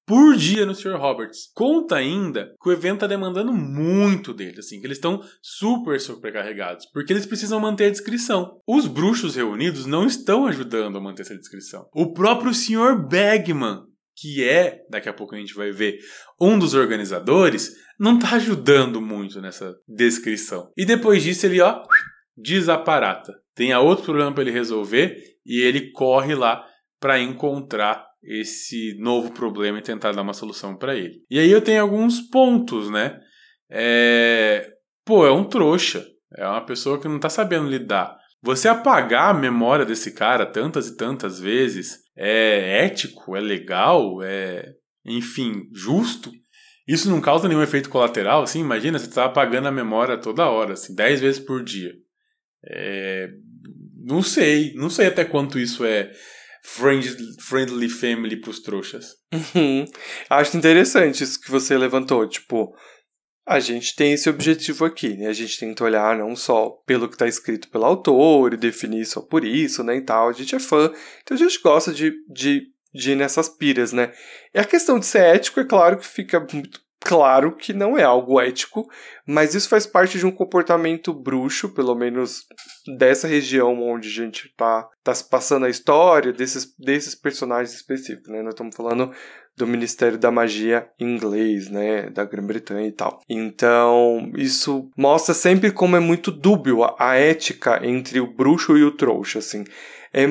por 0.06 0.36
dia 0.36 0.66
no 0.66 0.74
Sr. 0.74 0.96
Roberts. 0.96 1.50
Conta 1.54 1.96
ainda 1.96 2.54
que 2.60 2.68
o 2.68 2.72
evento 2.72 2.94
está 2.94 3.06
demandando 3.06 3.52
muito 3.52 4.34
dele, 4.34 4.58
assim, 4.58 4.80
que 4.80 4.86
eles 4.86 4.98
estão 4.98 5.22
super 5.40 6.00
sobrecarregados, 6.00 6.86
porque 6.92 7.12
eles 7.12 7.26
precisam 7.26 7.60
manter 7.60 7.86
a 7.86 7.90
descrição. 7.90 8.60
Os 8.66 8.86
bruxos 8.86 9.36
reunidos 9.36 9.86
não 9.86 10.06
estão 10.06 10.46
ajudando 10.46 10.98
a 10.98 11.00
manter 11.00 11.22
essa 11.22 11.36
descrição. 11.36 11.86
O 11.94 12.12
próprio 12.12 12.52
Sr. 12.52 12.96
Bagman, 13.08 13.84
que 14.16 14.44
é, 14.46 14.84
daqui 14.90 15.08
a 15.08 15.12
pouco 15.12 15.34
a 15.34 15.38
gente 15.38 15.54
vai 15.54 15.70
ver, 15.70 15.98
um 16.40 16.58
dos 16.58 16.74
organizadores, 16.74 17.72
não 17.98 18.18
tá 18.18 18.36
ajudando 18.36 19.00
muito 19.00 19.40
nessa 19.40 19.74
descrição. 19.88 20.70
E 20.76 20.84
depois 20.84 21.22
disso 21.22 21.46
ele, 21.46 21.60
ó, 21.60 21.82
desaparata. 22.36 23.32
Tem 23.54 23.74
outro 23.74 24.04
problema 24.04 24.32
para 24.32 24.42
ele 24.42 24.50
resolver 24.50 25.16
e 25.44 25.60
ele 25.60 25.90
corre 25.92 26.34
lá 26.34 26.66
para 27.00 27.20
encontrar 27.20 28.06
esse 28.22 28.96
novo 28.98 29.32
problema 29.32 29.78
e 29.78 29.82
tentar 29.82 30.12
dar 30.12 30.22
uma 30.22 30.32
solução 30.32 30.76
para 30.76 30.94
ele. 30.96 31.22
E 31.28 31.38
aí 31.38 31.50
eu 31.50 31.60
tenho 31.60 31.82
alguns 31.82 32.20
pontos, 32.20 32.88
né? 32.90 33.18
É... 33.70 34.68
Pô, 35.04 35.26
é 35.26 35.32
um 35.32 35.44
trouxa. 35.44 36.06
É 36.36 36.46
uma 36.46 36.64
pessoa 36.64 37.00
que 37.00 37.08
não 37.08 37.18
tá 37.18 37.28
sabendo 37.28 37.68
lidar. 37.68 38.16
Você 38.42 38.68
apagar 38.68 39.30
a 39.30 39.38
memória 39.38 39.84
desse 39.84 40.12
cara 40.12 40.46
tantas 40.46 40.88
e 40.88 40.96
tantas 40.96 41.38
vezes 41.38 41.98
é 42.16 42.84
ético, 42.84 43.36
é 43.36 43.40
legal, 43.40 44.22
é, 44.22 44.74
enfim, 45.04 45.68
justo? 45.72 46.32
Isso 46.86 47.08
não 47.08 47.20
causa 47.20 47.48
nenhum 47.48 47.62
efeito 47.62 47.88
colateral, 47.88 48.42
assim? 48.42 48.60
Imagina, 48.60 48.98
você 48.98 49.06
está 49.06 49.24
apagando 49.24 49.68
a 49.68 49.72
memória 49.72 50.18
toda 50.18 50.48
hora, 50.50 50.74
assim, 50.74 50.94
10 50.94 51.20
vezes 51.20 51.40
por 51.40 51.62
dia. 51.62 51.92
É... 52.66 53.28
Não 54.04 54.22
sei, 54.22 54.74
não 54.74 54.90
sei 54.90 55.06
até 55.06 55.24
quanto 55.24 55.58
isso 55.58 55.84
é 55.84 56.10
friendly, 56.64 57.16
friendly 57.40 57.88
family 57.88 58.36
pros 58.40 58.60
trouxas. 58.60 59.14
Acho 60.28 60.56
interessante 60.56 61.22
isso 61.22 61.40
que 61.40 61.50
você 61.50 61.78
levantou, 61.78 62.26
tipo, 62.28 62.74
a 63.46 63.58
gente 63.58 63.96
tem 63.96 64.12
esse 64.12 64.30
objetivo 64.30 64.84
aqui, 64.84 65.16
né? 65.16 65.26
A 65.26 65.32
gente 65.32 65.58
tenta 65.58 65.84
olhar 65.84 66.16
não 66.16 66.36
só 66.36 66.70
pelo 66.86 67.08
que 67.08 67.14
está 67.14 67.26
escrito 67.26 67.68
pelo 67.68 67.84
autor 67.84 68.54
e 68.54 68.56
definir 68.56 69.04
só 69.04 69.20
por 69.20 69.44
isso, 69.44 69.82
né, 69.82 69.96
e 69.96 70.00
tal. 70.00 70.28
A 70.28 70.32
gente 70.32 70.54
é 70.54 70.60
fã, 70.60 70.92
então 71.22 71.36
a 71.36 71.38
gente 71.40 71.60
gosta 71.60 71.92
de, 71.92 72.12
de, 72.28 72.68
de 72.94 73.12
ir 73.12 73.16
nessas 73.16 73.48
piras, 73.48 73.92
né? 73.92 74.12
E 74.54 74.58
a 74.58 74.64
questão 74.64 74.98
de 74.98 75.06
ser 75.06 75.34
ético, 75.34 75.60
é 75.60 75.64
claro 75.64 75.98
que 75.98 76.06
fica 76.06 76.38
muito 76.52 76.80
claro 77.04 77.56
que 77.56 77.72
não 77.72 77.98
é 77.98 78.04
algo 78.04 78.40
ético, 78.40 78.88
mas 79.26 79.54
isso 79.54 79.68
faz 79.68 79.86
parte 79.86 80.18
de 80.18 80.24
um 80.24 80.30
comportamento 80.30 81.12
bruxo, 81.12 81.74
pelo 81.74 81.94
menos 81.94 82.46
dessa 82.96 83.26
região 83.26 83.82
onde 83.82 84.08
a 84.08 84.12
gente 84.12 84.46
está 84.46 84.88
tá 85.02 85.14
se 85.14 85.28
passando 85.28 85.66
a 85.66 85.70
história 85.70 86.32
desses, 86.32 86.74
desses 86.78 87.14
personagens 87.14 87.74
específicos, 87.74 88.28
né? 88.28 88.40
Nós 88.40 88.54
estamos 88.54 88.76
falando 88.76 89.12
do 89.56 89.66
Ministério 89.66 90.18
da 90.18 90.30
Magia 90.30 90.88
inglês, 90.98 91.68
né, 91.68 92.08
da 92.10 92.24
Grã-Bretanha 92.24 92.86
e 92.86 92.92
tal. 92.92 93.20
Então, 93.28 94.30
isso 94.36 94.90
mostra 94.96 95.34
sempre 95.34 95.70
como 95.70 95.96
é 95.96 96.00
muito 96.00 96.30
dúbio 96.30 96.82
a, 96.82 96.96
a 96.98 97.14
ética 97.16 97.80
entre 97.86 98.20
o 98.20 98.32
bruxo 98.32 98.76
e 98.76 98.84
o 98.84 98.92
trouxa, 98.92 99.38
assim. 99.38 99.64
É 100.12 100.26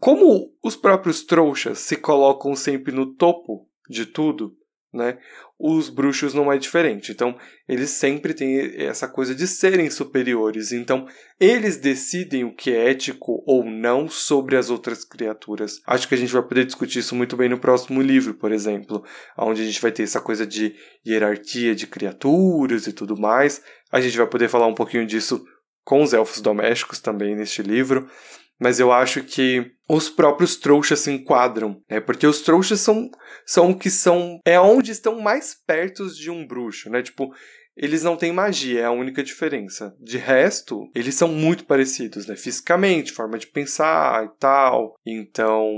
como 0.00 0.52
os 0.62 0.74
próprios 0.74 1.22
trouxas 1.22 1.78
se 1.78 1.96
colocam 1.96 2.56
sempre 2.56 2.92
no 2.92 3.14
topo 3.14 3.68
de 3.88 4.04
tudo, 4.06 4.56
né? 4.92 5.18
Os 5.64 5.88
bruxos 5.88 6.34
não 6.34 6.52
é 6.52 6.58
diferente. 6.58 7.12
Então, 7.12 7.38
eles 7.68 7.90
sempre 7.90 8.34
têm 8.34 8.82
essa 8.82 9.06
coisa 9.06 9.32
de 9.32 9.46
serem 9.46 9.88
superiores. 9.88 10.72
Então, 10.72 11.06
eles 11.38 11.76
decidem 11.76 12.42
o 12.42 12.52
que 12.52 12.72
é 12.72 12.90
ético 12.90 13.44
ou 13.46 13.64
não 13.64 14.08
sobre 14.08 14.56
as 14.56 14.70
outras 14.70 15.04
criaturas. 15.04 15.80
Acho 15.86 16.08
que 16.08 16.16
a 16.16 16.18
gente 16.18 16.32
vai 16.32 16.42
poder 16.42 16.64
discutir 16.64 16.98
isso 16.98 17.14
muito 17.14 17.36
bem 17.36 17.48
no 17.48 17.60
próximo 17.60 18.02
livro, 18.02 18.34
por 18.34 18.50
exemplo, 18.50 19.04
onde 19.38 19.62
a 19.62 19.64
gente 19.64 19.80
vai 19.80 19.92
ter 19.92 20.02
essa 20.02 20.20
coisa 20.20 20.44
de 20.44 20.74
hierarquia 21.06 21.76
de 21.76 21.86
criaturas 21.86 22.88
e 22.88 22.92
tudo 22.92 23.16
mais. 23.16 23.62
A 23.92 24.00
gente 24.00 24.16
vai 24.16 24.26
poder 24.26 24.48
falar 24.48 24.66
um 24.66 24.74
pouquinho 24.74 25.06
disso 25.06 25.44
com 25.84 26.02
os 26.02 26.12
elfos 26.12 26.40
domésticos 26.40 26.98
também 26.98 27.36
neste 27.36 27.62
livro 27.62 28.08
mas 28.62 28.78
eu 28.78 28.92
acho 28.92 29.24
que 29.24 29.72
os 29.88 30.08
próprios 30.08 30.56
trouxas 30.56 31.00
se 31.00 31.10
enquadram, 31.10 31.82
né? 31.90 32.00
Porque 32.00 32.26
os 32.26 32.40
trouxas 32.40 32.80
são 32.80 33.10
são 33.44 33.70
o 33.72 33.78
que 33.78 33.90
são 33.90 34.38
é 34.46 34.58
onde 34.60 34.92
estão 34.92 35.20
mais 35.20 35.54
perto 35.66 36.06
de 36.14 36.30
um 36.30 36.46
bruxo, 36.46 36.88
né? 36.88 37.02
Tipo, 37.02 37.34
eles 37.76 38.02
não 38.02 38.16
têm 38.16 38.32
magia, 38.32 38.82
é 38.82 38.84
a 38.84 38.90
única 38.92 39.22
diferença. 39.22 39.94
De 40.00 40.16
resto, 40.16 40.90
eles 40.94 41.14
são 41.14 41.28
muito 41.28 41.64
parecidos, 41.64 42.26
né? 42.26 42.36
Fisicamente, 42.36 43.12
forma 43.12 43.38
de 43.38 43.48
pensar 43.48 44.24
e 44.24 44.28
tal. 44.38 44.94
Então, 45.04 45.68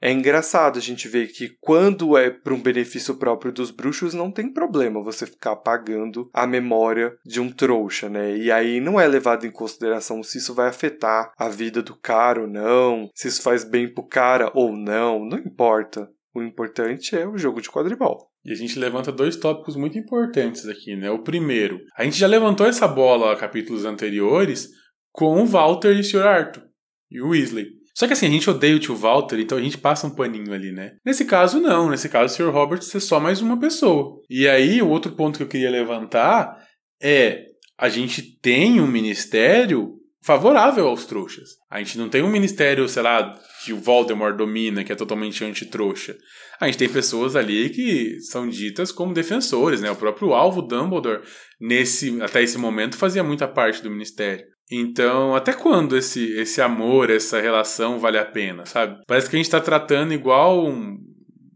é 0.00 0.12
engraçado 0.12 0.78
a 0.78 0.82
gente 0.82 1.08
ver 1.08 1.28
que 1.28 1.56
quando 1.60 2.16
é 2.16 2.30
para 2.30 2.54
um 2.54 2.60
benefício 2.60 3.16
próprio 3.16 3.52
dos 3.52 3.70
bruxos, 3.70 4.14
não 4.14 4.30
tem 4.30 4.52
problema 4.52 5.02
você 5.02 5.26
ficar 5.26 5.52
apagando 5.52 6.30
a 6.32 6.46
memória 6.46 7.16
de 7.24 7.40
um 7.40 7.50
trouxa, 7.50 8.08
né? 8.08 8.36
E 8.36 8.50
aí 8.50 8.80
não 8.80 9.00
é 9.00 9.06
levado 9.08 9.46
em 9.46 9.50
consideração 9.50 10.22
se 10.22 10.38
isso 10.38 10.54
vai 10.54 10.68
afetar 10.68 11.32
a 11.36 11.48
vida 11.48 11.82
do 11.82 11.96
cara 11.96 12.42
ou 12.42 12.46
não, 12.46 13.10
se 13.14 13.28
isso 13.28 13.42
faz 13.42 13.64
bem 13.64 13.92
pro 13.92 14.06
cara 14.06 14.50
ou 14.54 14.76
não, 14.76 15.24
não 15.24 15.38
importa. 15.38 16.08
O 16.34 16.42
importante 16.42 17.16
é 17.16 17.26
o 17.26 17.36
jogo 17.36 17.60
de 17.60 17.70
quadribol. 17.70 18.28
E 18.44 18.52
a 18.52 18.54
gente 18.54 18.78
levanta 18.78 19.10
dois 19.10 19.36
tópicos 19.36 19.74
muito 19.74 19.98
importantes 19.98 20.66
aqui, 20.68 20.94
né? 20.94 21.10
O 21.10 21.22
primeiro, 21.22 21.80
a 21.96 22.04
gente 22.04 22.16
já 22.16 22.26
levantou 22.26 22.66
essa 22.66 22.86
bola 22.86 23.36
capítulos 23.36 23.84
anteriores 23.84 24.68
com 25.10 25.42
o 25.42 25.46
Walter 25.46 25.96
e 25.96 26.00
o 26.00 26.04
Sr. 26.04 26.26
Arthur 26.26 26.62
e 27.10 27.20
o 27.20 27.30
Weasley. 27.30 27.77
Só 27.98 28.06
que 28.06 28.12
assim, 28.12 28.26
a 28.26 28.30
gente 28.30 28.48
odeia 28.48 28.76
o 28.76 28.78
tio 28.78 28.94
Walter, 28.94 29.40
então 29.40 29.58
a 29.58 29.60
gente 29.60 29.76
passa 29.76 30.06
um 30.06 30.14
paninho 30.14 30.52
ali, 30.52 30.70
né? 30.70 30.92
Nesse 31.04 31.24
caso, 31.24 31.58
não. 31.58 31.90
Nesse 31.90 32.08
caso, 32.08 32.32
o 32.32 32.36
Sr. 32.36 32.54
Roberts 32.54 32.94
é 32.94 33.00
só 33.00 33.18
mais 33.18 33.40
uma 33.40 33.58
pessoa. 33.58 34.20
E 34.30 34.46
aí, 34.46 34.80
o 34.80 34.88
outro 34.88 35.10
ponto 35.16 35.36
que 35.36 35.42
eu 35.42 35.48
queria 35.48 35.68
levantar 35.68 36.56
é: 37.02 37.46
a 37.76 37.88
gente 37.88 38.22
tem 38.40 38.80
um 38.80 38.86
ministério 38.86 39.96
favorável 40.22 40.86
aos 40.86 41.06
trouxas. 41.06 41.48
A 41.68 41.80
gente 41.80 41.98
não 41.98 42.08
tem 42.08 42.22
um 42.22 42.30
ministério, 42.30 42.88
sei 42.88 43.02
lá, 43.02 43.36
que 43.64 43.72
o 43.72 43.80
Voldemort 43.80 44.36
domina, 44.36 44.84
que 44.84 44.92
é 44.92 44.94
totalmente 44.94 45.44
anti-trouxa. 45.44 46.16
A 46.60 46.66
gente 46.66 46.78
tem 46.78 46.88
pessoas 46.88 47.34
ali 47.34 47.68
que 47.70 48.20
são 48.20 48.48
ditas 48.48 48.92
como 48.92 49.12
defensores, 49.12 49.80
né? 49.80 49.90
O 49.90 49.96
próprio 49.96 50.34
alvo 50.34 50.62
Dumbledore, 50.62 51.22
nesse, 51.60 52.22
até 52.22 52.44
esse 52.44 52.58
momento, 52.58 52.96
fazia 52.96 53.24
muita 53.24 53.48
parte 53.48 53.82
do 53.82 53.90
ministério. 53.90 54.46
Então, 54.70 55.34
até 55.34 55.52
quando 55.52 55.96
esse, 55.96 56.32
esse 56.34 56.60
amor, 56.60 57.10
essa 57.10 57.40
relação 57.40 57.98
vale 57.98 58.18
a 58.18 58.24
pena, 58.24 58.66
sabe? 58.66 59.02
Parece 59.06 59.30
que 59.30 59.36
a 59.36 59.38
gente 59.38 59.50
tá 59.50 59.60
tratando 59.60 60.12
igual 60.12 60.66
um, 60.66 60.98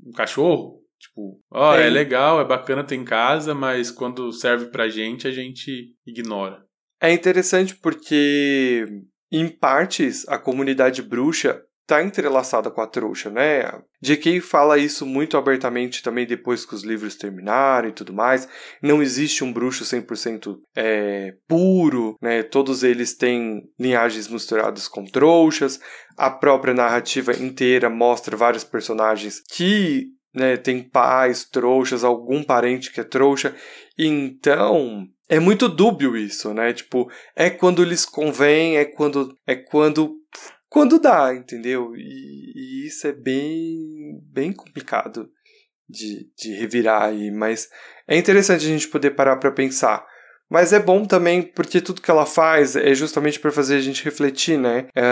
um 0.07 0.13
cachorro. 0.13 0.81
Tipo, 0.99 1.41
ó, 1.51 1.73
oh, 1.73 1.75
é 1.75 1.91
legal, 1.91 2.41
é 2.41 2.45
bacana 2.45 2.85
ter 2.85 2.95
em 2.95 3.05
casa, 3.05 3.55
mas 3.55 3.91
quando 3.91 4.33
serve 4.33 4.67
pra 4.67 4.89
gente, 4.89 5.27
a 5.27 5.33
gente 5.33 5.95
ignora. 6.07 6.65
É 7.01 7.13
interessante 7.13 7.75
porque, 7.75 8.87
em 9.31 9.49
partes, 9.49 10.27
a 10.29 10.39
comunidade 10.39 11.03
bruxa 11.03 11.61
está 11.83 12.03
entrelaçada 12.03 12.71
com 12.71 12.81
a 12.81 12.87
trouxa, 12.87 13.31
né? 13.31 13.65
J.K. 14.01 14.41
fala 14.41 14.79
isso 14.79 15.05
muito 15.05 15.37
abertamente 15.37 16.03
também 16.03 16.27
depois 16.27 16.65
que 16.65 16.75
os 16.75 16.83
livros 16.83 17.17
terminaram 17.17 17.89
e 17.89 17.93
tudo 17.93 18.13
mais. 18.13 18.49
Não 18.81 19.03
existe 19.03 19.45
um 19.45 19.53
bruxo 19.53 19.85
100% 19.85 20.57
é, 20.77 21.35
puro, 21.47 22.17
né? 22.21 22.43
Todos 22.43 22.83
eles 22.83 23.15
têm 23.15 23.63
linhagens 23.79 24.29
misturadas 24.29 24.89
com 24.89 25.05
trouxas. 25.05 25.81
A 26.17 26.31
própria 26.31 26.75
narrativa 26.75 27.33
inteira 27.33 27.91
mostra 27.91 28.37
vários 28.37 28.65
personagens 28.65 29.41
que 29.41 30.07
né, 30.35 30.57
tem 30.57 30.83
pais 30.83 31.45
trouxas, 31.45 32.05
algum 32.05 32.43
parente 32.43 32.91
que 32.93 33.01
é 33.01 33.05
trouxa. 33.05 33.55
Então, 33.99 35.07
é 35.29 35.39
muito 35.39 35.69
dúbio 35.69 36.17
isso, 36.17 36.53
né? 36.55 36.73
Tipo, 36.73 37.11
é 37.37 37.51
quando 37.51 37.85
lhes 37.85 38.05
convém, 38.05 38.77
é 38.77 38.85
quando 38.85 39.37
é 39.47 39.55
quando 39.55 40.22
quando 40.73 40.99
dá, 40.99 41.35
entendeu? 41.35 41.95
E, 41.95 42.53
e 42.57 42.87
isso 42.87 43.07
é 43.07 43.13
bem, 43.13 44.19
bem 44.33 44.51
complicado 44.51 45.31
de, 45.87 46.31
de 46.35 46.55
revirar 46.55 47.03
aí, 47.03 47.31
mas 47.31 47.69
é 48.09 48.17
interessante 48.17 48.65
a 48.65 48.69
gente 48.69 48.89
poder 48.89 49.11
parar 49.11 49.37
para 49.37 49.53
pensar. 49.53 50.03
Mas 50.49 50.73
é 50.73 50.81
bom 50.81 51.05
também 51.05 51.43
porque 51.43 51.79
tudo 51.79 52.01
que 52.01 52.11
ela 52.11 52.25
faz 52.25 52.75
é 52.75 52.95
justamente 52.95 53.39
para 53.39 53.53
fazer 53.53 53.77
a 53.77 53.81
gente 53.81 54.03
refletir, 54.03 54.59
né? 54.59 54.89
É, 54.95 55.03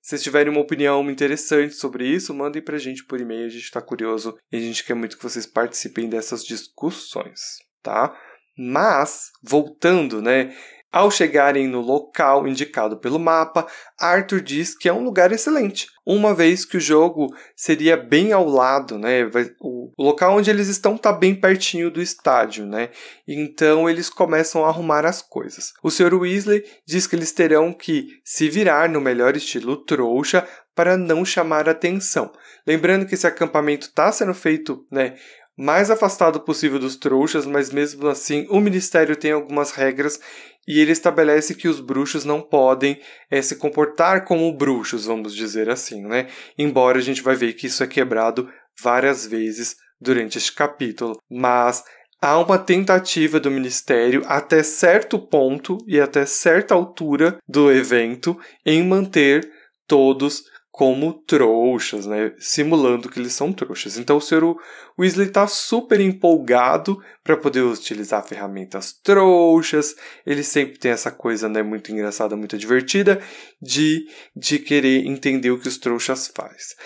se 0.00 0.10
vocês 0.10 0.22
tiverem 0.22 0.52
uma 0.52 0.60
opinião 0.60 1.08
interessante 1.10 1.74
sobre 1.74 2.06
isso, 2.06 2.32
mandem 2.32 2.62
pra 2.62 2.78
gente 2.78 3.04
por 3.04 3.20
e-mail, 3.20 3.46
a 3.46 3.50
gente 3.50 3.70
tá 3.70 3.80
curioso 3.80 4.38
e 4.52 4.58
a 4.58 4.60
gente 4.60 4.84
quer 4.84 4.94
muito 4.94 5.16
que 5.16 5.22
vocês 5.24 5.44
participem 5.44 6.08
dessas 6.08 6.44
discussões, 6.44 7.40
tá? 7.82 8.16
Mas, 8.56 9.30
voltando, 9.42 10.22
né? 10.22 10.54
Ao 10.92 11.08
chegarem 11.08 11.68
no 11.68 11.80
local 11.80 12.48
indicado 12.48 12.96
pelo 12.96 13.18
mapa, 13.18 13.66
Arthur 13.98 14.40
diz 14.40 14.76
que 14.76 14.88
é 14.88 14.92
um 14.92 15.04
lugar 15.04 15.30
excelente, 15.30 15.86
uma 16.04 16.34
vez 16.34 16.64
que 16.64 16.76
o 16.76 16.80
jogo 16.80 17.28
seria 17.54 17.96
bem 17.96 18.32
ao 18.32 18.44
lado, 18.48 18.98
né? 18.98 19.30
O 19.60 19.92
local 19.96 20.36
onde 20.36 20.50
eles 20.50 20.66
estão 20.66 20.96
está 20.96 21.12
bem 21.12 21.32
pertinho 21.34 21.92
do 21.92 22.02
estádio, 22.02 22.66
né? 22.66 22.90
Então 23.28 23.88
eles 23.88 24.10
começam 24.10 24.64
a 24.64 24.68
arrumar 24.68 25.06
as 25.06 25.22
coisas. 25.22 25.72
O 25.80 25.90
Sr. 25.90 26.14
Weasley 26.14 26.64
diz 26.84 27.06
que 27.06 27.14
eles 27.14 27.30
terão 27.30 27.72
que 27.72 28.08
se 28.24 28.48
virar 28.48 28.88
no 28.88 29.00
melhor 29.00 29.36
estilo 29.36 29.76
trouxa 29.76 30.44
para 30.74 30.96
não 30.96 31.24
chamar 31.24 31.68
atenção. 31.68 32.32
Lembrando 32.66 33.06
que 33.06 33.14
esse 33.14 33.26
acampamento 33.26 33.86
está 33.86 34.10
sendo 34.10 34.34
feito, 34.34 34.86
né, 34.90 35.16
mais 35.60 35.90
afastado 35.90 36.40
possível 36.40 36.78
dos 36.78 36.96
trouxas, 36.96 37.44
mas 37.44 37.70
mesmo 37.70 38.08
assim 38.08 38.46
o 38.48 38.58
ministério 38.60 39.14
tem 39.14 39.32
algumas 39.32 39.72
regras 39.72 40.18
e 40.66 40.80
ele 40.80 40.92
estabelece 40.92 41.54
que 41.54 41.68
os 41.68 41.80
bruxos 41.80 42.24
não 42.24 42.40
podem 42.40 42.98
é, 43.30 43.42
se 43.42 43.56
comportar 43.56 44.24
como 44.24 44.50
bruxos, 44.56 45.04
vamos 45.04 45.34
dizer 45.34 45.68
assim, 45.68 46.00
né? 46.00 46.28
Embora 46.56 46.96
a 46.96 47.02
gente 47.02 47.20
vai 47.20 47.34
ver 47.34 47.52
que 47.52 47.66
isso 47.66 47.82
é 47.84 47.86
quebrado 47.86 48.48
várias 48.82 49.26
vezes 49.26 49.76
durante 50.00 50.38
este 50.38 50.54
capítulo, 50.54 51.20
mas 51.30 51.84
há 52.22 52.38
uma 52.38 52.56
tentativa 52.56 53.38
do 53.38 53.50
ministério 53.50 54.22
até 54.24 54.62
certo 54.62 55.18
ponto 55.18 55.76
e 55.86 56.00
até 56.00 56.24
certa 56.24 56.74
altura 56.74 57.36
do 57.46 57.70
evento 57.70 58.34
em 58.64 58.82
manter 58.82 59.46
todos 59.86 60.42
como 60.70 61.12
trouxas, 61.12 62.06
né? 62.06 62.32
Simulando 62.38 63.08
que 63.08 63.18
eles 63.18 63.32
são 63.32 63.52
trouxas. 63.52 63.98
Então 63.98 64.16
o 64.16 64.20
Sr. 64.20 64.54
Weasley 64.98 65.26
está 65.26 65.46
super 65.46 66.00
empolgado 66.00 67.02
para 67.24 67.36
poder 67.36 67.62
utilizar 67.62 68.26
ferramentas 68.26 68.92
trouxas. 68.92 69.94
Ele 70.24 70.42
sempre 70.42 70.78
tem 70.78 70.92
essa 70.92 71.10
coisa, 71.10 71.48
né, 71.48 71.62
muito 71.62 71.90
engraçada, 71.90 72.36
muito 72.36 72.56
divertida 72.56 73.20
de 73.60 74.06
de 74.34 74.58
querer 74.58 75.06
entender 75.06 75.50
o 75.50 75.58
que 75.58 75.68
os 75.68 75.78
trouxas 75.78 76.28
faz 76.34 76.76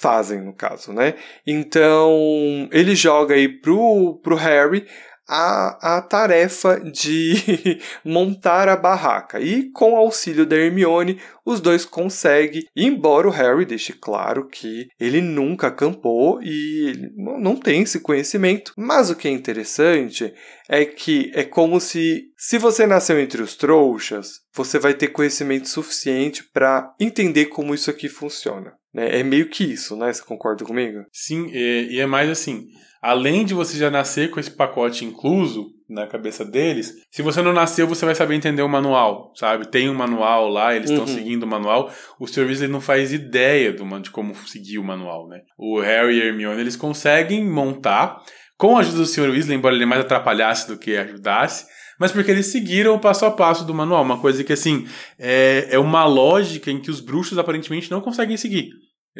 fazem 0.00 0.40
no 0.40 0.54
caso, 0.54 0.92
né? 0.92 1.14
Então 1.46 2.68
ele 2.72 2.96
joga 2.96 3.34
aí 3.34 3.48
pro, 3.48 4.18
pro 4.22 4.34
Harry 4.34 4.86
a, 5.32 5.96
a 5.96 6.02
tarefa 6.02 6.80
de 6.80 7.78
montar 8.04 8.68
a 8.68 8.76
barraca. 8.76 9.40
E 9.40 9.70
com 9.70 9.96
auxílio 9.96 10.44
da 10.44 10.56
Hermione, 10.56 11.20
os 11.46 11.60
dois 11.60 11.84
conseguem, 11.84 12.64
embora 12.74 13.28
o 13.28 13.30
Harry 13.30 13.64
deixe 13.64 13.92
claro 13.92 14.48
que 14.48 14.88
ele 14.98 15.20
nunca 15.20 15.68
acampou 15.68 16.42
e 16.42 17.12
não 17.16 17.54
tem 17.54 17.82
esse 17.82 18.00
conhecimento. 18.00 18.72
Mas 18.76 19.08
o 19.08 19.14
que 19.14 19.28
é 19.28 19.30
interessante 19.30 20.34
é 20.68 20.84
que 20.84 21.30
é 21.32 21.44
como 21.44 21.80
se, 21.80 22.24
se 22.36 22.58
você 22.58 22.84
nasceu 22.84 23.18
entre 23.20 23.40
os 23.40 23.54
trouxas, 23.54 24.40
você 24.52 24.80
vai 24.80 24.94
ter 24.94 25.08
conhecimento 25.08 25.68
suficiente 25.68 26.42
para 26.52 26.92
entender 26.98 27.46
como 27.46 27.72
isso 27.72 27.88
aqui 27.88 28.08
funciona. 28.08 28.72
Né? 28.92 29.20
É 29.20 29.22
meio 29.22 29.48
que 29.48 29.62
isso, 29.62 29.96
né? 29.96 30.12
Você 30.12 30.24
concorda 30.24 30.64
comigo? 30.64 31.04
Sim, 31.12 31.48
e 31.52 32.00
é 32.00 32.06
mais 32.06 32.28
assim 32.28 32.66
além 33.00 33.44
de 33.44 33.54
você 33.54 33.78
já 33.78 33.90
nascer 33.90 34.30
com 34.30 34.38
esse 34.38 34.50
pacote 34.50 35.04
incluso 35.04 35.72
na 35.88 36.06
cabeça 36.06 36.44
deles, 36.44 36.94
se 37.10 37.20
você 37.20 37.42
não 37.42 37.52
nasceu, 37.52 37.86
você 37.86 38.04
vai 38.04 38.14
saber 38.14 38.36
entender 38.36 38.62
o 38.62 38.68
manual, 38.68 39.32
sabe? 39.34 39.66
Tem 39.66 39.90
um 39.90 39.94
manual 39.94 40.48
lá, 40.48 40.74
eles 40.74 40.90
estão 40.90 41.04
uhum. 41.04 41.12
seguindo 41.12 41.42
o 41.42 41.48
manual. 41.48 41.90
O 42.18 42.28
Sr. 42.28 42.46
Weasley 42.46 42.68
não 42.68 42.80
faz 42.80 43.12
ideia 43.12 43.72
do, 43.72 43.84
de 43.98 44.10
como 44.10 44.34
seguir 44.46 44.78
o 44.78 44.84
manual, 44.84 45.26
né? 45.28 45.40
O 45.58 45.80
Harry 45.80 46.18
e 46.18 46.22
a 46.22 46.26
Hermione, 46.26 46.60
eles 46.60 46.76
conseguem 46.76 47.44
montar, 47.44 48.22
com 48.56 48.76
a 48.76 48.80
ajuda 48.80 48.98
do 48.98 49.06
Sr. 49.06 49.30
Weasley, 49.30 49.56
embora 49.56 49.74
ele 49.74 49.86
mais 49.86 50.02
atrapalhasse 50.02 50.68
do 50.68 50.78
que 50.78 50.96
ajudasse, 50.96 51.66
mas 51.98 52.12
porque 52.12 52.30
eles 52.30 52.46
seguiram 52.46 52.94
o 52.94 52.98
passo 52.98 53.26
a 53.26 53.30
passo 53.30 53.64
do 53.64 53.74
manual. 53.74 54.02
Uma 54.02 54.20
coisa 54.20 54.44
que, 54.44 54.52
assim, 54.52 54.86
é, 55.18 55.68
é 55.70 55.78
uma 55.78 56.04
lógica 56.04 56.70
em 56.70 56.80
que 56.80 56.90
os 56.90 57.00
bruxos 57.00 57.36
aparentemente 57.36 57.90
não 57.90 58.00
conseguem 58.00 58.36
seguir. 58.36 58.70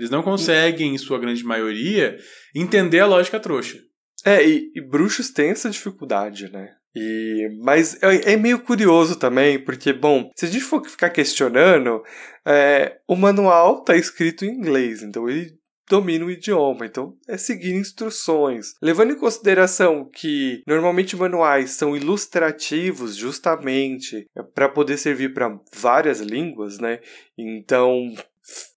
Eles 0.01 0.11
não 0.11 0.23
conseguem, 0.23 0.95
em 0.95 0.99
sua 0.99 1.19
grande 1.19 1.45
maioria, 1.45 2.17
entender 2.55 3.01
a 3.01 3.07
lógica 3.07 3.39
trouxa. 3.39 3.79
É, 4.25 4.47
e, 4.47 4.71
e 4.75 4.81
bruxos 4.81 5.31
têm 5.31 5.51
essa 5.51 5.71
dificuldade, 5.71 6.51
né? 6.51 6.71
E, 6.95 7.49
mas 7.63 8.03
é, 8.03 8.33
é, 8.33 8.37
meio 8.37 8.61
curioso 8.61 9.17
também, 9.17 9.63
porque, 9.63 9.93
bom, 9.93 10.31
se 10.37 10.47
a 10.47 10.49
gente 10.49 10.65
for 10.65 10.85
ficar 10.85 11.11
questionando, 11.11 12.03
é, 12.45 12.99
o 13.07 13.15
manual 13.15 13.85
tá 13.85 13.97
escrito 13.97 14.45
em 14.45 14.51
inglês, 14.51 15.03
então 15.03 15.29
ele 15.29 15.61
domina 15.89 16.25
o 16.25 16.31
idioma, 16.31 16.87
então 16.87 17.15
é 17.29 17.37
seguir 17.37 17.75
instruções. 17.75 18.75
Levando 18.81 19.13
em 19.13 19.19
consideração 19.19 20.09
que 20.09 20.63
normalmente 20.67 21.17
manuais 21.17 21.73
são 21.73 21.97
ilustrativos 21.97 23.17
justamente 23.17 24.25
para 24.55 24.69
poder 24.69 24.97
servir 24.97 25.35
para 25.35 25.59
várias 25.75 26.21
línguas, 26.21 26.79
né? 26.79 27.01
Então 27.37 28.15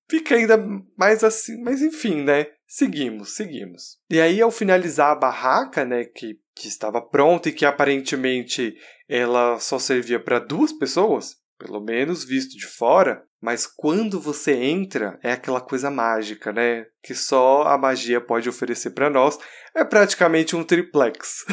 fica 0.09 0.35
ainda 0.35 0.57
mais 0.97 1.23
assim, 1.23 1.61
mas 1.63 1.81
enfim, 1.81 2.23
né? 2.23 2.47
Seguimos, 2.67 3.35
seguimos. 3.35 3.97
E 4.09 4.19
aí, 4.19 4.41
ao 4.41 4.49
finalizar 4.49 5.11
a 5.11 5.15
barraca, 5.15 5.85
né, 5.85 6.05
que, 6.05 6.39
que 6.55 6.67
estava 6.67 7.01
pronta 7.01 7.49
e 7.49 7.51
que 7.51 7.65
aparentemente 7.65 8.75
ela 9.07 9.59
só 9.59 9.77
servia 9.77 10.19
para 10.19 10.39
duas 10.39 10.73
pessoas, 10.73 11.35
pelo 11.59 11.79
menos 11.79 12.25
visto 12.25 12.57
de 12.57 12.65
fora, 12.65 13.23
mas 13.41 13.67
quando 13.67 14.19
você 14.19 14.53
entra, 14.53 15.19
é 15.21 15.33
aquela 15.33 15.61
coisa 15.61 15.91
mágica, 15.91 16.51
né? 16.51 16.85
Que 17.03 17.13
só 17.13 17.63
a 17.63 17.77
magia 17.77 18.21
pode 18.21 18.47
oferecer 18.47 18.91
para 18.91 19.09
nós. 19.09 19.37
É 19.75 19.83
praticamente 19.83 20.55
um 20.55 20.63
triplex. 20.63 21.45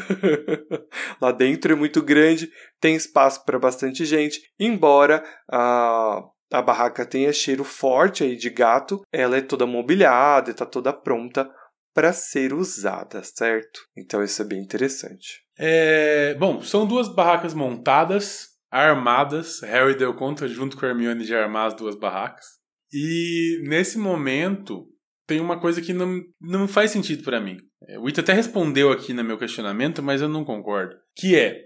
Lá 1.20 1.32
dentro 1.32 1.72
é 1.72 1.76
muito 1.76 2.00
grande, 2.00 2.50
tem 2.80 2.94
espaço 2.94 3.44
para 3.44 3.58
bastante 3.58 4.04
gente, 4.04 4.40
embora 4.58 5.24
a 5.50 6.22
a 6.52 6.60
barraca 6.60 7.06
tenha 7.06 7.32
cheiro 7.32 7.64
forte 7.64 8.24
aí 8.24 8.36
de 8.36 8.50
gato, 8.50 9.02
ela 9.12 9.36
é 9.36 9.40
toda 9.40 9.66
mobiliada, 9.66 10.50
está 10.50 10.66
toda 10.66 10.92
pronta 10.92 11.50
para 11.94 12.12
ser 12.12 12.52
usada, 12.52 13.22
certo? 13.22 13.80
Então 13.96 14.22
isso 14.22 14.42
é 14.42 14.44
bem 14.44 14.60
interessante. 14.60 15.42
É, 15.58 16.34
bom, 16.34 16.62
são 16.62 16.86
duas 16.86 17.08
barracas 17.08 17.54
montadas, 17.54 18.48
armadas. 18.70 19.60
Harry 19.62 19.96
deu 19.96 20.14
conta 20.14 20.48
junto 20.48 20.76
com 20.76 20.86
a 20.86 20.88
Hermione 20.88 21.24
de 21.24 21.34
armar 21.34 21.66
as 21.66 21.74
duas 21.74 21.96
barracas. 21.96 22.46
E 22.92 23.60
nesse 23.64 23.98
momento 23.98 24.86
tem 25.26 25.40
uma 25.40 25.60
coisa 25.60 25.80
que 25.80 25.92
não, 25.92 26.20
não 26.40 26.66
faz 26.66 26.90
sentido 26.90 27.22
para 27.22 27.40
mim. 27.40 27.58
É, 27.88 27.98
o 27.98 28.08
Ita 28.08 28.20
até 28.20 28.32
respondeu 28.32 28.90
aqui 28.90 29.12
no 29.12 29.22
meu 29.22 29.38
questionamento, 29.38 30.02
mas 30.02 30.20
eu 30.20 30.28
não 30.28 30.44
concordo. 30.44 30.96
Que 31.16 31.36
é, 31.36 31.60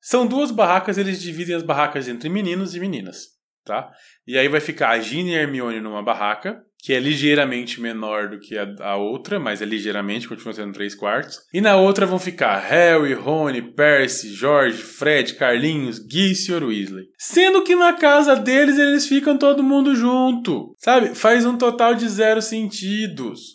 são 0.00 0.26
duas 0.26 0.50
barracas, 0.50 0.96
eles 0.96 1.20
dividem 1.20 1.54
as 1.54 1.62
barracas 1.62 2.08
entre 2.08 2.28
meninos 2.28 2.74
e 2.74 2.80
meninas 2.80 3.39
tá? 3.64 3.90
E 4.26 4.38
aí 4.38 4.48
vai 4.48 4.60
ficar 4.60 4.90
a 4.90 5.00
Ginny 5.00 5.32
e 5.32 5.36
a 5.36 5.42
Hermione 5.42 5.80
numa 5.80 6.02
barraca, 6.02 6.62
que 6.82 6.94
é 6.94 6.98
ligeiramente 6.98 7.80
menor 7.80 8.30
do 8.30 8.40
que 8.40 8.56
a, 8.56 8.66
a, 8.80 8.96
outra, 8.96 9.38
mas 9.38 9.60
é 9.60 9.64
ligeiramente, 9.64 10.26
continua 10.26 10.54
sendo 10.54 10.72
3 10.72 10.94
quartos. 10.94 11.38
E 11.52 11.60
na 11.60 11.76
outra 11.76 12.06
vão 12.06 12.18
ficar 12.18 12.58
Harry, 12.58 13.12
Rony, 13.12 13.60
Percy, 13.60 14.32
George, 14.34 14.78
Fred, 14.78 15.34
Carlinhos, 15.34 15.98
Gui 15.98 16.32
e 16.32 16.34
Sr. 16.34 16.64
Weasley. 16.64 17.08
Sendo 17.18 17.62
que 17.62 17.76
na 17.76 17.92
casa 17.92 18.34
deles 18.34 18.78
eles 18.78 19.06
ficam 19.06 19.36
todo 19.36 19.62
mundo 19.62 19.94
junto, 19.94 20.74
sabe? 20.78 21.14
Faz 21.14 21.44
um 21.44 21.58
total 21.58 21.94
de 21.94 22.08
zero 22.08 22.40
sentidos. 22.40 23.52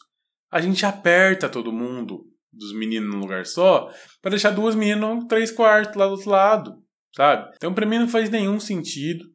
A 0.52 0.62
gente 0.62 0.86
aperta 0.86 1.50
todo 1.50 1.74
mundo 1.74 2.26
dos 2.56 2.74
meninos 2.74 3.14
num 3.14 3.20
lugar 3.20 3.46
só 3.46 3.92
para 4.22 4.32
deixar 4.32 4.52
duas 4.52 4.76
meninas 4.76 5.26
três 5.28 5.52
quartos 5.52 5.96
lá 5.96 6.06
do 6.06 6.14
outro 6.14 6.30
lado, 6.30 6.76
sabe? 7.14 7.52
Então 7.56 7.74
para 7.74 7.86
mim 7.86 8.00
não 8.00 8.08
faz 8.08 8.30
nenhum 8.30 8.60
sentido. 8.60 9.26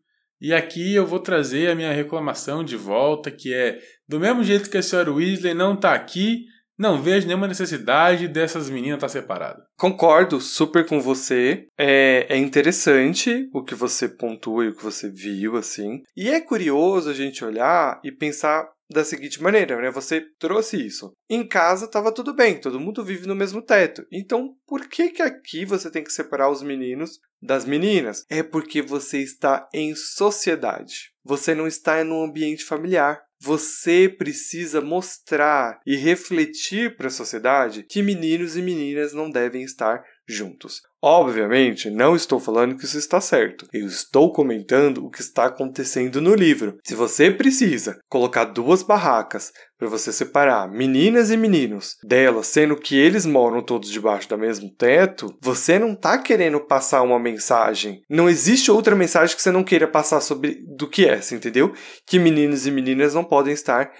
E 0.40 0.54
aqui 0.54 0.94
eu 0.94 1.06
vou 1.06 1.18
trazer 1.18 1.70
a 1.70 1.74
minha 1.74 1.92
reclamação 1.92 2.64
de 2.64 2.76
volta, 2.76 3.30
que 3.30 3.52
é 3.52 3.78
do 4.08 4.18
mesmo 4.18 4.42
jeito 4.42 4.70
que 4.70 4.78
a 4.78 4.82
senhora 4.82 5.12
Weasley 5.12 5.54
não 5.54 5.74
está 5.74 5.92
aqui, 5.92 6.46
não 6.80 7.02
vejo 7.02 7.26
nenhuma 7.26 7.46
necessidade 7.46 8.26
dessas 8.26 8.70
meninas 8.70 8.96
estar 8.96 9.08
tá 9.08 9.12
separadas. 9.12 9.62
Concordo 9.76 10.40
super 10.40 10.86
com 10.86 10.98
você. 10.98 11.66
É, 11.78 12.26
é 12.30 12.38
interessante 12.38 13.50
o 13.52 13.62
que 13.62 13.74
você 13.74 14.08
pontua 14.08 14.64
e 14.64 14.68
o 14.68 14.74
que 14.74 14.82
você 14.82 15.10
viu, 15.10 15.58
assim. 15.58 16.00
E 16.16 16.30
é 16.30 16.40
curioso 16.40 17.10
a 17.10 17.12
gente 17.12 17.44
olhar 17.44 18.00
e 18.02 18.10
pensar 18.10 18.66
da 18.90 19.04
seguinte 19.04 19.40
maneira, 19.42 19.80
né? 19.80 19.90
Você 19.90 20.20
trouxe 20.38 20.84
isso. 20.84 21.12
Em 21.28 21.46
casa 21.46 21.86
estava 21.86 22.12
tudo 22.12 22.34
bem, 22.34 22.60
todo 22.60 22.80
mundo 22.80 23.04
vive 23.04 23.26
no 23.26 23.36
mesmo 23.36 23.62
teto. 23.62 24.04
Então, 24.10 24.54
por 24.66 24.88
que 24.88 25.10
que 25.10 25.22
aqui 25.22 25.64
você 25.64 25.90
tem 25.90 26.02
que 26.02 26.12
separar 26.12 26.50
os 26.50 26.62
meninos 26.62 27.20
das 27.40 27.64
meninas? 27.64 28.24
É 28.28 28.42
porque 28.42 28.82
você 28.82 29.18
está 29.18 29.68
em 29.72 29.94
sociedade. 29.94 31.12
Você 31.24 31.54
não 31.54 31.66
está 31.66 32.02
em 32.02 32.10
um 32.10 32.24
ambiente 32.24 32.64
familiar. 32.64 33.22
Você 33.42 34.06
precisa 34.08 34.82
mostrar 34.82 35.80
e 35.86 35.96
refletir 35.96 36.96
para 36.96 37.06
a 37.06 37.10
sociedade 37.10 37.84
que 37.84 38.02
meninos 38.02 38.54
e 38.54 38.60
meninas 38.60 39.14
não 39.14 39.30
devem 39.30 39.62
estar 39.62 40.04
juntos. 40.30 40.80
Obviamente, 41.02 41.88
não 41.88 42.14
estou 42.14 42.38
falando 42.38 42.76
que 42.76 42.84
isso 42.84 42.98
está 42.98 43.20
certo. 43.20 43.66
Eu 43.72 43.86
estou 43.86 44.32
comentando 44.32 45.04
o 45.04 45.10
que 45.10 45.22
está 45.22 45.46
acontecendo 45.46 46.20
no 46.20 46.34
livro. 46.34 46.76
Se 46.84 46.94
você 46.94 47.30
precisa 47.30 47.98
colocar 48.08 48.44
duas 48.44 48.82
barracas 48.82 49.50
para 49.78 49.88
você 49.88 50.12
separar 50.12 50.70
meninas 50.70 51.30
e 51.30 51.38
meninos 51.38 51.96
delas, 52.04 52.48
sendo 52.48 52.76
que 52.76 52.98
eles 52.98 53.24
moram 53.24 53.62
todos 53.62 53.90
debaixo 53.90 54.28
do 54.28 54.36
mesmo 54.36 54.70
teto, 54.76 55.34
você 55.40 55.78
não 55.78 55.94
está 55.94 56.18
querendo 56.18 56.60
passar 56.60 57.00
uma 57.00 57.18
mensagem. 57.18 58.02
Não 58.08 58.28
existe 58.28 58.70
outra 58.70 58.94
mensagem 58.94 59.34
que 59.34 59.40
você 59.40 59.50
não 59.50 59.64
queira 59.64 59.88
passar 59.88 60.20
sobre 60.20 60.62
do 60.76 60.86
que 60.86 61.06
essa, 61.06 61.34
entendeu? 61.34 61.72
Que 62.06 62.18
meninos 62.18 62.66
e 62.66 62.70
meninas 62.70 63.14
não 63.14 63.24
podem 63.24 63.54
estar 63.54 63.90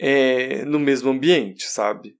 é, 0.00 0.64
no 0.64 0.78
mesmo 0.78 1.10
ambiente, 1.10 1.64
sabe? 1.64 2.14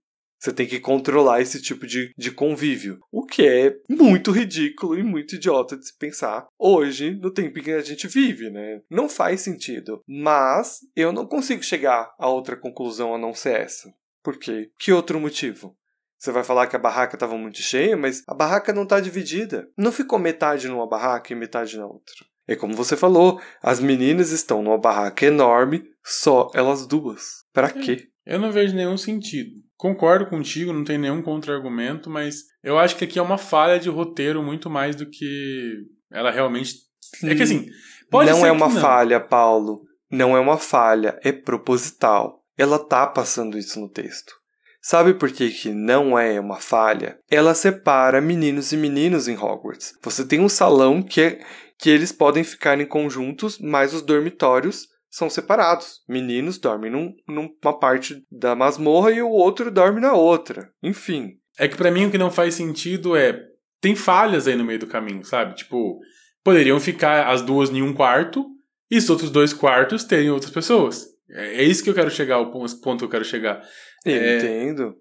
Você 0.44 0.52
tem 0.52 0.66
que 0.66 0.78
controlar 0.78 1.40
esse 1.40 1.62
tipo 1.62 1.86
de, 1.86 2.12
de 2.18 2.30
convívio. 2.30 3.00
O 3.10 3.24
que 3.24 3.48
é 3.48 3.74
muito 3.88 4.30
ridículo 4.30 4.98
e 4.98 5.02
muito 5.02 5.36
idiota 5.36 5.74
de 5.74 5.86
se 5.86 5.96
pensar 5.96 6.46
hoje, 6.58 7.12
no 7.14 7.30
tempo 7.30 7.58
em 7.58 7.62
que 7.62 7.72
a 7.72 7.80
gente 7.80 8.06
vive, 8.06 8.50
né? 8.50 8.82
Não 8.90 9.08
faz 9.08 9.40
sentido. 9.40 10.02
Mas 10.06 10.80
eu 10.94 11.12
não 11.12 11.24
consigo 11.24 11.62
chegar 11.62 12.12
a 12.18 12.28
outra 12.28 12.58
conclusão 12.58 13.14
a 13.14 13.18
não 13.18 13.32
ser 13.32 13.58
essa. 13.58 13.90
Por 14.22 14.38
quê? 14.38 14.70
Que 14.78 14.92
outro 14.92 15.18
motivo? 15.18 15.74
Você 16.18 16.30
vai 16.30 16.44
falar 16.44 16.66
que 16.66 16.76
a 16.76 16.78
barraca 16.78 17.16
estava 17.16 17.38
muito 17.38 17.62
cheia, 17.62 17.96
mas 17.96 18.22
a 18.28 18.34
barraca 18.34 18.70
não 18.70 18.82
está 18.82 19.00
dividida. 19.00 19.66
Não 19.78 19.90
ficou 19.90 20.18
metade 20.18 20.68
numa 20.68 20.86
barraca 20.86 21.32
e 21.32 21.36
metade 21.36 21.78
na 21.78 21.86
outra. 21.86 22.16
É 22.46 22.54
como 22.54 22.74
você 22.74 22.98
falou, 22.98 23.40
as 23.62 23.80
meninas 23.80 24.30
estão 24.30 24.62
numa 24.62 24.76
barraca 24.76 25.24
enorme, 25.24 25.90
só 26.04 26.50
elas 26.52 26.86
duas. 26.86 27.46
Para 27.50 27.68
é, 27.68 27.72
quê? 27.72 28.08
Eu 28.26 28.38
não 28.38 28.52
vejo 28.52 28.76
nenhum 28.76 28.98
sentido. 28.98 29.63
Concordo 29.76 30.26
contigo, 30.26 30.72
não 30.72 30.84
tem 30.84 30.98
nenhum 30.98 31.20
contra-argumento, 31.20 32.08
mas 32.08 32.44
eu 32.62 32.78
acho 32.78 32.96
que 32.96 33.04
aqui 33.04 33.18
é 33.18 33.22
uma 33.22 33.38
falha 33.38 33.78
de 33.78 33.88
roteiro 33.88 34.42
muito 34.42 34.70
mais 34.70 34.94
do 34.94 35.08
que 35.08 35.84
ela 36.10 36.30
realmente. 36.30 36.74
É 37.22 37.34
que 37.34 37.42
assim. 37.42 37.66
Pode 38.10 38.30
não 38.30 38.46
é 38.46 38.52
uma 38.52 38.68
não. 38.68 38.80
falha, 38.80 39.20
Paulo. 39.20 39.82
Não 40.10 40.36
é 40.36 40.40
uma 40.40 40.58
falha, 40.58 41.18
é 41.24 41.32
proposital. 41.32 42.44
Ela 42.56 42.78
tá 42.78 43.06
passando 43.06 43.58
isso 43.58 43.80
no 43.80 43.88
texto. 43.88 44.32
Sabe 44.80 45.14
por 45.14 45.32
que, 45.32 45.50
que 45.50 45.70
não 45.70 46.18
é 46.18 46.38
uma 46.38 46.60
falha? 46.60 47.18
Ela 47.30 47.54
separa 47.54 48.20
meninos 48.20 48.70
e 48.70 48.76
meninos 48.76 49.26
em 49.26 49.36
Hogwarts. 49.36 49.94
Você 50.02 50.24
tem 50.26 50.40
um 50.40 50.48
salão 50.48 51.02
que, 51.02 51.20
é, 51.22 51.40
que 51.78 51.88
eles 51.88 52.12
podem 52.12 52.44
ficar 52.44 52.78
em 52.78 52.86
conjuntos, 52.86 53.58
mas 53.58 53.94
os 53.94 54.02
dormitórios 54.02 54.86
são 55.14 55.30
separados. 55.30 56.00
Meninos 56.08 56.58
dormem 56.58 56.90
num, 56.90 57.14
numa 57.28 57.78
parte 57.78 58.20
da 58.28 58.56
masmorra 58.56 59.12
e 59.12 59.22
o 59.22 59.28
outro 59.28 59.70
dorme 59.70 60.00
na 60.00 60.12
outra. 60.12 60.72
Enfim. 60.82 61.38
É 61.56 61.68
que 61.68 61.76
para 61.76 61.92
mim 61.92 62.06
o 62.06 62.10
que 62.10 62.18
não 62.18 62.32
faz 62.32 62.54
sentido 62.54 63.16
é. 63.16 63.40
Tem 63.80 63.94
falhas 63.94 64.48
aí 64.48 64.56
no 64.56 64.64
meio 64.64 64.80
do 64.80 64.88
caminho, 64.88 65.24
sabe? 65.24 65.54
Tipo, 65.54 66.00
poderiam 66.42 66.80
ficar 66.80 67.28
as 67.28 67.42
duas 67.42 67.70
em 67.70 67.80
um 67.80 67.94
quarto 67.94 68.44
e 68.90 68.98
os 68.98 69.08
outros 69.08 69.30
dois 69.30 69.52
quartos 69.52 70.02
terem 70.02 70.30
outras 70.30 70.50
pessoas. 70.50 71.06
É, 71.30 71.62
é 71.62 71.62
isso 71.62 71.84
que 71.84 71.90
eu 71.90 71.94
quero 71.94 72.10
chegar, 72.10 72.40
o 72.40 72.50
ponto 72.50 72.98
que 72.98 73.04
eu 73.04 73.08
quero 73.08 73.24
chegar. 73.24 73.62
Eu 74.04 74.16
é... 74.16 74.38
entendo. 74.38 74.96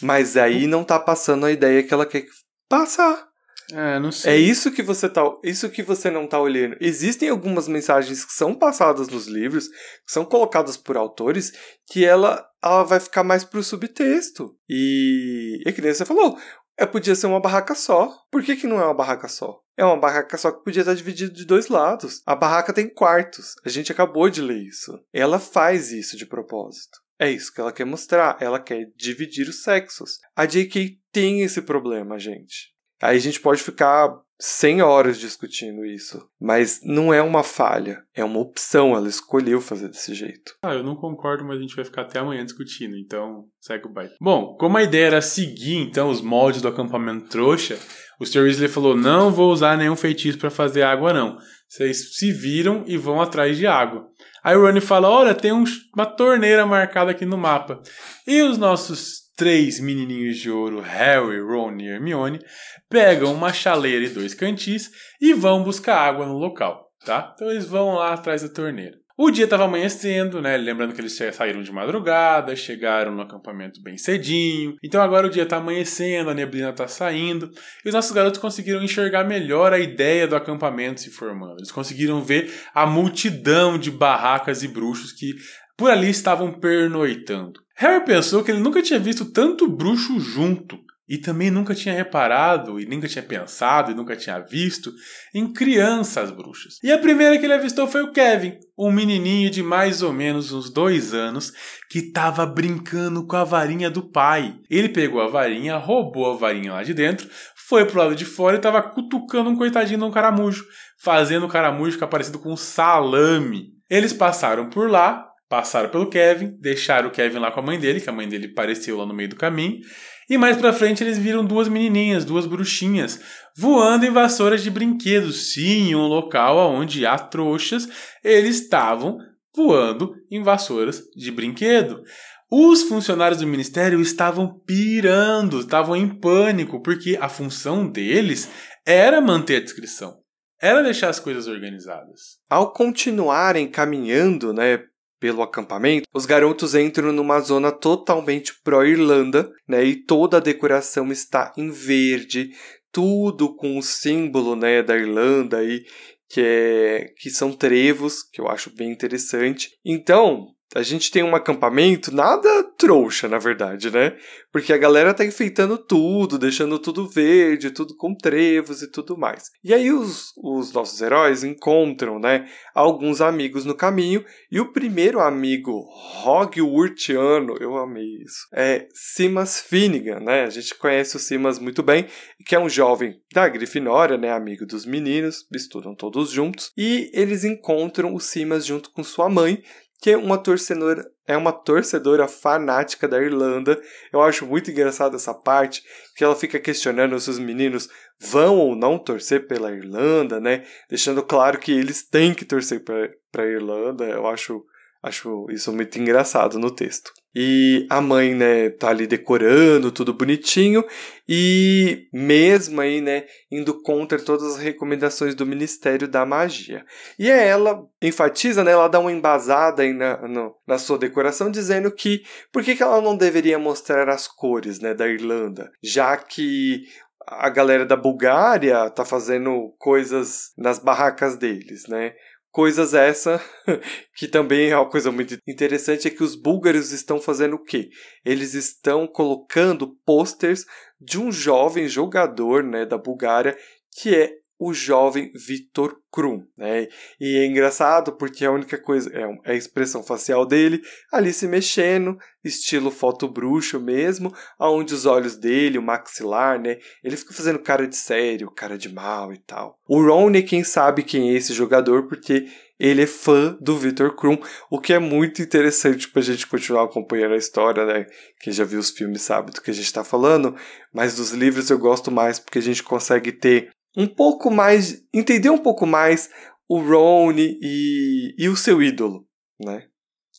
Mas 0.00 0.36
aí 0.36 0.68
não 0.68 0.84
tá 0.84 1.00
passando 1.00 1.44
a 1.44 1.50
ideia 1.50 1.82
que 1.82 1.92
ela 1.92 2.06
quer 2.06 2.24
passar. 2.68 3.26
É, 3.72 3.98
não 3.98 4.12
sei. 4.12 4.32
É 4.32 4.36
isso 4.36 4.70
que 4.70 4.82
você 4.82 5.08
tá, 5.08 5.22
isso 5.42 5.68
que 5.70 5.82
você 5.82 6.10
não 6.10 6.26
tá 6.26 6.40
olhando. 6.40 6.76
Existem 6.80 7.28
algumas 7.28 7.66
mensagens 7.66 8.24
que 8.24 8.32
são 8.32 8.54
passadas 8.54 9.08
nos 9.08 9.26
livros, 9.26 9.68
que 9.68 10.12
são 10.12 10.24
colocadas 10.24 10.76
por 10.76 10.96
autores, 10.96 11.52
que 11.86 12.04
ela, 12.04 12.46
ela 12.62 12.84
vai 12.84 13.00
ficar 13.00 13.24
mais 13.24 13.44
pro 13.44 13.62
subtexto. 13.62 14.56
E 14.68 15.62
é 15.66 15.72
que 15.72 15.82
nem 15.82 15.92
você 15.92 16.04
falou, 16.04 16.38
é, 16.78 16.84
podia 16.84 17.14
ser 17.14 17.26
uma 17.26 17.40
barraca 17.40 17.74
só. 17.74 18.14
Por 18.30 18.42
que, 18.42 18.56
que 18.56 18.66
não 18.66 18.78
é 18.78 18.84
uma 18.84 18.94
barraca 18.94 19.28
só? 19.28 19.60
É 19.76 19.84
uma 19.84 19.98
barraca 19.98 20.36
só 20.36 20.50
que 20.50 20.64
podia 20.64 20.80
estar 20.80 20.94
dividida 20.94 21.32
de 21.32 21.44
dois 21.44 21.68
lados. 21.68 22.22
A 22.24 22.34
barraca 22.36 22.72
tem 22.72 22.88
quartos. 22.88 23.54
A 23.64 23.68
gente 23.68 23.90
acabou 23.90 24.28
de 24.28 24.40
ler 24.40 24.62
isso. 24.62 24.98
Ela 25.12 25.38
faz 25.38 25.90
isso 25.90 26.16
de 26.16 26.26
propósito. 26.26 26.98
É 27.18 27.30
isso 27.30 27.52
que 27.52 27.60
ela 27.60 27.72
quer 27.72 27.86
mostrar. 27.86 28.36
Ela 28.40 28.60
quer 28.60 28.90
dividir 28.94 29.48
os 29.48 29.62
sexos. 29.62 30.18
A 30.34 30.44
J.K. 30.44 30.98
tem 31.10 31.42
esse 31.42 31.62
problema, 31.62 32.18
gente. 32.18 32.75
Aí 33.00 33.16
a 33.16 33.20
gente 33.20 33.40
pode 33.40 33.62
ficar 33.62 34.10
100 34.38 34.82
horas 34.82 35.18
discutindo 35.18 35.84
isso. 35.84 36.22
Mas 36.40 36.80
não 36.82 37.12
é 37.12 37.22
uma 37.22 37.42
falha, 37.42 38.02
é 38.14 38.24
uma 38.24 38.38
opção. 38.38 38.94
Ela 38.94 39.08
escolheu 39.08 39.60
fazer 39.60 39.88
desse 39.88 40.14
jeito. 40.14 40.54
Ah, 40.62 40.74
eu 40.74 40.82
não 40.82 40.96
concordo, 40.96 41.44
mas 41.44 41.58
a 41.58 41.60
gente 41.60 41.76
vai 41.76 41.84
ficar 41.84 42.02
até 42.02 42.18
amanhã 42.18 42.44
discutindo. 42.44 42.96
Então, 42.96 43.44
segue 43.60 43.86
o 43.86 43.92
baile. 43.92 44.14
Bom, 44.20 44.54
como 44.58 44.76
a 44.76 44.82
ideia 44.82 45.06
era 45.06 45.22
seguir 45.22 45.76
então 45.76 46.10
os 46.10 46.20
moldes 46.20 46.62
do 46.62 46.68
acampamento 46.68 47.28
trouxa, 47.28 47.78
o 48.20 48.26
Sr. 48.26 48.42
Weasley 48.42 48.68
falou: 48.68 48.96
não 48.96 49.30
vou 49.30 49.52
usar 49.52 49.76
nenhum 49.76 49.96
feitiço 49.96 50.38
para 50.38 50.50
fazer 50.50 50.82
água, 50.82 51.12
não. 51.12 51.38
Vocês 51.68 52.16
se 52.16 52.32
viram 52.32 52.84
e 52.86 52.96
vão 52.96 53.20
atrás 53.20 53.56
de 53.56 53.66
água. 53.66 54.06
Aí 54.42 54.56
o 54.56 54.62
Ronnie 54.62 54.80
fala: 54.80 55.08
olha, 55.08 55.34
tem 55.34 55.52
um, 55.52 55.64
uma 55.94 56.06
torneira 56.06 56.64
marcada 56.64 57.10
aqui 57.10 57.26
no 57.26 57.36
mapa. 57.36 57.82
E 58.26 58.42
os 58.42 58.56
nossos 58.58 59.25
três 59.36 59.78
menininhos 59.78 60.38
de 60.38 60.50
ouro, 60.50 60.80
Harry, 60.80 61.40
Ron 61.40 61.76
e 61.78 61.88
Hermione, 61.88 62.40
pegam 62.88 63.32
uma 63.34 63.52
chaleira 63.52 64.04
e 64.04 64.08
dois 64.08 64.34
cantis 64.34 64.90
e 65.20 65.34
vão 65.34 65.62
buscar 65.62 65.98
água 65.98 66.26
no 66.26 66.38
local, 66.38 66.90
tá? 67.04 67.32
Então 67.34 67.50
eles 67.50 67.66
vão 67.66 67.94
lá 67.94 68.14
atrás 68.14 68.42
da 68.42 68.48
torneira. 68.48 68.96
O 69.18 69.30
dia 69.30 69.44
estava 69.44 69.64
amanhecendo, 69.64 70.42
né? 70.42 70.58
Lembrando 70.58 70.94
que 70.94 71.00
eles 71.00 71.16
saíram 71.32 71.62
de 71.62 71.72
madrugada, 71.72 72.54
chegaram 72.54 73.14
no 73.14 73.22
acampamento 73.22 73.82
bem 73.82 73.96
cedinho. 73.96 74.76
Então 74.84 75.00
agora 75.00 75.26
o 75.26 75.30
dia 75.30 75.44
está 75.44 75.56
amanhecendo, 75.56 76.28
a 76.28 76.34
neblina 76.34 76.68
está 76.68 76.86
saindo. 76.86 77.50
E 77.82 77.88
os 77.88 77.94
nossos 77.94 78.12
garotos 78.12 78.38
conseguiram 78.38 78.84
enxergar 78.84 79.24
melhor 79.24 79.72
a 79.72 79.78
ideia 79.78 80.28
do 80.28 80.36
acampamento 80.36 81.00
se 81.00 81.10
formando. 81.10 81.56
Eles 81.56 81.72
conseguiram 81.72 82.22
ver 82.22 82.52
a 82.74 82.84
multidão 82.84 83.78
de 83.78 83.90
barracas 83.90 84.62
e 84.62 84.68
bruxos 84.68 85.12
que 85.12 85.32
por 85.78 85.90
ali 85.90 86.10
estavam 86.10 86.52
pernoitando. 86.52 87.65
Harry 87.76 88.04
pensou 88.04 88.42
que 88.42 88.50
ele 88.50 88.60
nunca 88.60 88.82
tinha 88.82 88.98
visto 88.98 89.24
tanto 89.24 89.68
bruxo 89.68 90.18
junto. 90.18 90.78
E 91.08 91.18
também 91.18 91.52
nunca 91.52 91.72
tinha 91.72 91.94
reparado, 91.94 92.80
e 92.80 92.86
nunca 92.86 93.06
tinha 93.06 93.22
pensado, 93.22 93.92
e 93.92 93.94
nunca 93.94 94.16
tinha 94.16 94.40
visto 94.40 94.92
em 95.32 95.52
crianças 95.52 96.32
bruxas. 96.32 96.78
E 96.82 96.90
a 96.90 96.98
primeira 96.98 97.38
que 97.38 97.46
ele 97.46 97.52
avistou 97.52 97.86
foi 97.86 98.02
o 98.02 98.10
Kevin, 98.10 98.58
um 98.76 98.90
menininho 98.90 99.48
de 99.48 99.62
mais 99.62 100.02
ou 100.02 100.12
menos 100.12 100.50
uns 100.50 100.68
dois 100.68 101.14
anos 101.14 101.52
que 101.88 102.00
estava 102.00 102.44
brincando 102.44 103.24
com 103.24 103.36
a 103.36 103.44
varinha 103.44 103.88
do 103.88 104.02
pai. 104.10 104.56
Ele 104.68 104.88
pegou 104.88 105.20
a 105.20 105.28
varinha, 105.28 105.76
roubou 105.76 106.32
a 106.32 106.36
varinha 106.36 106.72
lá 106.72 106.82
de 106.82 106.92
dentro, 106.92 107.30
foi 107.54 107.84
pro 107.84 107.98
lado 107.98 108.16
de 108.16 108.24
fora 108.24 108.56
e 108.56 108.58
estava 108.58 108.82
cutucando 108.82 109.48
um 109.48 109.56
coitadinho 109.56 110.00
de 110.00 110.04
um 110.04 110.10
caramujo, 110.10 110.66
fazendo 110.98 111.46
o 111.46 111.48
caramujo 111.48 111.92
ficar 111.92 112.08
parecido 112.08 112.40
com 112.40 112.52
um 112.52 112.56
salame. 112.56 113.76
Eles 113.88 114.12
passaram 114.12 114.68
por 114.68 114.90
lá, 114.90 115.25
passaram 115.48 115.88
pelo 115.88 116.08
Kevin, 116.08 116.56
deixaram 116.60 117.08
o 117.08 117.12
Kevin 117.12 117.38
lá 117.38 117.50
com 117.50 117.60
a 117.60 117.62
mãe 117.62 117.78
dele, 117.78 118.00
que 118.00 118.10
a 118.10 118.12
mãe 118.12 118.28
dele 118.28 118.46
apareceu 118.46 118.96
lá 118.96 119.06
no 119.06 119.14
meio 119.14 119.28
do 119.28 119.36
caminho, 119.36 119.80
e 120.28 120.36
mais 120.36 120.56
pra 120.56 120.72
frente 120.72 121.04
eles 121.04 121.18
viram 121.18 121.44
duas 121.44 121.68
menininhas, 121.68 122.24
duas 122.24 122.46
bruxinhas, 122.46 123.20
voando 123.56 124.04
em 124.04 124.10
vassouras 124.10 124.62
de 124.62 124.70
brinquedos. 124.70 125.52
Sim, 125.52 125.94
um 125.94 126.06
local 126.06 126.58
onde 126.72 127.06
há 127.06 127.16
trouxas, 127.16 127.88
eles 128.24 128.60
estavam 128.60 129.18
voando 129.54 130.14
em 130.30 130.42
vassouras 130.42 131.02
de 131.16 131.30
brinquedo. 131.30 132.02
Os 132.50 132.82
funcionários 132.82 133.40
do 133.40 133.46
ministério 133.46 134.00
estavam 134.00 134.60
pirando, 134.66 135.60
estavam 135.60 135.96
em 135.96 136.08
pânico, 136.08 136.80
porque 136.82 137.16
a 137.20 137.28
função 137.28 137.88
deles 137.88 138.48
era 138.84 139.20
manter 139.20 139.56
a 139.56 139.60
descrição, 139.60 140.18
era 140.60 140.82
deixar 140.82 141.08
as 141.08 141.18
coisas 141.18 141.48
organizadas. 141.48 142.38
Ao 142.48 142.72
continuarem 142.72 143.68
caminhando, 143.68 144.52
né, 144.52 144.80
pelo 145.18 145.42
acampamento, 145.42 146.06
os 146.12 146.26
garotos 146.26 146.74
entram 146.74 147.12
numa 147.12 147.40
zona 147.40 147.72
totalmente 147.72 148.52
pró-Irlanda, 148.62 149.50
né? 149.68 149.84
E 149.84 149.96
toda 150.04 150.36
a 150.36 150.40
decoração 150.40 151.10
está 151.10 151.52
em 151.56 151.70
verde, 151.70 152.50
tudo 152.92 153.54
com 153.54 153.78
o 153.78 153.82
símbolo, 153.82 154.56
né, 154.56 154.82
da 154.82 154.96
Irlanda 154.96 155.58
aí, 155.58 155.84
que 156.28 156.40
é 156.40 157.12
que 157.18 157.30
são 157.30 157.52
trevos, 157.52 158.22
que 158.22 158.40
eu 158.40 158.48
acho 158.48 158.74
bem 158.74 158.90
interessante. 158.90 159.70
Então, 159.84 160.48
a 160.76 160.82
gente 160.82 161.10
tem 161.10 161.22
um 161.22 161.34
acampamento 161.34 162.14
nada 162.14 162.62
trouxa, 162.76 163.26
na 163.26 163.38
verdade, 163.38 163.90
né? 163.90 164.14
Porque 164.52 164.74
a 164.74 164.78
galera 164.78 165.14
tá 165.14 165.24
enfeitando 165.24 165.78
tudo, 165.78 166.38
deixando 166.38 166.78
tudo 166.78 167.08
verde, 167.08 167.70
tudo 167.70 167.96
com 167.96 168.14
trevos 168.14 168.82
e 168.82 168.90
tudo 168.90 169.16
mais. 169.16 169.44
E 169.64 169.72
aí 169.72 169.90
os, 169.90 170.32
os 170.36 170.72
nossos 170.72 171.00
heróis 171.00 171.42
encontram, 171.42 172.18
né, 172.18 172.46
alguns 172.74 173.22
amigos 173.22 173.64
no 173.64 173.74
caminho, 173.74 174.22
e 174.52 174.60
o 174.60 174.70
primeiro 174.70 175.20
amigo 175.20 175.86
Hogwartiano, 176.24 177.56
eu 177.58 177.76
amei 177.78 178.22
isso, 178.22 178.46
é 178.54 178.86
Simas 178.92 179.60
Finnegan, 179.60 180.20
né? 180.20 180.44
A 180.44 180.50
gente 180.50 180.74
conhece 180.74 181.16
o 181.16 181.20
Simas 181.20 181.58
muito 181.58 181.82
bem, 181.82 182.06
que 182.44 182.54
é 182.54 182.60
um 182.60 182.68
jovem 182.68 183.18
da 183.32 183.48
Grifinória, 183.48 184.18
né, 184.18 184.30
amigo 184.30 184.66
dos 184.66 184.84
meninos, 184.84 185.46
estudam 185.54 185.94
todos 185.94 186.30
juntos, 186.30 186.70
e 186.76 187.10
eles 187.14 187.44
encontram 187.44 188.14
o 188.14 188.20
Simas 188.20 188.66
junto 188.66 188.90
com 188.92 189.02
sua 189.02 189.30
mãe, 189.30 189.62
que 190.00 190.10
é 190.10 190.16
uma 190.16 190.38
torcedora, 190.38 191.04
é 191.26 191.36
uma 191.36 191.52
torcedora 191.52 192.28
fanática 192.28 193.08
da 193.08 193.20
Irlanda. 193.20 193.80
Eu 194.12 194.22
acho 194.22 194.46
muito 194.46 194.70
engraçado 194.70 195.16
essa 195.16 195.34
parte, 195.34 195.82
que 196.14 196.22
ela 196.22 196.36
fica 196.36 196.58
questionando 196.58 197.18
se 197.18 197.30
os 197.30 197.38
meninos 197.38 197.88
vão 198.20 198.58
ou 198.58 198.76
não 198.76 198.98
torcer 198.98 199.46
pela 199.46 199.72
Irlanda, 199.72 200.40
né? 200.40 200.64
Deixando 200.88 201.22
claro 201.22 201.58
que 201.58 201.72
eles 201.72 202.06
têm 202.06 202.34
que 202.34 202.44
torcer 202.44 202.82
para 202.84 203.42
a 203.42 203.46
Irlanda. 203.46 204.04
Eu 204.04 204.26
acho 204.26 204.64
Acho 205.06 205.46
isso 205.50 205.72
muito 205.72 206.00
engraçado 206.00 206.58
no 206.58 206.68
texto. 206.68 207.12
E 207.38 207.86
a 207.90 208.00
mãe, 208.00 208.34
né, 208.34 208.70
tá 208.70 208.88
ali 208.88 209.06
decorando 209.06 209.92
tudo 209.92 210.14
bonitinho 210.14 210.82
e 211.28 212.08
mesmo 212.10 212.80
aí, 212.80 213.02
né, 213.02 213.26
indo 213.50 213.82
contra 213.82 214.18
todas 214.18 214.54
as 214.54 214.56
recomendações 214.56 215.34
do 215.34 215.44
Ministério 215.44 216.08
da 216.08 216.24
Magia. 216.24 216.82
E 217.18 217.28
ela 217.28 217.86
enfatiza, 218.00 218.64
né, 218.64 218.72
ela 218.72 218.88
dá 218.88 218.98
uma 218.98 219.12
embasada 219.12 219.82
aí 219.82 219.92
na, 219.92 220.16
no, 220.26 220.54
na 220.66 220.78
sua 220.78 220.96
decoração 220.96 221.50
dizendo 221.50 221.90
que 221.90 222.22
por 222.50 222.64
que, 222.64 222.74
que 222.74 222.82
ela 222.82 223.02
não 223.02 223.14
deveria 223.14 223.58
mostrar 223.58 224.08
as 224.08 224.26
cores, 224.26 224.80
né, 224.80 224.94
da 224.94 225.06
Irlanda, 225.06 225.70
já 225.82 226.16
que 226.16 226.84
a 227.26 227.50
galera 227.50 227.84
da 227.84 227.96
Bulgária 227.96 228.88
tá 228.88 229.04
fazendo 229.04 229.74
coisas 229.78 230.52
nas 230.56 230.78
barracas 230.78 231.36
deles, 231.36 231.86
né? 231.86 232.14
Coisas 232.56 232.94
essa 232.94 233.38
que 234.16 234.26
também 234.26 234.70
é 234.70 234.76
uma 234.78 234.88
coisa 234.88 235.12
muito 235.12 235.36
interessante 235.46 236.08
é 236.08 236.10
que 236.10 236.22
os 236.22 236.34
búlgaros 236.34 236.90
estão 236.90 237.20
fazendo 237.20 237.56
o 237.56 237.62
quê? 237.62 237.90
Eles 238.24 238.54
estão 238.54 239.06
colocando 239.06 239.94
posters 240.06 240.64
de 240.98 241.20
um 241.20 241.30
jovem 241.30 241.86
jogador, 241.86 242.62
né, 242.62 242.86
da 242.86 242.96
Bulgária 242.96 243.54
que 243.98 244.14
é 244.14 244.32
o 244.58 244.72
jovem 244.72 245.30
Vitor 245.34 245.96
Krum, 246.10 246.46
né? 246.56 246.88
E 247.20 247.38
é 247.38 247.46
engraçado 247.46 248.12
porque 248.12 248.44
a 248.44 248.50
única 248.50 248.78
coisa 248.78 249.10
é 249.12 249.52
a 249.52 249.54
expressão 249.54 250.02
facial 250.02 250.46
dele 250.46 250.80
ali 251.12 251.32
se 251.32 251.46
mexendo, 251.46 252.16
estilo 252.42 252.90
foto 252.90 253.28
bruxo 253.28 253.78
mesmo, 253.78 254.32
aonde 254.58 254.94
os 254.94 255.04
olhos 255.04 255.36
dele, 255.36 255.78
o 255.78 255.82
maxilar, 255.82 256.60
né? 256.60 256.78
Ele 257.04 257.16
fica 257.16 257.34
fazendo 257.34 257.58
cara 257.58 257.86
de 257.86 257.96
sério, 257.96 258.50
cara 258.50 258.78
de 258.78 258.92
mal 258.92 259.32
e 259.32 259.38
tal. 259.38 259.78
O 259.86 260.00
Ronnie, 260.00 260.42
quem 260.42 260.64
sabe 260.64 261.02
quem 261.02 261.30
é 261.30 261.34
esse 261.34 261.52
jogador, 261.52 262.08
porque 262.08 262.46
ele 262.78 263.02
é 263.02 263.06
fã 263.06 263.56
do 263.60 263.76
Victor 263.76 264.14
Krum, 264.14 264.38
o 264.70 264.78
que 264.78 264.92
é 264.92 264.98
muito 264.98 265.40
interessante 265.40 266.08
para 266.08 266.20
a 266.20 266.24
gente 266.24 266.46
continuar 266.46 266.84
acompanhando 266.84 267.32
a 267.32 267.38
história, 267.38 267.86
né? 267.86 268.06
Quem 268.40 268.52
já 268.52 268.64
viu 268.64 268.78
os 268.78 268.90
filmes 268.90 269.22
sabe 269.22 269.50
do 269.50 269.62
que 269.62 269.70
a 269.70 269.74
gente 269.74 269.86
está 269.86 270.04
falando, 270.04 270.54
mas 270.92 271.16
dos 271.16 271.30
livros 271.30 271.70
eu 271.70 271.78
gosto 271.78 272.10
mais 272.10 272.38
porque 272.38 272.58
a 272.58 272.62
gente 272.62 272.82
consegue 272.82 273.32
ter 273.32 273.70
um 273.96 274.06
pouco 274.06 274.50
mais, 274.50 275.02
entender 275.12 275.50
um 275.50 275.58
pouco 275.58 275.86
mais 275.86 276.30
o 276.68 276.78
Ron 276.78 277.32
e, 277.32 278.34
e 278.36 278.48
o 278.48 278.56
seu 278.56 278.82
ídolo, 278.82 279.26
né? 279.58 279.86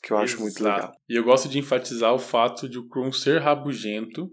Que 0.02 0.14
eu 0.14 0.18
acho 0.18 0.36
Exato. 0.36 0.44
muito 0.44 0.64
legal. 0.64 0.92
E 1.10 1.16
eu 1.16 1.24
gosto 1.24 1.50
de 1.50 1.58
enfatizar 1.58 2.14
o 2.14 2.20
fato 2.20 2.70
de 2.70 2.78
o 2.78 2.88
Kron 2.88 3.12
ser 3.12 3.42
rabugento 3.42 4.30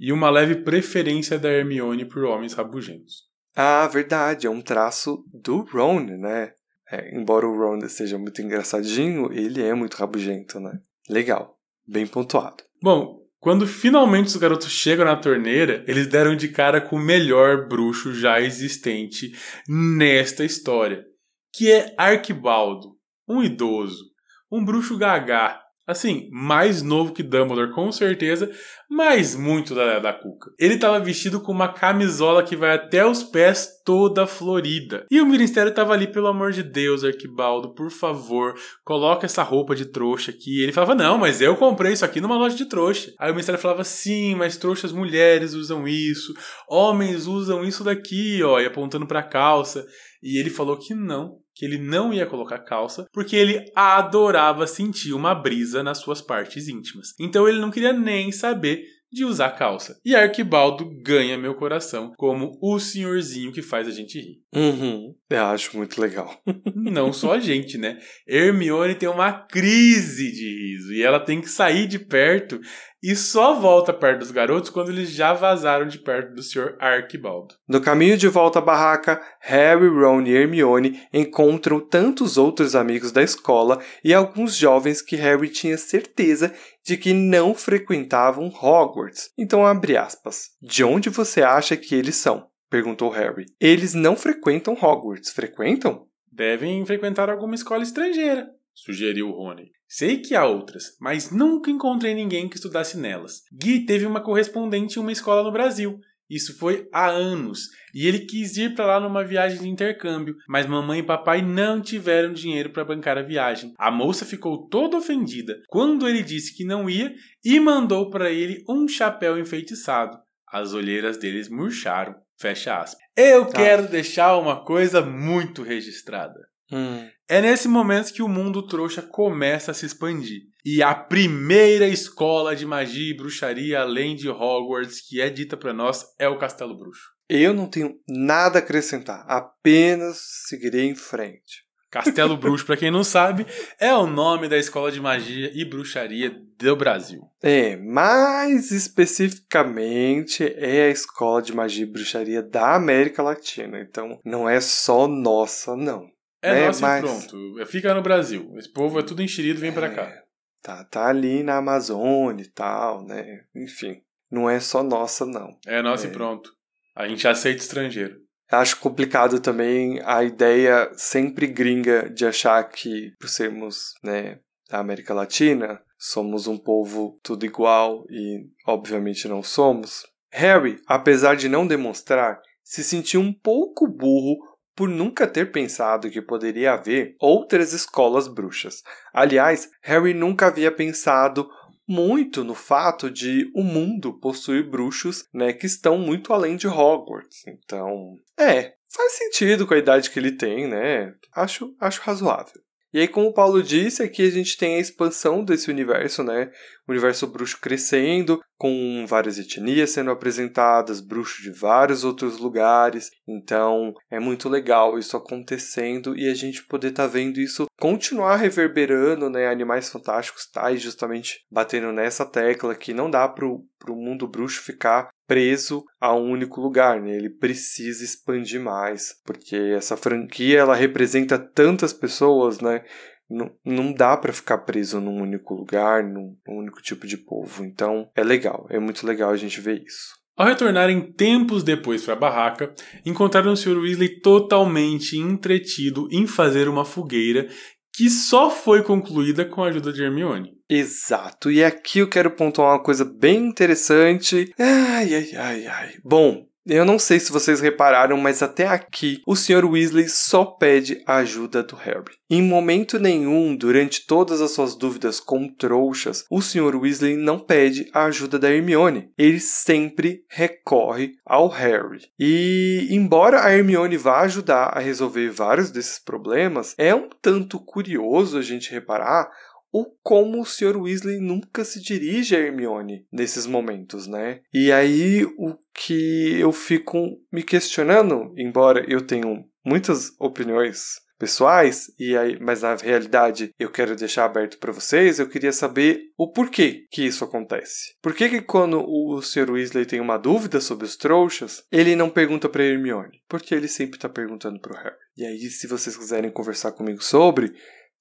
e 0.00 0.10
uma 0.10 0.30
leve 0.30 0.56
preferência 0.56 1.38
da 1.38 1.50
Hermione 1.50 2.06
por 2.06 2.24
homens 2.24 2.54
rabugentos. 2.54 3.30
Ah, 3.54 3.86
verdade, 3.86 4.46
é 4.46 4.50
um 4.50 4.62
traço 4.62 5.24
do 5.32 5.60
Ron, 5.60 6.00
né? 6.00 6.52
É, 6.90 7.16
embora 7.16 7.46
o 7.46 7.56
Ron 7.56 7.86
seja 7.88 8.18
muito 8.18 8.40
engraçadinho, 8.40 9.32
ele 9.32 9.62
é 9.62 9.74
muito 9.74 9.94
rabugento, 9.94 10.58
né? 10.58 10.80
Legal, 11.08 11.58
bem 11.86 12.06
pontuado. 12.06 12.64
Bom, 12.82 13.21
quando 13.42 13.66
finalmente 13.66 14.28
os 14.28 14.36
garotos 14.36 14.70
chegam 14.70 15.04
na 15.04 15.16
torneira, 15.16 15.84
eles 15.88 16.06
deram 16.06 16.36
de 16.36 16.46
cara 16.46 16.80
com 16.80 16.94
o 16.94 17.00
melhor 17.00 17.66
bruxo 17.66 18.14
já 18.14 18.40
existente 18.40 19.32
nesta 19.68 20.44
história, 20.44 21.04
que 21.52 21.68
é 21.68 21.92
Arquibaldo, 21.98 22.96
um 23.28 23.42
idoso, 23.42 24.04
um 24.48 24.64
bruxo 24.64 24.96
gagá, 24.96 25.60
Assim, 25.84 26.28
mais 26.30 26.80
novo 26.80 27.12
que 27.12 27.24
Dumbledore, 27.24 27.72
com 27.72 27.90
certeza, 27.90 28.48
mas 28.88 29.34
muito 29.34 29.74
da, 29.74 29.98
da 29.98 30.12
Cuca. 30.12 30.52
Ele 30.56 30.74
estava 30.74 31.00
vestido 31.00 31.40
com 31.40 31.50
uma 31.50 31.72
camisola 31.72 32.44
que 32.44 32.54
vai 32.54 32.74
até 32.74 33.04
os 33.04 33.24
pés, 33.24 33.68
toda 33.84 34.24
florida. 34.24 35.04
E 35.10 35.20
o 35.20 35.26
ministério 35.26 35.70
estava 35.70 35.92
ali, 35.92 36.06
pelo 36.06 36.28
amor 36.28 36.52
de 36.52 36.62
Deus, 36.62 37.02
Arquibaldo, 37.02 37.74
por 37.74 37.90
favor, 37.90 38.54
coloca 38.84 39.26
essa 39.26 39.42
roupa 39.42 39.74
de 39.74 39.86
trouxa 39.86 40.30
aqui. 40.30 40.62
Ele 40.62 40.70
falava, 40.70 40.94
não, 40.94 41.18
mas 41.18 41.40
eu 41.40 41.56
comprei 41.56 41.94
isso 41.94 42.04
aqui 42.04 42.20
numa 42.20 42.38
loja 42.38 42.54
de 42.54 42.66
trouxa. 42.66 43.12
Aí 43.18 43.30
o 43.30 43.34
ministério 43.34 43.60
falava, 43.60 43.82
sim, 43.82 44.36
mas 44.36 44.56
trouxas 44.56 44.92
mulheres 44.92 45.52
usam 45.52 45.88
isso, 45.88 46.32
homens 46.68 47.26
usam 47.26 47.64
isso 47.64 47.82
daqui, 47.82 48.40
ó, 48.44 48.60
e 48.60 48.66
apontando 48.66 49.06
pra 49.06 49.20
calça. 49.20 49.84
E 50.22 50.38
ele 50.38 50.50
falou 50.50 50.76
que 50.76 50.94
não, 50.94 51.38
que 51.54 51.64
ele 51.64 51.78
não 51.78 52.12
ia 52.12 52.26
colocar 52.26 52.58
calça, 52.60 53.06
porque 53.12 53.36
ele 53.36 53.70
adorava 53.74 54.66
sentir 54.66 55.12
uma 55.12 55.34
brisa 55.34 55.82
nas 55.82 55.98
suas 55.98 56.20
partes 56.20 56.68
íntimas. 56.68 57.14
Então 57.20 57.48
ele 57.48 57.58
não 57.58 57.70
queria 57.70 57.92
nem 57.92 58.32
saber 58.32 58.84
de 59.12 59.24
usar 59.24 59.50
calça. 59.50 60.00
E 60.04 60.16
Arquibaldo 60.16 60.88
ganha 61.02 61.36
meu 61.36 61.54
coração 61.54 62.12
como 62.16 62.58
o 62.60 62.78
senhorzinho 62.78 63.52
que 63.52 63.60
faz 63.60 63.86
a 63.86 63.90
gente 63.90 64.18
rir. 64.18 64.40
Uhum, 64.54 65.14
eu 65.28 65.44
acho 65.46 65.76
muito 65.76 66.00
legal. 66.00 66.40
Não 66.74 67.12
só 67.12 67.34
a 67.34 67.40
gente, 67.40 67.76
né? 67.76 67.98
Hermione 68.26 68.94
tem 68.94 69.08
uma 69.08 69.32
crise 69.32 70.32
de 70.32 70.48
riso 70.48 70.94
e 70.94 71.02
ela 71.02 71.20
tem 71.20 71.40
que 71.40 71.48
sair 71.48 71.86
de 71.86 71.98
perto 71.98 72.60
e 73.02 73.16
só 73.16 73.58
volta 73.58 73.92
perto 73.92 74.20
dos 74.20 74.30
garotos 74.30 74.70
quando 74.70 74.90
eles 74.90 75.10
já 75.10 75.32
vazaram 75.32 75.88
de 75.88 75.98
perto 75.98 76.34
do 76.34 76.42
Sr. 76.42 76.76
Arquibaldo. 76.78 77.56
No 77.68 77.80
caminho 77.80 78.16
de 78.16 78.28
volta 78.28 78.60
à 78.60 78.62
barraca, 78.62 79.20
Harry, 79.40 79.88
Ron 79.88 80.22
e 80.22 80.32
Hermione 80.36 81.02
encontram 81.12 81.80
tantos 81.80 82.38
outros 82.38 82.76
amigos 82.76 83.10
da 83.10 83.22
escola 83.22 83.80
e 84.04 84.14
alguns 84.14 84.54
jovens 84.54 85.02
que 85.02 85.16
Harry 85.16 85.48
tinha 85.48 85.76
certeza 85.76 86.54
de 86.84 86.96
que 86.96 87.12
não 87.12 87.54
frequentavam 87.54 88.48
Hogwarts. 88.48 89.30
Então 89.38 89.64
abre 89.66 89.96
aspas. 89.96 90.50
De 90.60 90.82
onde 90.82 91.08
você 91.08 91.42
acha 91.42 91.76
que 91.76 91.94
eles 91.94 92.16
são? 92.16 92.46
perguntou 92.68 93.10
Harry. 93.10 93.44
Eles 93.60 93.92
não 93.92 94.16
frequentam 94.16 94.72
Hogwarts, 94.74 95.30
frequentam? 95.30 96.06
Devem 96.30 96.84
frequentar 96.86 97.28
alguma 97.28 97.54
escola 97.54 97.82
estrangeira, 97.82 98.48
sugeriu 98.74 99.30
Rony. 99.30 99.70
Sei 99.86 100.16
que 100.16 100.34
há 100.34 100.46
outras, 100.46 100.96
mas 100.98 101.30
nunca 101.30 101.70
encontrei 101.70 102.14
ninguém 102.14 102.48
que 102.48 102.56
estudasse 102.56 102.96
nelas. 102.96 103.42
Gui 103.52 103.84
teve 103.84 104.06
uma 104.06 104.22
correspondente 104.22 104.98
em 104.98 105.02
uma 105.02 105.12
escola 105.12 105.42
no 105.42 105.52
Brasil. 105.52 106.00
Isso 106.34 106.56
foi 106.58 106.88
há 106.90 107.08
anos, 107.10 107.68
e 107.94 108.06
ele 108.06 108.20
quis 108.20 108.56
ir 108.56 108.74
para 108.74 108.86
lá 108.86 109.00
numa 109.00 109.22
viagem 109.22 109.60
de 109.60 109.68
intercâmbio, 109.68 110.34
mas 110.48 110.66
mamãe 110.66 111.00
e 111.00 111.02
papai 111.02 111.42
não 111.42 111.78
tiveram 111.82 112.32
dinheiro 112.32 112.70
para 112.70 112.86
bancar 112.86 113.18
a 113.18 113.22
viagem. 113.22 113.74
A 113.78 113.90
moça 113.90 114.24
ficou 114.24 114.66
toda 114.68 114.96
ofendida 114.96 115.60
quando 115.68 116.08
ele 116.08 116.22
disse 116.22 116.56
que 116.56 116.64
não 116.64 116.88
ia 116.88 117.14
e 117.44 117.60
mandou 117.60 118.08
para 118.08 118.30
ele 118.30 118.64
um 118.66 118.88
chapéu 118.88 119.38
enfeitiçado. 119.38 120.16
As 120.50 120.72
olheiras 120.72 121.18
deles 121.18 121.50
murcharam. 121.50 122.14
Fecha 122.40 122.78
aspas. 122.78 122.98
Eu 123.16 123.44
Tá. 123.46 123.58
quero 123.58 123.88
deixar 123.88 124.36
uma 124.38 124.64
coisa 124.64 125.02
muito 125.02 125.62
registrada. 125.62 126.40
Hum. 126.72 127.06
É 127.28 127.40
nesse 127.40 127.68
momento 127.68 128.12
que 128.12 128.22
o 128.22 128.28
mundo 128.28 128.66
trouxa 128.66 129.02
começa 129.02 129.70
a 129.70 129.74
se 129.74 129.86
expandir. 129.86 130.42
E 130.64 130.82
a 130.82 130.94
primeira 130.94 131.88
escola 131.88 132.54
de 132.54 132.66
magia 132.66 133.10
e 133.10 133.16
bruxaria 133.16 133.80
além 133.80 134.14
de 134.14 134.28
Hogwarts 134.28 135.00
que 135.00 135.20
é 135.20 135.28
dita 135.28 135.56
para 135.56 135.72
nós 135.72 136.04
é 136.18 136.28
o 136.28 136.38
Castelo 136.38 136.76
Bruxo. 136.76 137.10
Eu 137.28 137.54
não 137.54 137.66
tenho 137.66 137.94
nada 138.06 138.58
a 138.58 138.62
acrescentar, 138.62 139.24
apenas 139.26 140.18
seguirei 140.46 140.86
em 140.86 140.94
frente. 140.94 141.62
Castelo 141.92 142.38
Bruxo, 142.38 142.64
para 142.64 142.76
quem 142.76 142.90
não 142.90 143.04
sabe, 143.04 143.46
é 143.78 143.92
o 143.94 144.06
nome 144.06 144.48
da 144.48 144.56
escola 144.56 144.90
de 144.90 144.98
magia 144.98 145.50
e 145.54 145.62
bruxaria 145.62 146.34
do 146.58 146.74
Brasil. 146.74 147.20
É, 147.42 147.76
mais 147.76 148.70
especificamente 148.70 150.42
é 150.42 150.84
a 150.84 150.90
escola 150.90 151.42
de 151.42 151.54
magia 151.54 151.84
e 151.84 151.90
bruxaria 151.90 152.42
da 152.42 152.74
América 152.74 153.22
Latina, 153.22 153.78
então 153.78 154.18
não 154.24 154.48
é 154.48 154.58
só 154.58 155.06
nossa, 155.06 155.76
não. 155.76 156.06
É, 156.42 156.62
É, 156.62 156.66
nosso 156.66 156.82
mas- 156.82 156.98
e 157.04 157.06
pronto. 157.28 157.66
Fica 157.66 157.94
no 157.94 158.02
Brasil. 158.02 158.52
Esse 158.56 158.70
povo 158.72 158.98
é 158.98 159.02
tudo 159.02 159.22
enxerido, 159.22 159.60
vem 159.60 159.72
pra 159.72 159.88
cá. 159.90 160.02
É, 160.02 160.22
Tá, 160.62 160.84
tá 160.84 161.06
ali 161.08 161.42
na 161.42 161.56
Amazônia 161.56 162.44
e 162.44 162.48
tal, 162.48 163.04
né? 163.04 163.40
Enfim, 163.54 164.00
não 164.30 164.48
é 164.48 164.60
só 164.60 164.82
nossa, 164.82 165.26
não. 165.26 165.58
É 165.66 165.82
nosso 165.82 166.06
É. 166.06 166.08
e 166.08 166.12
pronto. 166.12 166.50
A 166.94 167.08
gente 167.08 167.26
aceita 167.26 167.60
estrangeiro. 167.62 168.20
Acho 168.50 168.78
complicado 168.78 169.40
também 169.40 170.00
a 170.04 170.22
ideia 170.22 170.90
sempre 170.94 171.46
gringa 171.48 172.08
de 172.10 172.24
achar 172.26 172.62
que, 172.68 173.12
por 173.18 173.28
sermos 173.28 173.94
né, 174.04 174.38
da 174.70 174.78
América 174.78 175.12
Latina, 175.14 175.80
somos 175.98 176.46
um 176.46 176.58
povo 176.58 177.18
tudo 177.24 177.44
igual 177.46 178.04
e, 178.10 178.46
obviamente, 178.66 179.26
não 179.26 179.42
somos. 179.42 180.04
Harry, 180.30 180.78
apesar 180.86 181.34
de 181.34 181.48
não 181.48 181.66
demonstrar, 181.66 182.40
se 182.62 182.84
sentiu 182.84 183.20
um 183.20 183.32
pouco 183.32 183.88
burro 183.88 184.36
por 184.74 184.88
nunca 184.88 185.26
ter 185.26 185.52
pensado 185.52 186.10
que 186.10 186.22
poderia 186.22 186.72
haver 186.72 187.14
outras 187.20 187.72
escolas 187.72 188.28
bruxas. 188.28 188.82
Aliás, 189.12 189.70
Harry 189.82 190.14
nunca 190.14 190.46
havia 190.46 190.72
pensado 190.72 191.48
muito 191.86 192.44
no 192.44 192.54
fato 192.54 193.10
de 193.10 193.50
o 193.54 193.62
mundo 193.62 194.18
possuir 194.18 194.68
bruxos, 194.68 195.26
né, 195.32 195.52
que 195.52 195.66
estão 195.66 195.98
muito 195.98 196.32
além 196.32 196.56
de 196.56 196.66
Hogwarts. 196.66 197.46
Então, 197.46 198.16
é, 198.38 198.74
faz 198.88 199.12
sentido 199.12 199.66
com 199.66 199.74
a 199.74 199.78
idade 199.78 200.10
que 200.10 200.18
ele 200.18 200.32
tem, 200.32 200.68
né? 200.68 201.14
Acho, 201.34 201.74
acho 201.80 202.00
razoável. 202.02 202.62
E 202.92 203.00
aí, 203.00 203.08
como 203.08 203.28
o 203.28 203.32
Paulo 203.32 203.62
disse, 203.62 204.02
aqui 204.02 204.26
a 204.26 204.30
gente 204.30 204.56
tem 204.58 204.76
a 204.76 204.78
expansão 204.78 205.42
desse 205.42 205.70
universo, 205.70 206.22
né? 206.22 206.50
O 206.86 206.92
universo 206.92 207.26
bruxo 207.26 207.58
crescendo, 207.58 208.38
com 208.58 209.06
várias 209.08 209.38
etnias 209.38 209.90
sendo 209.90 210.10
apresentadas, 210.10 211.00
bruxos 211.00 211.42
de 211.42 211.50
vários 211.50 212.04
outros 212.04 212.38
lugares. 212.38 213.10
Então, 213.26 213.94
é 214.10 214.20
muito 214.20 214.46
legal 214.48 214.98
isso 214.98 215.16
acontecendo 215.16 216.14
e 216.16 216.28
a 216.28 216.34
gente 216.34 216.64
poder 216.64 216.88
estar 216.88 217.06
vendo 217.06 217.40
isso 217.40 217.66
continuar 217.80 218.36
reverberando, 218.36 219.30
né? 219.30 219.48
Animais 219.48 219.88
Fantásticos 219.88 220.46
tá 220.46 220.66
aí 220.66 220.76
justamente 220.76 221.44
batendo 221.50 221.92
nessa 221.92 222.26
tecla 222.26 222.74
que 222.74 222.92
não 222.92 223.10
dá 223.10 223.26
pro, 223.26 223.64
pro 223.78 223.96
mundo 223.96 224.28
bruxo 224.28 224.62
ficar 224.62 225.08
preso 225.32 225.82
a 225.98 226.14
um 226.14 226.30
único 226.30 226.60
lugar, 226.60 227.00
né? 227.00 227.16
Ele 227.16 227.30
precisa 227.30 228.04
expandir 228.04 228.60
mais, 228.60 229.14
porque 229.24 229.56
essa 229.56 229.96
franquia 229.96 230.58
ela 230.58 230.76
representa 230.76 231.38
tantas 231.38 231.90
pessoas, 231.90 232.60
né? 232.60 232.84
Não, 233.30 233.50
não 233.64 233.94
dá 233.94 234.14
para 234.14 234.30
ficar 234.30 234.58
preso 234.58 235.00
num 235.00 235.22
único 235.22 235.54
lugar, 235.54 236.04
num, 236.04 236.36
num 236.46 236.58
único 236.58 236.82
tipo 236.82 237.06
de 237.06 237.16
povo. 237.16 237.64
Então 237.64 238.10
é 238.14 238.22
legal, 238.22 238.66
é 238.68 238.78
muito 238.78 239.06
legal 239.06 239.30
a 239.30 239.36
gente 239.38 239.58
ver 239.58 239.82
isso. 239.82 240.20
Ao 240.36 240.46
retornarem 240.46 241.00
tempos 241.12 241.62
depois 241.62 242.04
para 242.04 242.12
a 242.12 242.18
barraca, 242.18 242.74
encontraram 243.06 243.52
o 243.52 243.56
Sr. 243.56 243.78
Weasley 243.78 244.20
totalmente 244.20 245.16
entretido 245.16 246.08
em 246.10 246.26
fazer 246.26 246.68
uma 246.68 246.84
fogueira 246.84 247.48
que 247.94 248.10
só 248.10 248.50
foi 248.50 248.82
concluída 248.82 249.46
com 249.46 249.64
a 249.64 249.68
ajuda 249.68 249.94
de 249.94 250.02
Hermione. 250.02 250.52
Exato, 250.74 251.50
e 251.50 251.62
aqui 251.62 251.98
eu 251.98 252.08
quero 252.08 252.30
pontuar 252.30 252.70
uma 252.70 252.82
coisa 252.82 253.04
bem 253.04 253.46
interessante. 253.46 254.54
Ai, 254.58 255.14
ai, 255.14 255.30
ai, 255.36 255.66
ai. 255.66 255.94
Bom, 256.02 256.46
eu 256.64 256.84
não 256.84 256.98
sei 256.98 257.20
se 257.20 257.30
vocês 257.30 257.60
repararam, 257.60 258.16
mas 258.16 258.42
até 258.42 258.66
aqui 258.66 259.20
o 259.26 259.36
Sr. 259.36 259.66
Weasley 259.66 260.08
só 260.08 260.46
pede 260.46 261.02
a 261.06 261.16
ajuda 261.16 261.62
do 261.62 261.76
Harry. 261.76 262.14
Em 262.30 262.40
momento 262.40 262.98
nenhum, 262.98 263.54
durante 263.54 264.06
todas 264.06 264.40
as 264.40 264.52
suas 264.52 264.74
dúvidas 264.74 265.20
com 265.20 265.46
trouxas, 265.46 266.24
o 266.30 266.40
Sr. 266.40 266.76
Weasley 266.76 267.16
não 267.16 267.38
pede 267.38 267.90
a 267.92 268.04
ajuda 268.04 268.38
da 268.38 268.50
Hermione. 268.50 269.10
Ele 269.18 269.40
sempre 269.40 270.24
recorre 270.30 271.16
ao 271.26 271.48
Harry. 271.48 272.06
E, 272.18 272.86
embora 272.90 273.44
a 273.44 273.52
Hermione 273.52 273.98
vá 273.98 274.20
ajudar 274.20 274.70
a 274.72 274.78
resolver 274.78 275.28
vários 275.28 275.70
desses 275.70 275.98
problemas, 275.98 276.74
é 276.78 276.94
um 276.94 277.10
tanto 277.20 277.58
curioso 277.58 278.38
a 278.38 278.42
gente 278.42 278.70
reparar 278.70 279.28
o 279.72 279.86
como 280.02 280.42
o 280.42 280.44
Sr. 280.44 280.76
Weasley 280.76 281.18
nunca 281.18 281.64
se 281.64 281.80
dirige 281.80 282.36
a 282.36 282.38
Hermione 282.38 283.06
nesses 283.10 283.46
momentos, 283.46 284.06
né? 284.06 284.40
E 284.52 284.70
aí 284.70 285.24
o 285.38 285.56
que 285.74 286.38
eu 286.38 286.52
fico 286.52 287.18
me 287.32 287.42
questionando, 287.42 288.32
embora 288.36 288.84
eu 288.86 289.00
tenha 289.00 289.24
muitas 289.64 290.12
opiniões 290.20 291.00
pessoais 291.22 291.86
e 292.00 292.16
aí, 292.16 292.36
mas 292.40 292.62
na 292.62 292.74
realidade 292.74 293.54
eu 293.56 293.70
quero 293.70 293.94
deixar 293.94 294.24
aberto 294.24 294.58
para 294.58 294.72
vocês, 294.72 295.20
eu 295.20 295.28
queria 295.28 295.52
saber 295.52 296.00
o 296.18 296.32
porquê 296.32 296.84
que 296.90 297.06
isso 297.06 297.24
acontece. 297.24 297.94
Por 298.02 298.12
que 298.12 298.28
que 298.28 298.42
quando 298.42 298.84
o 298.84 299.22
Sr. 299.22 299.52
Weasley 299.52 299.86
tem 299.86 300.00
uma 300.00 300.18
dúvida 300.18 300.60
sobre 300.60 300.84
os 300.84 300.96
trouxas, 300.96 301.62
ele 301.70 301.94
não 301.94 302.10
pergunta 302.10 302.48
para 302.48 302.64
Hermione? 302.64 303.22
Porque 303.28 303.54
ele 303.54 303.68
sempre 303.68 304.00
tá 304.00 304.08
perguntando 304.08 304.60
pro 304.60 304.74
Harry. 304.74 304.96
E 305.16 305.24
aí, 305.24 305.38
se 305.48 305.68
vocês 305.68 305.96
quiserem 305.96 306.30
conversar 306.30 306.72
comigo 306.72 307.04
sobre, 307.04 307.52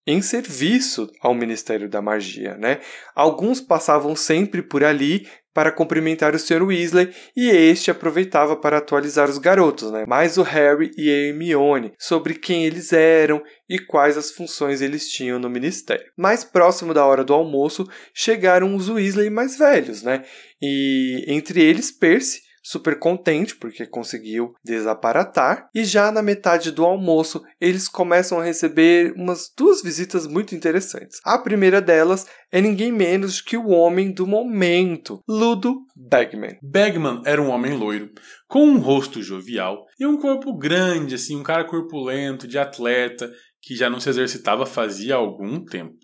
em 0.07 0.21
serviço 0.21 1.11
ao 1.21 1.35
Ministério 1.35 1.89
da 1.89 2.01
Magia, 2.01 2.55
né? 2.57 2.79
Alguns 3.13 3.59
passavam 3.59 4.15
sempre 4.15 4.61
por 4.63 4.81
ali 4.81 5.27
para 5.53 5.71
cumprimentar 5.71 6.33
o 6.35 6.39
Sr. 6.39 6.63
Weasley 6.63 7.11
e 7.35 7.49
este 7.49 7.89
aproveitava 7.91 8.55
para 8.55 8.77
atualizar 8.77 9.27
os 9.27 9.39
garotos, 9.39 9.91
né? 9.91 10.05
Mais 10.07 10.37
o 10.37 10.43
Harry 10.43 10.91
e 10.95 11.09
a 11.09 11.27
Hermione 11.27 11.93
sobre 11.97 12.35
quem 12.35 12.63
eles 12.63 12.93
eram 12.93 13.43
e 13.67 13.79
quais 13.79 14.17
as 14.17 14.31
funções 14.31 14.81
eles 14.81 15.09
tinham 15.09 15.39
no 15.39 15.49
ministério. 15.49 16.05
Mais 16.15 16.43
próximo 16.43 16.93
da 16.93 17.03
hora 17.03 17.23
do 17.23 17.33
almoço, 17.33 17.85
chegaram 18.13 18.75
os 18.75 18.87
Weasley 18.87 19.29
mais 19.29 19.57
velhos, 19.57 20.03
né? 20.03 20.23
E 20.61 21.25
entre 21.27 21.59
eles 21.61 21.91
Percy, 21.91 22.46
super 22.67 22.99
contente 22.99 23.55
porque 23.55 23.85
conseguiu 23.85 24.53
desaparatar. 24.63 25.69
E 25.73 25.85
já 25.85 26.11
na 26.11 26.21
metade 26.21 26.69
do 26.69 26.83
almoço, 26.83 27.41
eles 27.61 27.87
começam 27.87 28.39
a 28.39 28.43
receber 28.43 29.13
umas 29.15 29.49
duas 29.57 29.81
visitas 29.81 30.27
muito 30.27 30.53
interessantes. 30.53 31.19
A 31.23 31.37
primeira 31.37 31.81
delas 31.81 32.27
é 32.51 32.59
ninguém 32.59 32.91
menos 32.91 33.39
que 33.39 33.55
o 33.55 33.69
homem 33.69 34.11
do 34.11 34.27
momento, 34.27 35.21
Ludo 35.27 35.77
Bagman. 35.95 36.57
Bagman 36.61 37.21
era 37.25 37.41
um 37.41 37.49
homem 37.49 37.73
loiro, 37.73 38.11
com 38.47 38.65
um 38.65 38.79
rosto 38.79 39.21
jovial 39.21 39.85
e 39.97 40.05
um 40.05 40.17
corpo 40.17 40.53
grande, 40.57 41.15
assim, 41.15 41.37
um 41.37 41.43
cara 41.43 41.63
corpulento, 41.63 42.47
de 42.47 42.59
atleta, 42.59 43.31
que 43.61 43.75
já 43.75 43.89
não 43.89 43.99
se 43.99 44.09
exercitava 44.09 44.65
fazia 44.65 45.15
algum 45.15 45.63
tempo. 45.63 45.95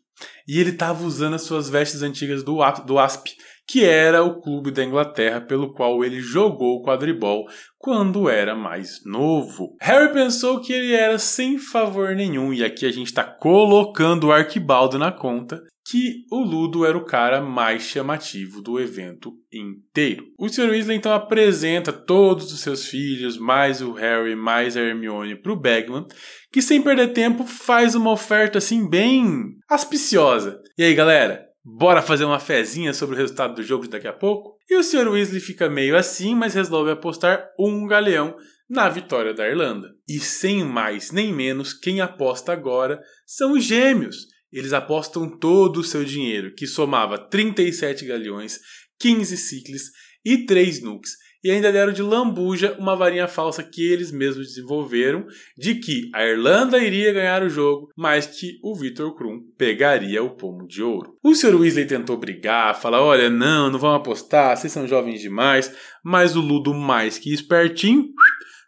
E 0.48 0.60
ele 0.60 0.72
estava 0.72 1.04
usando 1.04 1.34
as 1.34 1.42
suas 1.42 1.70
vestes 1.70 2.02
antigas 2.02 2.44
do, 2.44 2.60
do 2.86 3.00
ASP, 3.00 3.36
que 3.74 3.84
era 3.84 4.24
o 4.24 4.40
clube 4.40 4.70
da 4.70 4.84
Inglaterra 4.84 5.42
pelo 5.42 5.74
qual 5.74 6.06
ele 6.06 6.22
jogou 6.22 6.84
quadribol 6.84 7.48
quando 7.80 8.30
era 8.30 8.54
mais 8.54 9.04
novo. 9.04 9.76
Harry 9.82 10.14
pensou 10.14 10.62
que 10.62 10.72
ele 10.72 10.94
era 10.94 11.18
sem 11.18 11.58
favor 11.58 12.16
nenhum, 12.16 12.54
e 12.54 12.64
aqui 12.64 12.86
a 12.86 12.92
gente 12.92 13.08
está 13.08 13.24
colocando 13.24 14.28
o 14.28 14.32
Arquibaldo 14.32 15.00
na 15.00 15.12
conta, 15.12 15.60
que 15.88 16.24
o 16.32 16.38
Ludo 16.44 16.86
era 16.86 16.96
o 16.96 17.04
cara 17.04 17.42
mais 17.42 17.82
chamativo 17.82 18.62
do 18.62 18.80
evento 18.80 19.34
inteiro. 19.52 20.24
O 20.38 20.48
Sr. 20.48 20.70
Weasley 20.70 20.98
então 20.98 21.12
apresenta 21.12 21.92
todos 21.92 22.54
os 22.54 22.60
seus 22.60 22.86
filhos, 22.86 23.40
mais 23.40 23.82
o 23.82 23.94
Harry, 23.94 24.36
mais 24.36 24.78
a 24.78 24.82
Hermione 24.82 25.36
para 25.36 25.52
o 25.52 25.60
Bagman, 25.60 26.06
que 26.52 26.62
sem 26.62 26.80
perder 26.80 27.08
tempo 27.08 27.44
faz 27.44 27.96
uma 27.96 28.12
oferta 28.12 28.60
assim 28.60 28.88
bem 28.88 29.56
aspiciosa. 29.68 30.62
E 30.78 30.84
aí, 30.84 30.94
galera, 30.94 31.52
Bora 31.66 32.02
fazer 32.02 32.26
uma 32.26 32.42
fezinha 32.42 32.94
sobre 32.94 33.16
o 33.16 33.18
resultado 33.18 33.56
do 33.56 33.64
jogo 33.64 33.86
de 33.86 33.92
daqui 33.92 34.08
a 34.08 34.12
pouco? 34.12 34.58
E 34.70 34.76
o 34.76 34.84
Sr. 34.84 35.08
Weasley 35.08 35.40
fica 35.40 35.70
meio 35.70 35.96
assim, 35.96 36.36
mas 36.36 36.54
resolve 36.54 36.92
apostar 36.92 37.50
um 37.58 37.88
galeão 37.88 38.36
na 38.70 38.90
vitória 38.90 39.34
da 39.34 39.48
Irlanda. 39.48 39.90
E 40.06 40.20
sem 40.20 40.66
mais 40.66 41.12
nem 41.12 41.34
menos, 41.34 41.74
quem 41.74 42.02
aposta 42.02 42.52
agora 42.52 43.02
são 43.26 43.54
os 43.54 43.64
gêmeos. 43.64 44.28
Eles 44.52 44.74
apostam 44.74 45.30
todo 45.40 45.78
o 45.78 45.84
seu 45.84 46.04
dinheiro, 46.04 46.54
que 46.54 46.68
somava 46.68 47.18
37 47.18 48.06
galeões, 48.06 48.60
15 49.00 49.38
ciclos 49.38 49.84
e 50.26 50.46
3 50.46 50.82
nukes 50.82 51.23
e 51.44 51.52
ainda 51.52 51.72
deram 51.72 51.92
de 51.92 52.02
lambuja 52.02 52.76
uma 52.80 52.96
varinha 52.96 53.28
falsa 53.28 53.62
que 53.62 53.86
eles 53.92 54.12
mesmos 54.12 54.48
desenvolveram 54.48 55.26
de 55.58 55.76
que 55.76 56.10
a 56.14 56.26
Irlanda 56.26 56.80
iria 56.80 57.12
ganhar 57.12 57.44
o 57.44 57.50
jogo, 57.50 57.90
mas 57.98 58.26
que 58.26 58.60
o 58.64 58.76
Victor 58.76 59.14
Krum 59.16 59.42
pegaria 59.58 60.24
o 60.24 60.36
pomo 60.36 60.66
de 60.66 60.82
ouro. 60.82 61.18
O 61.24 61.36
Sr. 61.36 61.56
Weasley 61.56 61.86
tentou 61.86 62.18
brigar, 62.18 62.80
falar: 62.80 63.02
olha, 63.02 63.30
não, 63.30 63.70
não 63.70 63.80
vão 63.80 63.94
apostar, 63.94 64.56
vocês 64.56 64.72
são 64.72 64.88
jovens 64.88 65.20
demais, 65.20 65.76
mas 66.04 66.36
o 66.36 66.42
Ludo, 66.42 66.74
mais 66.74 67.18
que 67.18 67.34
espertinho, 67.34 68.08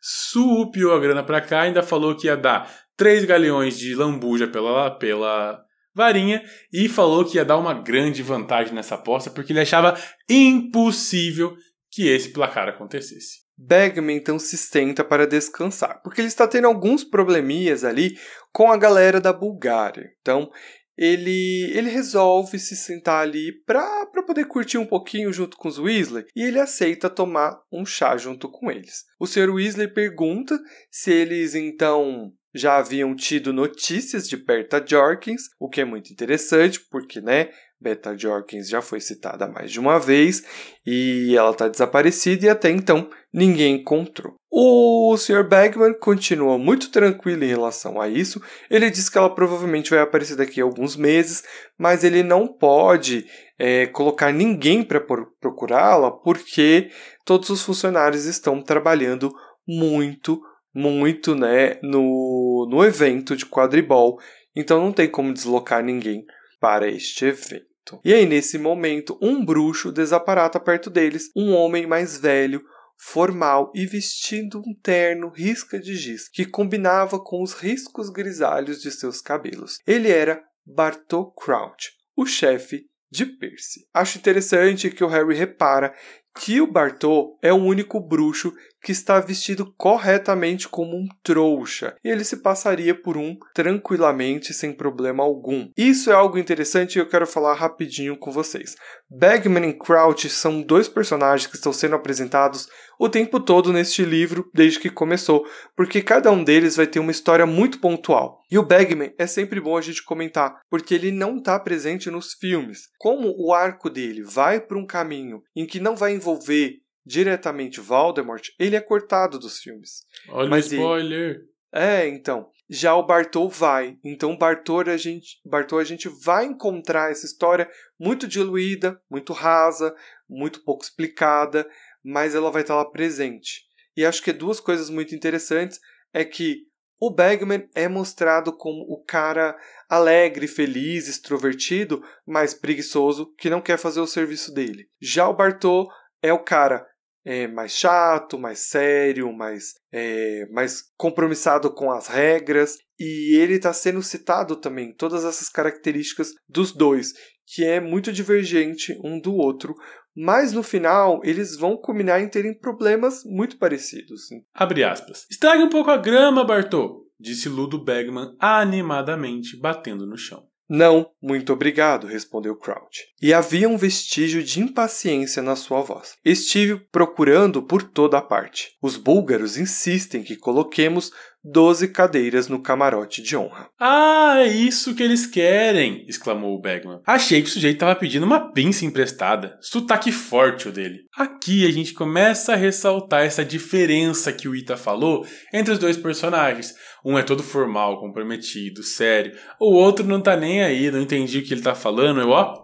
supiu 0.01 0.93
a 0.93 0.99
grana 0.99 1.23
pra 1.23 1.41
cá, 1.41 1.61
ainda 1.61 1.81
falou 1.81 2.15
que 2.15 2.27
ia 2.27 2.35
dar 2.35 2.69
três 2.97 3.25
galeões 3.25 3.77
de 3.77 3.95
lambuja 3.95 4.47
pela, 4.47 4.91
pela 4.91 5.65
varinha 5.93 6.43
e 6.71 6.89
falou 6.89 7.23
que 7.23 7.37
ia 7.37 7.45
dar 7.45 7.57
uma 7.57 7.73
grande 7.73 8.21
vantagem 8.21 8.73
nessa 8.73 8.95
aposta 8.95 9.29
porque 9.29 9.53
ele 9.53 9.61
achava 9.61 9.97
impossível 10.29 11.55
que 11.95 12.09
esse 12.09 12.29
placar 12.29 12.67
acontecesse. 12.67 13.45
Bagman 13.57 14.17
então 14.17 14.37
se 14.37 14.57
senta 14.57 15.01
para 15.01 15.25
descansar, 15.25 16.01
porque 16.03 16.19
ele 16.19 16.27
está 16.27 16.45
tendo 16.45 16.67
alguns 16.67 17.05
probleminhas 17.05 17.85
ali 17.85 18.17
com 18.51 18.69
a 18.69 18.75
galera 18.75 19.21
da 19.21 19.31
Bulgária. 19.31 20.11
Então 20.19 20.51
ele, 20.97 21.71
ele 21.73 21.89
resolve 21.89 22.59
se 22.59 22.75
sentar 22.75 23.21
ali 23.21 23.53
para 23.65 24.05
poder 24.27 24.45
curtir 24.45 24.77
um 24.77 24.85
pouquinho 24.85 25.31
junto 25.31 25.55
com 25.55 25.69
os 25.69 25.79
Weasley 25.79 26.25
e 26.35 26.43
ele 26.43 26.59
aceita 26.59 27.09
tomar 27.09 27.57
um 27.71 27.85
chá 27.85 28.17
junto 28.17 28.49
com 28.49 28.69
eles. 28.69 29.05
O 29.17 29.25
Sr. 29.25 29.49
Weasley 29.49 29.87
pergunta 29.87 30.59
se 30.91 31.11
eles 31.11 31.55
então 31.55 32.33
já 32.53 32.77
haviam 32.77 33.13
tido 33.13 33.51
notícias 33.51 34.27
de 34.27 34.37
Berta 34.37 34.83
Jorkins, 34.85 35.43
o 35.59 35.69
que 35.69 35.81
é 35.81 35.85
muito 35.85 36.11
interessante, 36.11 36.79
porque, 36.89 37.19
né, 37.19 37.49
Beta 37.79 38.17
Jorkins 38.17 38.69
já 38.69 38.81
foi 38.81 38.99
citada 38.99 39.47
mais 39.47 39.71
de 39.71 39.79
uma 39.79 39.99
vez 39.99 40.43
e 40.85 41.35
ela 41.37 41.51
está 41.51 41.67
desaparecida 41.67 42.45
e 42.45 42.49
até 42.49 42.69
então 42.69 43.09
ninguém 43.33 43.75
encontrou. 43.75 44.35
O 44.49 45.15
Sr. 45.17 45.43
Bagman 45.43 45.93
continua 45.99 46.57
muito 46.57 46.89
tranquilo 46.89 47.43
em 47.43 47.49
relação 47.49 47.99
a 47.99 48.07
isso. 48.07 48.41
Ele 48.69 48.89
diz 48.89 49.09
que 49.09 49.17
ela 49.17 49.33
provavelmente 49.33 49.89
vai 49.89 49.99
aparecer 49.99 50.37
daqui 50.37 50.61
a 50.61 50.63
alguns 50.63 50.95
meses, 50.95 51.43
mas 51.77 52.03
ele 52.03 52.23
não 52.23 52.47
pode 52.47 53.25
é, 53.59 53.87
colocar 53.87 54.31
ninguém 54.31 54.81
para 54.81 55.01
procurá-la 55.41 56.09
porque 56.09 56.89
todos 57.25 57.49
os 57.49 57.61
funcionários 57.61 58.25
estão 58.25 58.61
trabalhando 58.61 59.29
muito, 59.67 60.41
muito 60.73 61.35
né, 61.35 61.77
no, 61.83 62.67
no 62.71 62.83
evento 62.85 63.35
de 63.35 63.45
quadribol. 63.45 64.17
Então 64.55 64.79
não 64.79 64.93
tem 64.93 65.09
como 65.09 65.33
deslocar 65.33 65.83
ninguém 65.83 66.25
para 66.65 66.89
este 66.89 67.25
evento. 67.25 68.01
E 68.03 68.11
aí, 68.11 68.25
nesse 68.25 68.57
momento, 68.57 69.19
um 69.21 69.45
bruxo 69.45 69.91
desaparata 69.91 70.59
perto 70.59 70.89
deles, 70.89 71.29
um 71.35 71.53
homem 71.53 71.85
mais 71.85 72.17
velho, 72.17 72.59
formal 72.97 73.71
e 73.75 73.85
vestindo 73.85 74.57
um 74.65 74.73
terno 74.81 75.29
risca 75.29 75.79
de 75.79 75.95
giz, 75.95 76.27
que 76.27 76.43
combinava 76.43 77.19
com 77.19 77.43
os 77.43 77.53
riscos 77.53 78.09
grisalhos 78.09 78.81
de 78.81 78.89
seus 78.89 79.21
cabelos. 79.21 79.77
Ele 79.85 80.09
era 80.09 80.43
Bartol 80.65 81.31
Crouch, 81.33 81.91
o 82.17 82.25
chefe 82.25 82.87
de 83.11 83.27
Percy. 83.27 83.81
Acho 83.93 84.17
interessante 84.17 84.89
que 84.89 85.03
o 85.03 85.07
Harry 85.07 85.35
repara 85.35 85.93
que 86.41 86.59
o 86.59 86.65
Bartô 86.65 87.37
é 87.43 87.53
o 87.53 87.63
único 87.63 87.99
bruxo 87.99 88.51
que 88.85 88.91
está 88.91 89.19
vestido 89.19 89.73
corretamente 89.75 90.69
como 90.69 90.95
um 90.95 91.07
trouxa, 91.23 91.95
e 92.03 92.07
ele 92.07 92.23
se 92.23 92.37
passaria 92.37 92.93
por 92.93 93.17
um 93.17 93.35
tranquilamente 93.51 94.53
sem 94.53 94.71
problema 94.71 95.23
algum. 95.23 95.71
Isso 95.75 96.11
é 96.11 96.13
algo 96.13 96.37
interessante 96.37 96.95
e 96.95 96.99
eu 96.99 97.09
quero 97.09 97.25
falar 97.25 97.55
rapidinho 97.55 98.15
com 98.15 98.31
vocês. 98.31 98.75
Bagman 99.09 99.69
e 99.69 99.73
Crouch 99.73 100.29
são 100.29 100.61
dois 100.61 100.87
personagens 100.87 101.49
que 101.49 101.55
estão 101.55 101.73
sendo 101.73 101.95
apresentados 101.95 102.67
o 102.99 103.09
tempo 103.09 103.39
todo 103.39 103.73
neste 103.73 104.05
livro 104.05 104.49
desde 104.53 104.79
que 104.79 104.91
começou, 104.91 105.47
porque 105.75 106.01
cada 106.01 106.31
um 106.31 106.43
deles 106.43 106.75
vai 106.75 106.85
ter 106.85 106.99
uma 106.99 107.11
história 107.11 107.45
muito 107.47 107.79
pontual. 107.79 108.39
E 108.51 108.57
o 108.57 108.63
Bagman 108.63 109.13
é 109.17 109.25
sempre 109.25 109.59
bom 109.59 109.75
a 109.75 109.81
gente 109.81 110.03
comentar, 110.03 110.59
porque 110.69 110.93
ele 110.93 111.11
não 111.11 111.37
está 111.37 111.59
presente 111.59 112.11
nos 112.11 112.33
filmes. 112.33 112.83
Como 112.99 113.33
o 113.35 113.51
arco 113.51 113.89
dele 113.89 114.23
vai 114.23 114.59
para 114.59 114.77
um 114.77 114.85
caminho 114.85 115.41
em 115.55 115.65
que 115.65 115.79
não 115.79 115.95
vai 115.95 116.13
envolver 116.13 116.84
diretamente 117.05 117.79
Voldemort, 117.79 118.49
ele 118.57 118.75
é 118.75 118.81
cortado 118.81 119.37
dos 119.37 119.59
filmes. 119.59 120.03
Olha 120.29 120.49
Mas 120.49 120.71
o 120.71 120.75
spoiler! 120.75 121.35
Ele... 121.35 121.55
É, 121.71 122.07
então. 122.07 122.49
Já 122.67 122.95
o 122.95 123.05
Bartol 123.05 123.47
vai. 123.47 123.99
Então, 124.03 124.35
Bartol 124.35 124.81
a 124.81 124.97
gente, 124.97 125.39
Bartol 125.45 125.77
a 125.77 125.83
gente 125.83 126.09
vai 126.09 126.45
encontrar 126.45 127.11
essa 127.11 127.25
história 127.25 127.69
muito 127.99 128.27
diluída, 128.27 128.99
muito 129.09 129.33
rasa, 129.33 129.95
muito 130.27 130.63
pouco 130.63 130.83
explicada, 130.83 131.69
mas 132.03 132.33
ela 132.33 132.49
vai 132.49 132.63
estar 132.63 132.75
lá 132.75 132.85
presente. 132.85 133.65
E 133.95 134.03
acho 134.03 134.23
que 134.23 134.33
duas 134.33 134.59
coisas 134.59 134.89
muito 134.89 135.13
interessantes 135.13 135.79
é 136.11 136.25
que 136.25 136.63
o 136.99 137.11
Bagman 137.11 137.69
é 137.75 137.87
mostrado 137.87 138.55
como 138.55 138.81
o 138.89 139.03
cara 139.03 139.55
alegre, 139.89 140.47
feliz, 140.47 141.07
extrovertido, 141.07 142.01
mas 142.25 142.53
preguiçoso, 142.53 143.33
que 143.37 143.49
não 143.49 143.61
quer 143.61 143.77
fazer 143.77 143.99
o 143.99 144.07
serviço 144.07 144.53
dele. 144.53 144.87
Já 144.99 145.27
o 145.27 145.35
Bartol 145.35 145.87
é 146.21 146.33
o 146.33 146.43
cara 146.43 146.87
é, 147.25 147.47
mais 147.47 147.71
chato, 147.71 148.37
mais 148.37 148.59
sério, 148.59 149.33
mais, 149.33 149.73
é, 149.91 150.45
mais 150.51 150.83
compromissado 150.95 151.73
com 151.73 151.91
as 151.91 152.07
regras. 152.07 152.77
E 152.99 153.35
ele 153.37 153.55
está 153.55 153.73
sendo 153.73 154.01
citado 154.01 154.55
também, 154.55 154.93
todas 154.93 155.25
essas 155.25 155.49
características 155.49 156.31
dos 156.47 156.71
dois, 156.71 157.13
que 157.47 157.65
é 157.65 157.81
muito 157.81 158.11
divergente 158.11 158.97
um 159.03 159.19
do 159.19 159.33
outro, 159.35 159.75
mas 160.15 160.53
no 160.53 160.63
final 160.63 161.19
eles 161.23 161.57
vão 161.57 161.75
culminar 161.75 162.21
em 162.21 162.29
terem 162.29 162.57
problemas 162.57 163.23
muito 163.25 163.57
parecidos. 163.57 164.29
Abre 164.53 164.83
aspas. 164.83 165.25
Estrague 165.29 165.63
um 165.63 165.69
pouco 165.69 165.91
a 165.91 165.97
grama, 165.97 166.45
Bartô, 166.45 167.05
disse 167.19 167.49
Ludo 167.49 167.83
Bagman 167.83 168.35
animadamente, 168.39 169.59
batendo 169.59 170.07
no 170.07 170.17
chão. 170.17 170.47
Não, 170.67 171.11
muito 171.21 171.53
obrigado, 171.53 172.07
respondeu 172.07 172.55
Crouch. 172.55 173.03
E 173.21 173.31
havia 173.31 173.69
um 173.69 173.77
vestígio 173.77 174.43
de 174.43 174.59
impaciência 174.59 175.41
na 175.41 175.55
sua 175.55 175.81
voz. 175.81 176.15
Estive 176.25 176.79
procurando 176.91 177.61
por 177.61 177.83
toda 177.83 178.17
a 178.17 178.21
parte. 178.21 178.71
Os 178.81 178.97
búlgaros 178.97 179.57
insistem 179.57 180.23
que 180.23 180.35
coloquemos 180.35 181.11
doze 181.45 181.87
cadeiras 181.87 182.47
no 182.47 182.59
camarote 182.59 183.21
de 183.21 183.37
honra. 183.37 183.69
Ah, 183.79 184.37
é 184.39 184.47
isso 184.47 184.95
que 184.95 185.03
eles 185.03 185.27
querem! 185.27 186.03
exclamou 186.07 186.55
o 186.55 186.59
Bagman. 186.59 187.01
Achei 187.05 187.41
que 187.41 187.47
o 187.47 187.51
sujeito 187.51 187.75
estava 187.75 187.95
pedindo 187.95 188.25
uma 188.25 188.51
pinça 188.51 188.83
emprestada. 188.83 189.57
Sotaque 189.61 190.11
forte 190.11 190.67
o 190.67 190.71
dele. 190.71 191.01
Aqui 191.15 191.67
a 191.67 191.71
gente 191.71 191.93
começa 191.93 192.53
a 192.53 192.55
ressaltar 192.55 193.23
essa 193.23 193.45
diferença 193.45 194.33
que 194.33 194.47
o 194.47 194.55
Ita 194.55 194.75
falou 194.75 195.25
entre 195.53 195.73
os 195.73 195.79
dois 195.79 195.97
personagens. 195.97 196.73
Um 197.05 197.17
é 197.19 197.23
todo 197.23 197.43
formal, 197.43 197.99
comprometido, 197.99 198.81
sério. 198.81 199.37
O 199.59 199.73
outro 199.73 200.05
não 200.05 200.19
tá 200.19 200.35
nem 200.35 200.63
aí, 200.63 200.89
não 200.89 201.01
entendi 201.01 201.39
o 201.39 201.43
que 201.43 201.53
ele 201.53 201.61
tá 201.61 201.75
falando. 201.75 202.21
Eu, 202.21 202.29
ó, 202.29 202.63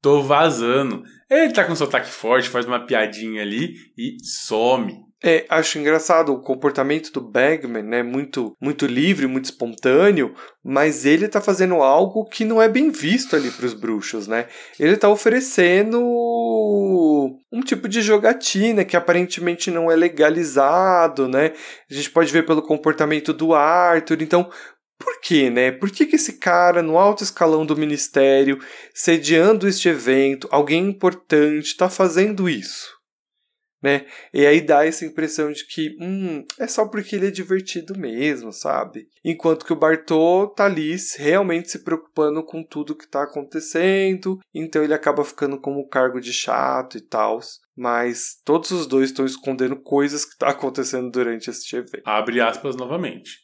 tô 0.00 0.22
vazando. 0.22 1.02
Ele 1.30 1.52
tá 1.52 1.64
com 1.64 1.72
um 1.72 1.76
sotaque 1.76 2.10
forte, 2.10 2.48
faz 2.48 2.64
uma 2.64 2.86
piadinha 2.86 3.42
ali 3.42 3.74
e 3.96 4.16
some. 4.24 5.11
É, 5.24 5.46
acho 5.48 5.78
engraçado 5.78 6.32
o 6.32 6.40
comportamento 6.40 7.12
do 7.12 7.20
Bagman, 7.20 7.84
né? 7.84 8.02
Muito, 8.02 8.56
muito 8.60 8.86
livre, 8.86 9.28
muito 9.28 9.44
espontâneo, 9.44 10.34
mas 10.64 11.06
ele 11.06 11.28
tá 11.28 11.40
fazendo 11.40 11.76
algo 11.76 12.24
que 12.24 12.44
não 12.44 12.60
é 12.60 12.68
bem 12.68 12.90
visto 12.90 13.36
ali 13.36 13.48
pros 13.52 13.72
bruxos, 13.72 14.26
né? 14.26 14.48
Ele 14.80 14.96
tá 14.96 15.08
oferecendo 15.08 16.00
um 17.52 17.60
tipo 17.60 17.88
de 17.88 18.02
jogatina 18.02 18.84
que 18.84 18.96
aparentemente 18.96 19.70
não 19.70 19.88
é 19.88 19.94
legalizado, 19.94 21.28
né? 21.28 21.52
A 21.88 21.94
gente 21.94 22.10
pode 22.10 22.32
ver 22.32 22.44
pelo 22.44 22.60
comportamento 22.60 23.32
do 23.32 23.54
Arthur, 23.54 24.22
então 24.22 24.50
por 24.98 25.20
quê, 25.20 25.50
né? 25.50 25.70
Por 25.70 25.90
que, 25.90 26.04
que 26.04 26.16
esse 26.16 26.34
cara, 26.34 26.82
no 26.82 26.98
alto 26.98 27.22
escalão 27.22 27.64
do 27.64 27.76
ministério, 27.76 28.58
sediando 28.92 29.68
este 29.68 29.88
evento, 29.88 30.48
alguém 30.50 30.88
importante, 30.88 31.66
está 31.66 31.88
fazendo 31.88 32.48
isso? 32.48 33.01
Né? 33.82 34.06
E 34.32 34.46
aí 34.46 34.60
dá 34.60 34.86
essa 34.86 35.04
impressão 35.04 35.50
de 35.50 35.66
que, 35.66 35.96
hum, 36.00 36.44
é 36.58 36.66
só 36.66 36.86
porque 36.86 37.16
ele 37.16 37.26
é 37.26 37.30
divertido 37.30 37.98
mesmo, 37.98 38.52
sabe? 38.52 39.08
Enquanto 39.24 39.66
que 39.66 39.72
o 39.72 39.78
Bartô 39.78 40.46
tá 40.46 40.66
ali 40.66 40.96
realmente 41.18 41.70
se 41.70 41.80
preocupando 41.80 42.44
com 42.44 42.62
tudo 42.62 42.96
que 42.96 43.08
tá 43.08 43.24
acontecendo, 43.24 44.38
então 44.54 44.82
ele 44.84 44.94
acaba 44.94 45.24
ficando 45.24 45.60
como 45.60 45.88
cargo 45.88 46.20
de 46.20 46.32
chato 46.32 46.96
e 46.96 47.00
tal. 47.00 47.40
Mas 47.76 48.36
todos 48.44 48.70
os 48.70 48.86
dois 48.86 49.10
estão 49.10 49.24
escondendo 49.24 49.76
coisas 49.76 50.24
que 50.24 50.36
tá 50.36 50.50
acontecendo 50.50 51.10
durante 51.10 51.50
este 51.50 51.76
evento. 51.76 52.02
Abre 52.04 52.40
aspas 52.40 52.76
novamente. 52.76 53.40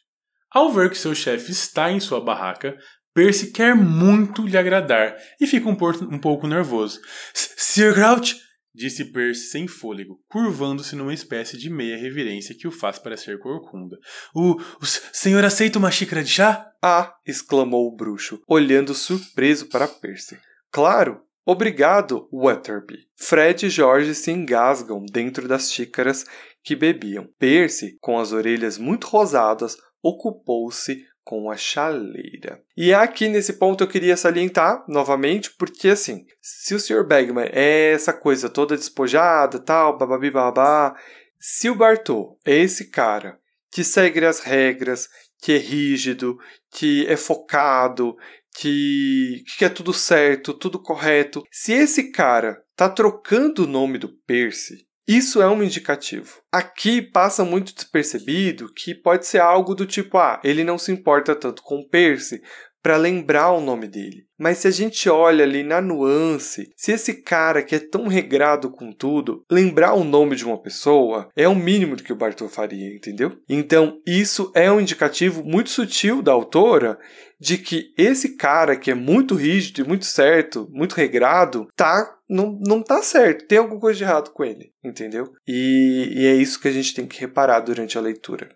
Ao 0.51 0.71
ver 0.71 0.89
que 0.89 0.97
seu 0.97 1.13
chefe 1.13 1.51
está 1.51 1.91
em 1.91 1.99
sua 1.99 2.21
barraca, 2.21 2.77
Percy 3.13 3.51
quer 3.51 3.75
muito 3.75 4.45
lhe 4.45 4.57
agradar 4.57 5.15
e 5.41 5.47
fica 5.47 5.67
um, 5.67 5.77
um 6.11 6.19
pouco 6.19 6.47
nervoso. 6.47 6.99
Sir 7.33 7.93
Grout, 7.93 8.35
disse 8.79 9.11
Percy 9.11 9.49
sem 9.49 9.67
fôlego, 9.67 10.19
curvando-se 10.29 10.95
numa 10.95 11.13
espécie 11.13 11.57
de 11.57 11.69
meia 11.69 11.97
reverência 11.97 12.55
que 12.55 12.67
o 12.67 12.71
faz 12.71 12.97
parecer 12.97 13.37
corcunda. 13.37 13.97
O, 14.33 14.55
o 14.81 14.85
senhor 14.85 15.43
aceita 15.43 15.77
uma 15.77 15.91
xícara 15.91 16.23
de 16.23 16.31
chá? 16.31 16.65
Ah! 16.81 17.13
exclamou 17.27 17.87
o 17.87 17.95
bruxo, 17.95 18.41
olhando 18.47 18.93
surpreso 18.93 19.67
para 19.67 19.87
Percy. 19.87 20.39
Claro! 20.71 21.21
Obrigado, 21.45 22.29
Wetherby. 22.31 23.07
Fred 23.17 23.65
e 23.65 23.69
George 23.69 24.13
se 24.15 24.31
engasgam 24.31 25.03
dentro 25.11 25.47
das 25.47 25.71
xícaras 25.71 26.23
que 26.63 26.75
bebiam. 26.75 27.27
Percy, 27.37 27.97
com 27.99 28.19
as 28.19 28.31
orelhas 28.31 28.77
muito 28.77 29.07
rosadas, 29.07 29.75
ocupou-se 30.01 31.03
com 31.23 31.49
a 31.49 31.55
chaleira. 31.55 32.61
E 32.75 32.93
aqui 32.93 33.27
nesse 33.27 33.53
ponto 33.53 33.83
eu 33.83 33.87
queria 33.87 34.17
salientar 34.17 34.83
novamente, 34.87 35.51
porque 35.57 35.89
assim, 35.89 36.25
se 36.41 36.73
o 36.73 36.79
Sr. 36.79 37.05
Bagman 37.05 37.49
é 37.51 37.91
essa 37.91 38.13
coisa 38.13 38.49
toda 38.49 38.75
despojada, 38.75 39.59
tal, 39.59 39.97
bababi 39.97 40.31
babá, 40.31 40.95
se 41.39 41.69
o 41.69 41.75
Bartô 41.75 42.37
é 42.45 42.55
esse 42.55 42.89
cara 42.89 43.39
que 43.71 43.83
segue 43.83 44.25
as 44.25 44.39
regras, 44.39 45.07
que 45.41 45.53
é 45.53 45.57
rígido, 45.57 46.37
que 46.71 47.05
é 47.07 47.15
focado, 47.15 48.17
que, 48.55 49.43
que 49.47 49.57
quer 49.59 49.69
tudo 49.69 49.93
certo, 49.93 50.53
tudo 50.53 50.81
correto, 50.81 51.43
se 51.51 51.71
esse 51.71 52.11
cara 52.11 52.61
tá 52.75 52.89
trocando 52.89 53.63
o 53.63 53.67
nome 53.67 53.97
do 53.97 54.09
Percy, 54.25 54.88
isso 55.09 55.41
é 55.41 55.49
um 55.49 55.63
indicativo. 55.63 56.39
Aqui 56.51 57.01
passa 57.01 57.43
muito 57.43 57.73
despercebido 57.73 58.71
que 58.71 58.93
pode 58.93 59.25
ser 59.25 59.39
algo 59.39 59.73
do 59.73 59.87
tipo: 59.87 60.19
ah, 60.19 60.39
ele 60.43 60.63
não 60.63 60.77
se 60.77 60.91
importa 60.91 61.35
tanto 61.35 61.63
com 61.63 61.83
Percy 61.83 62.39
para 62.81 62.95
lembrar 62.95 63.51
o 63.51 63.59
nome 63.59 63.87
dele. 63.87 64.25
Mas 64.37 64.59
se 64.59 64.67
a 64.67 64.71
gente 64.71 65.09
olha 65.09 65.43
ali 65.43 65.63
na 65.63 65.81
nuance, 65.81 66.71
se 66.77 66.91
esse 66.91 67.21
cara 67.23 67.61
que 67.61 67.75
é 67.75 67.79
tão 67.79 68.07
regrado 68.07 68.71
com 68.71 68.93
tudo, 68.93 69.43
lembrar 69.51 69.95
o 69.95 70.03
nome 70.03 70.35
de 70.35 70.45
uma 70.45 70.61
pessoa, 70.61 71.27
é 71.35 71.47
o 71.47 71.55
mínimo 71.55 71.95
do 71.95 72.03
que 72.03 72.13
o 72.13 72.15
Bartô 72.15 72.47
faria, 72.47 72.95
entendeu? 72.95 73.37
Então, 73.49 73.99
isso 74.07 74.51
é 74.55 74.71
um 74.71 74.79
indicativo 74.79 75.43
muito 75.43 75.69
sutil 75.71 76.21
da 76.21 76.31
autora 76.31 76.97
de 77.39 77.57
que 77.57 77.93
esse 77.97 78.37
cara 78.37 78.77
que 78.77 78.91
é 78.91 78.95
muito 78.95 79.35
rígido 79.35 79.81
e 79.81 79.87
muito 79.87 80.05
certo, 80.05 80.67
muito 80.71 80.93
regrado, 80.93 81.67
tá 81.75 82.15
não, 82.29 82.59
não 82.61 82.83
tá 82.83 83.01
certo, 83.01 83.47
tem 83.47 83.57
alguma 83.57 83.79
coisa 83.79 83.97
de 83.97 84.03
errado 84.03 84.31
com 84.31 84.43
ele, 84.43 84.71
entendeu? 84.83 85.33
E, 85.47 86.13
e 86.15 86.25
é 86.27 86.35
isso 86.35 86.59
que 86.59 86.67
a 86.67 86.71
gente 86.71 86.93
tem 86.93 87.07
que 87.07 87.19
reparar 87.19 87.61
durante 87.61 87.97
a 87.97 88.01
leitura. 88.01 88.49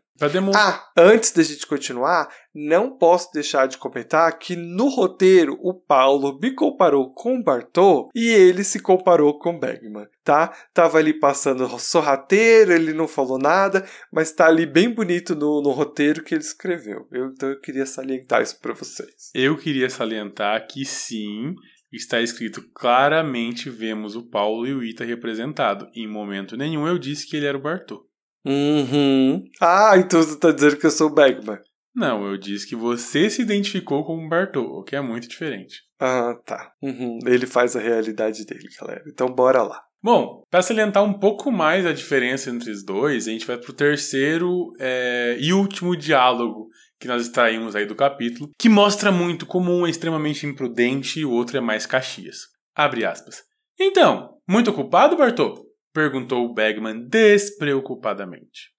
Ah, 0.56 0.92
antes 0.96 1.32
da 1.32 1.42
gente 1.42 1.66
continuar, 1.66 2.30
não 2.54 2.96
posso 2.98 3.32
deixar 3.34 3.68
de 3.68 3.80
comentar 3.80 4.38
que 4.38 4.56
no 4.56 4.88
roteiro 4.88 5.58
o 5.60 5.74
Paulo 5.74 6.38
me 6.40 6.54
comparou 6.54 7.12
com 7.14 7.42
Bartô 7.42 8.10
e 8.14 8.30
ele 8.30 8.64
se 8.64 8.80
comparou 8.80 9.40
com 9.40 9.60
Bergman, 9.60 10.08
tá? 10.24 10.54
Tava 10.72 11.00
ali 11.00 11.14
passando 11.14 11.68
sorrateiro, 11.80 12.72
ele 12.72 12.94
não 12.94 13.08
falou 13.08 13.40
nada, 13.40 13.84
mas 14.12 14.32
tá 14.32 14.46
ali 14.46 14.68
bem 14.68 14.94
bonito 14.94 15.36
no, 15.36 15.62
no 15.62 15.72
roteiro 15.72 16.24
que 16.24 16.36
ele 16.36 16.44
escreveu. 16.44 17.08
Eu, 17.12 17.28
então 17.28 17.50
eu 17.50 17.60
queria 17.60 17.86
salientar 17.86 18.44
isso 18.44 18.60
para 18.62 18.74
vocês. 18.74 19.32
Eu 19.34 19.58
queria 19.58 19.90
salientar 19.90 20.68
que 20.68 20.86
sim, 20.86 21.56
está 21.98 22.22
escrito 22.22 22.62
claramente 22.74 23.70
vemos 23.70 24.16
o 24.16 24.28
Paulo 24.28 24.66
e 24.68 24.74
o 24.74 24.84
Ita 24.84 25.04
representado. 25.04 25.90
Em 25.96 26.08
momento 26.08 26.58
nenhum 26.58 26.88
eu 26.88 26.98
disse 26.98 27.28
que 27.28 27.38
ele 27.38 27.46
era 27.46 27.58
o 27.58 27.62
Bartô. 27.62 28.06
Uhum. 28.46 29.44
Ah, 29.62 29.94
então 29.98 30.22
você 30.22 30.34
está 30.34 30.52
dizendo 30.52 30.78
que 30.78 30.86
eu 30.86 30.92
sou 30.92 31.08
o 31.08 31.14
Bagman. 31.14 31.60
Não, 31.96 32.26
eu 32.26 32.38
disse 32.38 32.68
que 32.68 32.76
você 32.76 33.30
se 33.30 33.42
identificou 33.42 34.04
como 34.04 34.28
Bartô, 34.28 34.62
o 34.62 34.84
que 34.84 34.96
é 34.96 35.02
muito 35.02 35.28
diferente. 35.28 35.82
Ah, 36.00 36.36
tá. 36.46 36.74
Uhum. 36.82 37.20
Ele 37.26 37.46
faz 37.46 37.76
a 37.76 37.80
realidade 37.80 38.46
dele, 38.46 38.68
galera. 38.80 39.04
Então 39.08 39.28
bora 39.28 39.62
lá. 39.62 39.82
Bom, 40.02 40.44
para 40.52 40.62
salientar 40.62 41.02
um 41.02 41.14
pouco 41.14 41.50
mais 41.50 41.86
a 41.86 41.94
diferença 41.94 42.50
entre 42.50 42.70
os 42.72 42.84
dois, 42.84 43.26
a 43.26 43.32
gente 43.32 43.48
vai 43.48 43.58
pro 43.58 43.72
terceiro 43.72 44.74
é, 44.78 45.38
e 45.40 45.54
último 45.54 45.96
diálogo 45.96 46.68
que 47.04 47.08
nós 47.10 47.24
extraímos 47.24 47.76
aí 47.76 47.86
do 47.86 47.96
capítulo, 47.96 48.50
que 48.58 48.70
mostra 48.70 49.12
muito 49.12 49.46
como 49.46 49.74
um 49.74 49.86
é 49.86 49.90
extremamente 49.90 50.46
imprudente 50.46 51.20
e 51.20 51.26
o 51.26 51.32
outro 51.32 51.58
é 51.58 51.60
mais 51.60 51.86
Caxias. 51.86 52.44
Abre 52.74 53.04
aspas. 53.04 53.44
Então, 53.78 54.38
muito 54.48 54.72
ocupado, 54.72 55.18
Bartô? 55.18 55.66
Perguntou 55.94 56.46
o 56.46 56.54
Bagman 56.54 57.06
despreocupadamente. 57.10 58.70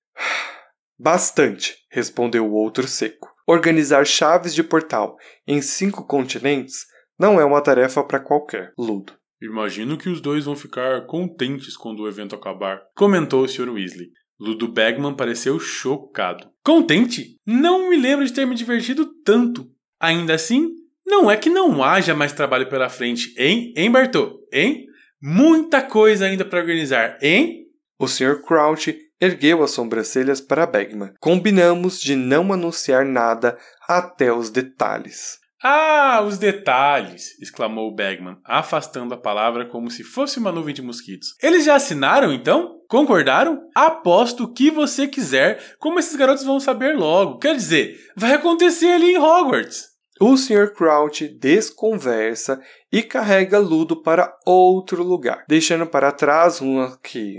Bastante, 0.99 1.77
respondeu 1.91 2.47
o 2.47 2.55
outro 2.55 2.89
seco. 2.89 3.29
Organizar 3.47 4.07
chaves 4.07 4.55
de 4.55 4.63
portal 4.63 5.17
em 5.47 5.61
cinco 5.61 6.07
continentes 6.07 6.87
não 7.19 7.39
é 7.39 7.45
uma 7.45 7.61
tarefa 7.61 8.03
para 8.03 8.19
qualquer, 8.19 8.73
Ludo. 8.79 9.13
Imagino 9.43 9.99
que 9.99 10.09
os 10.09 10.23
dois 10.23 10.47
vão 10.47 10.57
ficar 10.57 11.05
contentes 11.05 11.77
quando 11.77 12.01
o 12.01 12.09
evento 12.09 12.35
acabar, 12.35 12.81
comentou 12.97 13.45
o 13.45 13.49
Sr. 13.49 13.69
Weasley. 13.69 14.09
Ludo 14.39 14.69
Bagman 14.69 15.15
pareceu 15.15 15.59
chocado. 15.61 16.49
Contente? 16.65 17.37
Não 17.47 17.91
me 17.91 17.97
lembro 17.97 18.25
de 18.25 18.33
ter 18.33 18.47
me 18.47 18.55
divertido 18.55 19.07
tanto. 19.23 19.71
Ainda 20.01 20.35
assim, 20.35 20.71
não 21.07 21.31
é 21.31 21.37
que 21.37 21.51
não 21.51 21.83
haja 21.83 22.15
mais 22.15 22.33
trabalho 22.33 22.69
pela 22.69 22.89
frente, 22.89 23.35
hein, 23.39 23.73
hein, 23.77 23.91
Bartô? 23.91 24.41
Hein? 24.53 24.87
Muita 25.23 25.83
coisa 25.83 26.27
ainda 26.27 26.45
para 26.45 26.59
organizar, 26.61 27.19
hein? 27.23 27.67
O 27.99 28.09
Sr. 28.09 28.43
Crouch 28.43 28.97
ergueu 29.21 29.63
as 29.63 29.71
sobrancelhas 29.71 30.41
para 30.41 30.67
Bagman. 30.67 31.15
Combinamos 31.21 32.01
de 32.01 32.17
não 32.17 32.53
anunciar 32.53 33.05
nada 33.05 33.57
até 33.89 34.33
os 34.33 34.51
detalhes. 34.51 35.39
Ah, 35.63 36.23
os 36.23 36.37
detalhes! 36.37 37.41
exclamou 37.41 37.95
Bagman, 37.95 38.37
afastando 38.45 39.15
a 39.15 39.19
palavra 39.19 39.65
como 39.65 39.91
se 39.91 40.05
fosse 40.05 40.39
uma 40.39 40.53
nuvem 40.53 40.75
de 40.75 40.83
mosquitos. 40.83 41.35
Eles 41.43 41.65
já 41.65 41.77
assinaram 41.77 42.35
então? 42.35 42.81
Concordaram? 42.95 43.69
Aposto 43.75 44.45
o 44.45 44.53
que 44.53 44.71
você 44.71 45.09
quiser, 45.09 45.75
como 45.81 45.99
esses 45.99 46.15
garotos 46.15 46.45
vão 46.45 46.61
saber 46.61 46.97
logo. 46.97 47.41
Quer 47.41 47.57
dizer, 47.57 47.99
vai 48.15 48.35
acontecer 48.35 48.87
ali 48.87 49.15
em 49.15 49.19
Hogwarts. 49.19 49.89
O 50.21 50.37
Sr. 50.37 50.73
Crouch 50.73 51.27
desconversa 51.27 52.63
e 52.93 53.03
carrega 53.03 53.59
Ludo 53.59 54.01
para 54.01 54.33
outro 54.47 55.03
lugar, 55.03 55.45
deixando 55.49 55.89
para 55.89 56.13
trás 56.13 56.61
uma, 56.61 56.97
que, 57.03 57.39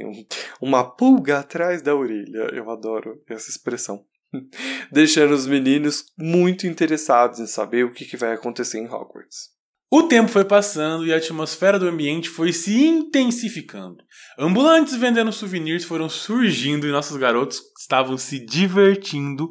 uma 0.59 0.83
pulga 0.83 1.39
atrás 1.39 1.81
da 1.81 1.95
orelha. 1.95 2.49
Eu 2.51 2.69
adoro 2.69 3.23
essa 3.29 3.49
expressão. 3.49 4.03
deixando 4.91 5.33
os 5.33 5.47
meninos 5.47 6.03
muito 6.17 6.67
interessados 6.67 7.39
em 7.39 7.47
saber 7.47 7.85
o 7.85 7.93
que 7.93 8.17
vai 8.17 8.33
acontecer 8.33 8.79
em 8.79 8.87
Hogwarts. 8.87 9.54
O 9.91 10.03
tempo 10.03 10.29
foi 10.29 10.43
passando 10.43 11.05
e 11.05 11.13
a 11.13 11.17
atmosfera 11.17 11.77
do 11.77 11.87
ambiente 11.87 12.27
foi 12.27 12.51
se 12.51 12.85
intensificando. 12.85 14.03
Ambulantes 14.37 14.95
vendendo 14.95 15.31
souvenirs 15.31 15.83
foram 15.83 16.09
surgindo 16.09 16.87
e 16.87 16.91
nossos 16.91 17.17
garotos 17.17 17.61
estavam 17.79 18.17
se 18.17 18.43
divertindo 18.43 19.49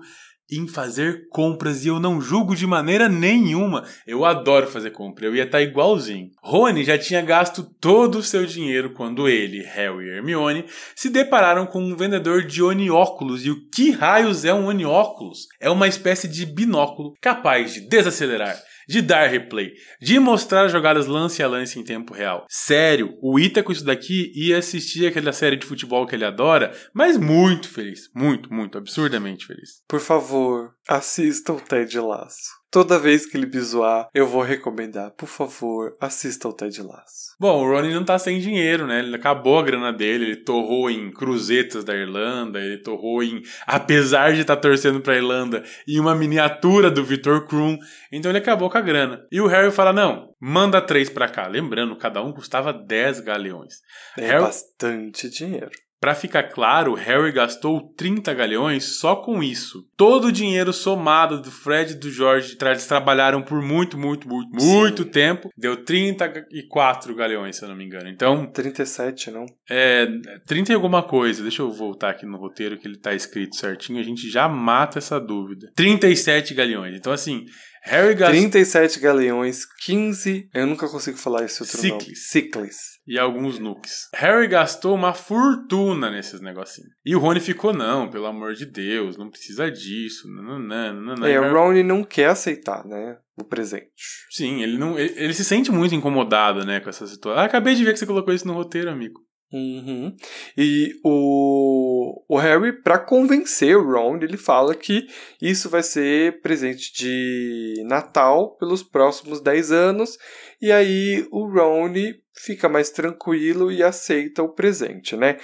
em 0.50 0.66
fazer 0.66 1.28
compras 1.30 1.84
e 1.84 1.88
eu 1.88 2.00
não 2.00 2.20
julgo 2.20 2.54
de 2.56 2.66
maneira 2.66 3.08
nenhuma. 3.08 3.84
Eu 4.06 4.24
adoro 4.24 4.66
fazer 4.66 4.90
compra, 4.90 5.24
eu 5.24 5.36
ia 5.36 5.44
estar 5.44 5.58
tá 5.58 5.62
igualzinho. 5.62 6.30
Rony 6.42 6.84
já 6.84 6.98
tinha 6.98 7.22
gasto 7.22 7.62
todo 7.80 8.18
o 8.18 8.22
seu 8.22 8.44
dinheiro 8.44 8.92
quando 8.92 9.28
ele, 9.28 9.62
Harry 9.62 10.06
e 10.06 10.10
Hermione 10.16 10.64
se 10.96 11.10
depararam 11.10 11.64
com 11.64 11.80
um 11.80 11.96
vendedor 11.96 12.42
de 12.42 12.60
onióculos. 12.60 13.46
E 13.46 13.50
o 13.50 13.68
que 13.70 13.92
raios 13.92 14.44
é 14.44 14.52
um 14.52 14.66
onióculos? 14.66 15.46
É 15.60 15.70
uma 15.70 15.86
espécie 15.86 16.26
de 16.26 16.44
binóculo 16.44 17.14
capaz 17.20 17.72
de 17.72 17.80
desacelerar 17.82 18.60
de 18.88 19.02
dar 19.02 19.26
replay, 19.28 19.72
de 20.00 20.18
mostrar 20.18 20.68
jogadas 20.68 21.06
lance 21.06 21.42
a 21.42 21.48
lance 21.48 21.78
em 21.78 21.84
tempo 21.84 22.14
real. 22.14 22.44
Sério, 22.48 23.14
o 23.22 23.38
Ita 23.38 23.62
com 23.62 23.72
isso 23.72 23.84
daqui 23.84 24.32
ia 24.34 24.58
assistir 24.58 25.06
aquela 25.06 25.32
série 25.32 25.56
de 25.56 25.66
futebol 25.66 26.06
que 26.06 26.14
ele 26.14 26.24
adora, 26.24 26.72
mas 26.92 27.16
muito 27.16 27.68
feliz. 27.68 28.10
Muito, 28.14 28.52
muito, 28.52 28.78
absurdamente 28.78 29.46
feliz. 29.46 29.82
Por 29.88 30.00
favor, 30.00 30.72
assista 30.88 31.52
o 31.52 31.60
Ted 31.60 31.98
Laço. 31.98 32.63
Toda 32.74 32.98
vez 32.98 33.24
que 33.24 33.36
ele 33.36 33.46
me 33.46 33.60
zoar, 33.60 34.08
eu 34.12 34.26
vou 34.26 34.42
recomendar. 34.42 35.12
Por 35.12 35.28
favor, 35.28 35.94
assista 36.00 36.48
o 36.48 36.52
Ted 36.52 36.82
Lasso. 36.82 37.36
Bom, 37.38 37.62
o 37.62 37.70
Ronnie 37.70 37.94
não 37.94 38.04
tá 38.04 38.18
sem 38.18 38.40
dinheiro, 38.40 38.84
né? 38.84 38.98
Ele 38.98 39.14
acabou 39.14 39.60
a 39.60 39.62
grana 39.62 39.92
dele, 39.92 40.24
ele 40.24 40.36
torrou 40.38 40.90
em 40.90 41.08
cruzetas 41.12 41.84
da 41.84 41.94
Irlanda, 41.94 42.58
ele 42.58 42.78
torrou 42.78 43.22
em, 43.22 43.44
apesar 43.64 44.32
de 44.32 44.40
estar 44.40 44.56
tá 44.56 44.62
torcendo 44.62 45.00
pra 45.00 45.14
Irlanda, 45.14 45.62
em 45.86 46.00
uma 46.00 46.16
miniatura 46.16 46.90
do 46.90 47.04
Victor 47.04 47.46
Krum. 47.46 47.78
Então 48.10 48.32
ele 48.32 48.38
acabou 48.38 48.68
com 48.68 48.78
a 48.78 48.80
grana. 48.80 49.24
E 49.30 49.40
o 49.40 49.46
Harry 49.46 49.70
fala: 49.70 49.92
não, 49.92 50.34
manda 50.40 50.80
três 50.80 51.08
pra 51.08 51.28
cá. 51.28 51.46
Lembrando, 51.46 51.94
cada 51.94 52.20
um 52.24 52.32
custava 52.32 52.72
10 52.72 53.20
galeões. 53.20 53.74
É 54.18 54.26
Harry... 54.26 54.42
bastante 54.42 55.30
dinheiro. 55.30 55.70
Para 56.04 56.14
ficar 56.14 56.42
claro, 56.42 56.92
Harry 56.92 57.32
gastou 57.32 57.80
30 57.96 58.34
galeões 58.34 58.98
só 58.98 59.16
com 59.16 59.42
isso. 59.42 59.88
Todo 59.96 60.26
o 60.26 60.32
dinheiro 60.32 60.70
somado 60.70 61.40
do 61.40 61.50
Fred 61.50 61.92
e 61.92 61.96
do 61.96 62.10
George, 62.10 62.58
eles 62.60 62.86
trabalharam 62.86 63.40
por 63.40 63.62
muito, 63.62 63.96
muito, 63.96 64.28
muito, 64.28 64.50
muito 64.62 65.06
tempo. 65.06 65.48
Deu 65.56 65.82
34 65.82 67.14
galeões, 67.14 67.56
se 67.56 67.64
eu 67.64 67.70
não 67.70 67.76
me 67.76 67.86
engano. 67.86 68.10
Então. 68.10 68.44
37, 68.52 69.30
não? 69.30 69.46
É. 69.66 70.06
30 70.46 70.72
e 70.72 70.74
alguma 70.74 71.02
coisa. 71.02 71.40
Deixa 71.40 71.62
eu 71.62 71.72
voltar 71.72 72.10
aqui 72.10 72.26
no 72.26 72.36
roteiro 72.36 72.76
que 72.76 72.86
ele 72.86 72.98
tá 72.98 73.14
escrito 73.14 73.56
certinho. 73.56 73.98
A 73.98 74.04
gente 74.04 74.28
já 74.28 74.46
mata 74.46 74.98
essa 74.98 75.18
dúvida. 75.18 75.72
37 75.74 76.52
galeões. 76.52 76.94
Então, 76.94 77.14
assim. 77.14 77.46
Harry 77.86 78.14
gastou. 78.14 78.40
37 78.40 78.98
galeões, 78.98 79.66
15. 79.84 80.48
Eu 80.54 80.66
nunca 80.66 80.88
consigo 80.88 81.18
falar 81.18 81.44
esse 81.44 81.62
outro 81.62 81.76
Ciclis. 81.76 82.02
nome. 82.02 82.16
Ciclis. 82.16 82.76
E 83.06 83.18
alguns 83.18 83.58
nukes. 83.58 84.08
Harry 84.14 84.48
gastou 84.48 84.94
uma 84.94 85.12
fortuna 85.12 86.10
nesses 86.10 86.40
negocinhos. 86.40 86.90
E 87.04 87.14
o 87.14 87.18
Rony 87.18 87.40
ficou, 87.40 87.74
não, 87.74 88.08
pelo 88.08 88.24
amor 88.24 88.54
de 88.54 88.64
Deus, 88.64 89.18
não 89.18 89.28
precisa 89.28 89.70
disso. 89.70 90.26
Não, 90.28 90.58
não, 90.58 90.94
não, 90.94 91.14
não. 91.14 91.26
É, 91.26 91.38
o 91.38 91.52
Ron 91.52 91.82
não 91.82 92.02
quer 92.02 92.30
aceitar, 92.30 92.86
né? 92.86 93.18
O 93.36 93.44
presente. 93.44 93.90
Sim, 94.30 94.62
ele 94.62 94.78
não. 94.78 94.98
Ele, 94.98 95.12
ele, 95.16 95.34
se 95.34 95.44
sente 95.44 95.70
muito 95.70 95.94
incomodado, 95.94 96.64
né, 96.64 96.80
com 96.80 96.88
essa 96.88 97.06
situação. 97.06 97.42
Ah, 97.42 97.44
acabei 97.44 97.74
de 97.74 97.84
ver 97.84 97.92
que 97.92 97.98
você 97.98 98.06
colocou 98.06 98.32
isso 98.32 98.46
no 98.46 98.54
roteiro, 98.54 98.88
amigo. 98.88 99.20
Uhum. 99.54 100.12
E 100.58 100.98
o, 101.04 102.24
o 102.28 102.36
Harry, 102.36 102.72
para 102.82 102.98
convencer 102.98 103.76
o 103.76 103.88
Ron, 103.88 104.16
ele 104.16 104.36
fala 104.36 104.74
que 104.74 105.06
isso 105.40 105.70
vai 105.70 105.80
ser 105.80 106.40
presente 106.40 106.92
de 106.92 107.84
Natal 107.86 108.56
pelos 108.56 108.82
próximos 108.82 109.40
10 109.40 109.70
anos. 109.70 110.18
E 110.60 110.72
aí 110.72 111.24
o 111.30 111.46
Ron 111.46 111.92
fica 112.36 112.68
mais 112.68 112.90
tranquilo 112.90 113.70
e 113.70 113.80
aceita 113.80 114.42
o 114.42 114.48
presente, 114.48 115.16
né? 115.16 115.36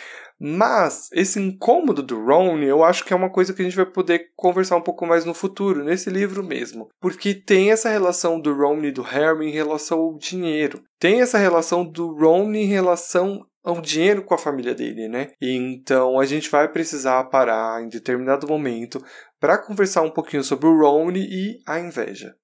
Mas 0.43 1.11
esse 1.13 1.39
incômodo 1.39 2.03
do 2.03 2.25
Ron, 2.25 2.61
eu 2.61 2.83
acho 2.83 3.05
que 3.05 3.13
é 3.13 3.17
uma 3.17 3.29
coisa 3.29 3.53
que 3.53 3.61
a 3.61 3.65
gente 3.65 3.77
vai 3.77 3.85
poder 3.85 4.31
conversar 4.35 4.75
um 4.77 4.83
pouco 4.83 5.07
mais 5.07 5.27
no 5.27 5.35
futuro, 5.35 5.85
nesse 5.85 6.09
livro 6.09 6.43
mesmo. 6.43 6.89
Porque 6.99 7.35
tem 7.35 7.71
essa 7.71 7.91
relação 7.91 8.41
do 8.41 8.55
Ron 8.55 8.83
e 8.85 8.91
do 8.91 9.03
Harry 9.03 9.47
em 9.47 9.53
relação 9.53 9.99
ao 9.99 10.17
dinheiro. 10.17 10.83
Tem 10.99 11.21
essa 11.21 11.37
relação 11.37 11.85
do 11.85 12.17
Ron 12.17 12.55
em 12.55 12.65
relação 12.65 13.45
ao 13.63 13.81
dinheiro 13.81 14.25
com 14.25 14.35
a 14.35 14.39
família 14.39 14.75
dele, 14.75 15.09
né? 15.09 15.33
Então 15.41 16.19
a 16.19 16.25
gente 16.25 16.49
vai 16.51 16.69
precisar 16.69 17.25
parar 17.25 17.83
em 17.83 17.89
determinado 17.89 18.47
momento 18.47 19.05
para 19.39 19.59
conversar 19.59 20.03
um 20.03 20.11
pouquinho 20.11 20.43
sobre 20.43 20.67
o 20.67 20.81
Ron 20.81 21.13
e 21.13 21.63
a 21.67 21.79
inveja, 21.79 22.37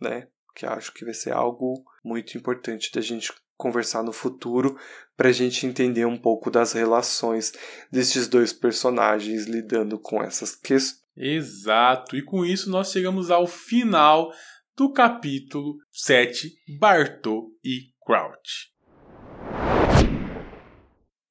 né? 0.00 0.28
Que 0.54 0.66
acho 0.66 0.92
que 0.92 1.04
vai 1.04 1.14
ser 1.14 1.32
algo 1.32 1.84
muito 2.04 2.36
importante 2.36 2.92
da 2.92 3.00
gente 3.00 3.32
conversar 3.56 4.02
no 4.02 4.12
futuro 4.12 4.78
para 5.16 5.28
a 5.28 5.32
gente 5.32 5.66
entender 5.66 6.06
um 6.06 6.16
pouco 6.16 6.50
das 6.50 6.72
relações 6.72 7.52
desses 7.90 8.28
dois 8.28 8.52
personagens 8.52 9.46
lidando 9.46 9.98
com 9.98 10.22
essas 10.22 10.54
questões. 10.54 11.06
Exato, 11.16 12.16
e 12.16 12.22
com 12.22 12.44
isso 12.44 12.70
nós 12.70 12.92
chegamos 12.92 13.28
ao 13.28 13.44
final 13.48 14.32
do 14.76 14.92
capítulo 14.92 15.76
7, 15.90 16.54
Bartô 16.78 17.50
e 17.64 17.92
Crouch. 18.00 18.77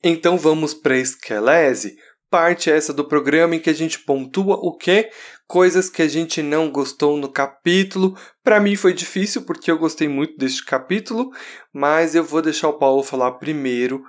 Então 0.09 0.37
vamos 0.37 0.73
para 0.73 0.95
esquelese, 0.95 1.97
parte 2.31 2.71
essa 2.71 2.93
do 2.93 3.03
programa 3.03 3.57
em 3.57 3.59
que 3.59 3.69
a 3.69 3.73
gente 3.73 3.99
pontua 3.99 4.55
o 4.55 4.73
que? 4.73 5.09
Coisas 5.45 5.89
que 5.89 6.01
a 6.01 6.07
gente 6.07 6.41
não 6.41 6.71
gostou 6.71 7.17
no 7.17 7.29
capítulo. 7.29 8.17
Para 8.41 8.61
mim 8.61 8.77
foi 8.77 8.93
difícil 8.93 9.41
porque 9.41 9.69
eu 9.69 9.77
gostei 9.77 10.07
muito 10.07 10.37
deste 10.37 10.63
capítulo, 10.63 11.29
mas 11.73 12.15
eu 12.15 12.23
vou 12.23 12.41
deixar 12.41 12.69
o 12.69 12.79
Paulo 12.79 13.03
falar 13.03 13.33
primeiro. 13.33 14.01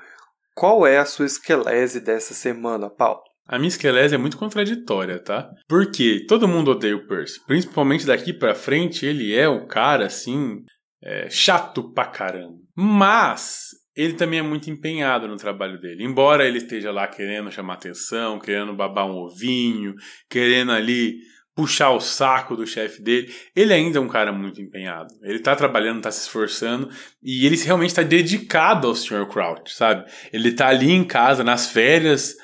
Qual 0.54 0.86
é 0.86 0.98
a 0.98 1.04
sua 1.04 1.26
esquelese 1.26 1.98
dessa 1.98 2.32
semana, 2.32 2.88
Paulo? 2.88 3.22
A 3.48 3.58
minha 3.58 3.66
esquelese 3.66 4.14
é 4.14 4.18
muito 4.18 4.38
contraditória, 4.38 5.18
tá? 5.18 5.50
Porque 5.68 6.24
todo 6.28 6.46
mundo 6.46 6.70
odeia 6.70 6.94
o 6.94 7.08
Percy. 7.08 7.44
Principalmente 7.44 8.06
daqui 8.06 8.32
pra 8.32 8.54
frente, 8.54 9.04
ele 9.04 9.34
é 9.34 9.48
um 9.48 9.66
cara, 9.66 10.06
assim, 10.06 10.62
é, 11.02 11.28
chato 11.28 11.92
pra 11.92 12.06
caramba. 12.06 12.54
Mas 12.76 13.70
ele 13.98 14.12
também 14.12 14.38
é 14.38 14.42
muito 14.42 14.70
empenhado 14.70 15.26
no 15.26 15.36
trabalho 15.36 15.80
dele. 15.80 16.04
Embora 16.04 16.46
ele 16.46 16.58
esteja 16.58 16.92
lá 16.92 17.08
querendo 17.08 17.50
chamar 17.50 17.74
atenção, 17.74 18.38
querendo 18.38 18.72
babar 18.72 19.04
um 19.08 19.16
ovinho, 19.16 19.92
querendo 20.30 20.70
ali 20.70 21.16
puxar 21.52 21.90
o 21.90 21.98
saco 21.98 22.54
do 22.54 22.64
chefe 22.64 23.02
dele, 23.02 23.34
ele 23.56 23.74
ainda 23.74 23.98
é 23.98 24.00
um 24.00 24.06
cara 24.06 24.30
muito 24.30 24.62
empenhado. 24.62 25.12
Ele 25.24 25.40
tá 25.40 25.56
trabalhando, 25.56 26.00
tá 26.00 26.12
se 26.12 26.20
esforçando 26.20 26.88
e 27.20 27.44
ele 27.44 27.56
realmente 27.56 27.90
está 27.90 28.04
dedicado 28.04 28.86
ao 28.86 28.94
Sr. 28.94 29.26
Crouch, 29.26 29.74
sabe? 29.74 30.08
Ele 30.32 30.52
tá 30.52 30.68
ali 30.68 30.92
em 30.92 31.02
casa, 31.02 31.42
nas 31.42 31.68
férias 31.68 32.36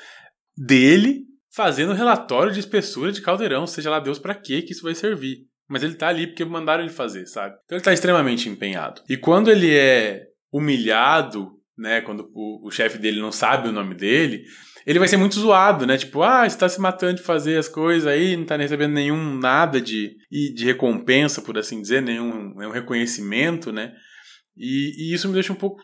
dele, 0.57 1.21
fazendo 1.53 1.93
relatório 1.93 2.51
de 2.51 2.59
espessura 2.59 3.13
de 3.13 3.21
caldeirão, 3.21 3.65
seja 3.65 3.89
lá 3.89 4.01
Deus 4.01 4.19
para 4.19 4.35
que 4.35 4.61
que 4.61 4.73
isso 4.73 4.83
vai 4.83 4.93
servir. 4.93 5.45
Mas 5.69 5.83
ele 5.83 5.95
tá 5.95 6.09
ali 6.09 6.27
porque 6.27 6.43
mandaram 6.43 6.83
ele 6.83 6.91
fazer, 6.91 7.25
sabe? 7.27 7.55
Então 7.63 7.77
ele 7.77 7.85
tá 7.85 7.93
extremamente 7.93 8.49
empenhado. 8.49 9.01
E 9.07 9.15
quando 9.15 9.49
ele 9.49 9.73
é 9.73 10.34
humilhado, 10.55 11.51
né? 11.77 12.01
Quando 12.01 12.29
o, 12.33 12.67
o 12.67 12.71
chefe 12.71 12.97
dele 12.97 13.19
não 13.19 13.31
sabe 13.31 13.67
o 13.67 13.71
nome 13.71 13.95
dele, 13.95 14.43
ele 14.85 14.99
vai 14.99 15.07
ser 15.07 15.17
muito 15.17 15.39
zoado, 15.39 15.85
né? 15.85 15.97
Tipo, 15.97 16.21
ah, 16.21 16.47
você 16.47 16.57
tá 16.57 16.69
se 16.69 16.79
matando 16.79 17.15
de 17.15 17.23
fazer 17.23 17.57
as 17.57 17.67
coisas 17.67 18.07
aí, 18.07 18.37
não 18.37 18.45
tá 18.45 18.55
recebendo 18.55 18.93
nenhum 18.93 19.37
nada 19.37 19.81
de, 19.81 20.15
de 20.29 20.63
recompensa, 20.63 21.41
por 21.41 21.57
assim 21.57 21.81
dizer, 21.81 22.01
nenhum, 22.01 22.53
nenhum 22.55 22.71
reconhecimento, 22.71 23.71
né? 23.71 23.93
E, 24.55 25.09
e 25.09 25.13
isso 25.13 25.27
me 25.27 25.33
deixa 25.33 25.51
um 25.51 25.57
pouco 25.57 25.81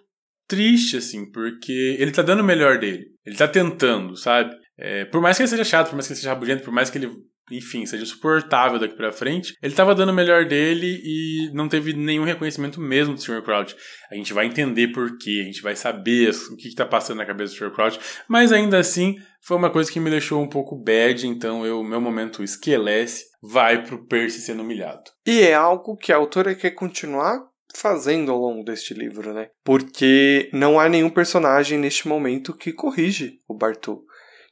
triste, 0.47 0.97
assim, 0.97 1.29
porque 1.31 1.97
ele 1.99 2.11
tá 2.11 2.21
dando 2.21 2.41
o 2.41 2.45
melhor 2.45 2.77
dele. 2.77 3.07
Ele 3.25 3.35
tá 3.35 3.47
tentando, 3.47 4.15
sabe? 4.15 4.55
É, 4.77 5.05
por 5.05 5.21
mais 5.21 5.35
que 5.35 5.43
ele 5.43 5.49
seja 5.49 5.63
chato, 5.63 5.89
por 5.89 5.95
mais 5.95 6.07
que 6.07 6.13
ele 6.13 6.19
seja 6.19 6.29
rabugento, 6.29 6.63
por 6.63 6.73
mais 6.73 6.89
que 6.89 6.97
ele 6.97 7.09
enfim, 7.51 7.85
seja 7.85 8.05
suportável 8.05 8.79
daqui 8.79 8.95
para 8.95 9.11
frente. 9.11 9.55
Ele 9.61 9.73
estava 9.73 9.95
dando 9.95 10.09
o 10.09 10.15
melhor 10.15 10.45
dele 10.45 11.01
e 11.03 11.51
não 11.53 11.67
teve 11.67 11.93
nenhum 11.93 12.23
reconhecimento 12.23 12.79
mesmo 12.79 13.13
do 13.13 13.21
Sr. 13.21 13.41
Crouch. 13.43 13.75
A 14.11 14.15
gente 14.15 14.33
vai 14.33 14.45
entender 14.45 14.89
por 14.89 15.17
quê, 15.17 15.39
a 15.41 15.45
gente 15.45 15.61
vai 15.61 15.75
saber 15.75 16.31
o 16.51 16.55
que 16.55 16.67
está 16.67 16.85
passando 16.85 17.17
na 17.17 17.25
cabeça 17.25 17.53
do 17.53 17.57
Sr. 17.57 17.71
Crouch, 17.71 17.99
mas 18.27 18.51
ainda 18.51 18.77
assim 18.77 19.17
foi 19.41 19.57
uma 19.57 19.69
coisa 19.69 19.91
que 19.91 19.99
me 19.99 20.09
deixou 20.09 20.41
um 20.41 20.49
pouco 20.49 20.75
bad, 20.75 21.27
então 21.27 21.65
eu 21.65 21.83
meu 21.83 21.99
momento 21.99 22.43
esquelece 22.43 23.25
vai 23.41 23.83
pro 23.83 24.05
Percy 24.05 24.39
sendo 24.39 24.61
humilhado. 24.61 25.03
E 25.25 25.41
é 25.41 25.53
algo 25.53 25.97
que 25.97 26.13
a 26.13 26.17
autora 26.17 26.53
quer 26.53 26.71
continuar 26.71 27.39
fazendo 27.75 28.31
ao 28.31 28.37
longo 28.37 28.63
deste 28.63 28.93
livro, 28.93 29.33
né? 29.33 29.49
Porque 29.63 30.49
não 30.53 30.79
há 30.79 30.87
nenhum 30.87 31.09
personagem 31.09 31.79
neste 31.79 32.07
momento 32.07 32.55
que 32.55 32.73
corrige 32.73 33.39
o 33.47 33.55
Bartô 33.55 34.03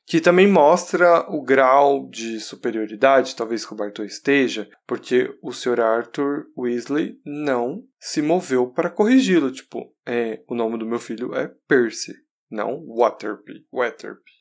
que 0.10 0.20
também 0.20 0.47
mostra 0.47 1.30
o 1.30 1.39
grau 1.39 2.10
de 2.10 2.39
superioridade, 2.39 3.36
talvez 3.36 3.64
que 3.64 3.74
o 3.74 3.76
Bartô 3.76 4.03
esteja, 4.03 4.68
porque 4.88 5.38
o 5.39 5.53
Sr. 5.53 5.82
Arthur 5.82 6.47
Weasley 6.57 7.22
não 7.24 7.88
se 7.99 8.20
moveu 8.20 8.74
para 8.74 8.89
corrigi-lo. 8.89 9.51
Tipo, 9.51 9.95
é, 10.07 10.43
o 10.47 10.55
nome 10.55 10.80
do 10.80 10.86
meu 10.88 10.97
filho 10.97 11.36
é 11.36 11.53
Percy, 11.68 12.16
não 12.49 12.84
Waterby, 12.88 13.68
Waterby, 13.72 14.32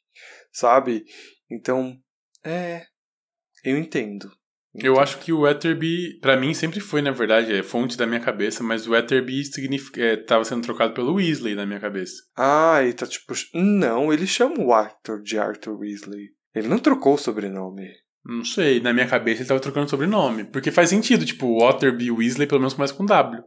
sabe? 0.50 1.04
Então, 1.50 1.98
é, 2.42 2.86
eu 3.62 3.76
entendo. 3.76 4.32
Eu 4.74 5.00
acho 5.00 5.18
que 5.18 5.32
o 5.32 5.46
Etterby, 5.46 6.18
para 6.20 6.36
mim, 6.36 6.52
sempre 6.54 6.78
foi, 6.78 7.00
na 7.02 7.10
verdade, 7.10 7.52
é 7.52 7.62
fonte 7.62 7.96
da 7.96 8.06
minha 8.06 8.20
cabeça, 8.20 8.62
mas 8.62 8.86
o 8.86 8.94
Etterby 8.94 9.40
estava 9.40 10.42
é, 10.42 10.44
sendo 10.44 10.62
trocado 10.62 10.94
pelo 10.94 11.14
Weasley 11.14 11.54
na 11.54 11.66
minha 11.66 11.80
cabeça. 11.80 12.22
Ah, 12.36 12.82
e 12.84 12.92
tá 12.92 13.06
tipo. 13.06 13.32
Não, 13.54 14.12
ele 14.12 14.26
chama 14.26 14.60
o 14.60 14.72
Arthur 14.72 15.22
de 15.22 15.38
Arthur 15.38 15.78
Weasley. 15.78 16.28
Ele 16.54 16.68
não 16.68 16.78
trocou 16.78 17.14
o 17.14 17.18
sobrenome. 17.18 17.88
Não 18.24 18.44
sei, 18.44 18.80
na 18.80 18.92
minha 18.92 19.06
cabeça 19.06 19.40
ele 19.40 19.48
tava 19.48 19.60
trocando 19.60 19.88
sobrenome. 19.88 20.44
Porque 20.44 20.70
faz 20.70 20.90
sentido, 20.90 21.24
tipo, 21.24 21.64
Otterby 21.64 22.10
Weasley 22.10 22.46
pelo 22.46 22.60
menos 22.60 22.74
começa 22.74 22.94
com 22.94 23.06
W. 23.06 23.42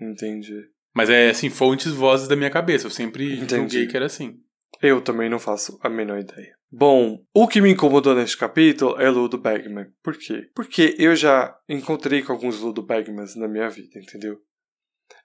Entendi. 0.00 0.64
Mas 0.94 1.10
é 1.10 1.30
assim, 1.30 1.50
fontes 1.50 1.92
vozes 1.92 2.26
da 2.26 2.36
minha 2.36 2.50
cabeça. 2.50 2.86
Eu 2.86 2.90
sempre 2.90 3.34
Entendi. 3.34 3.56
julguei 3.56 3.86
que 3.86 3.96
era 3.96 4.06
assim. 4.06 4.40
Eu 4.80 5.00
também 5.00 5.28
não 5.28 5.38
faço 5.38 5.78
a 5.82 5.88
menor 5.88 6.18
ideia. 6.18 6.56
Bom, 6.70 7.18
o 7.32 7.48
que 7.48 7.60
me 7.60 7.70
incomodou 7.70 8.14
neste 8.14 8.36
capítulo 8.36 9.00
é 9.00 9.08
Ludo 9.08 9.38
Bagman. 9.38 9.86
Por 10.02 10.16
quê? 10.16 10.50
Porque 10.54 10.94
eu 10.98 11.16
já 11.16 11.56
encontrei 11.68 12.22
com 12.22 12.32
alguns 12.32 12.60
Ludo 12.60 12.82
Bagmans 12.82 13.34
na 13.36 13.48
minha 13.48 13.70
vida, 13.70 13.98
entendeu? 13.98 14.38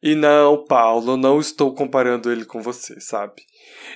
E 0.02 0.16
não, 0.16 0.66
Paulo, 0.66 1.16
não 1.16 1.40
estou 1.40 1.74
comparando 1.74 2.32
ele 2.32 2.46
com 2.46 2.62
você, 2.62 3.00
sabe? 3.00 3.42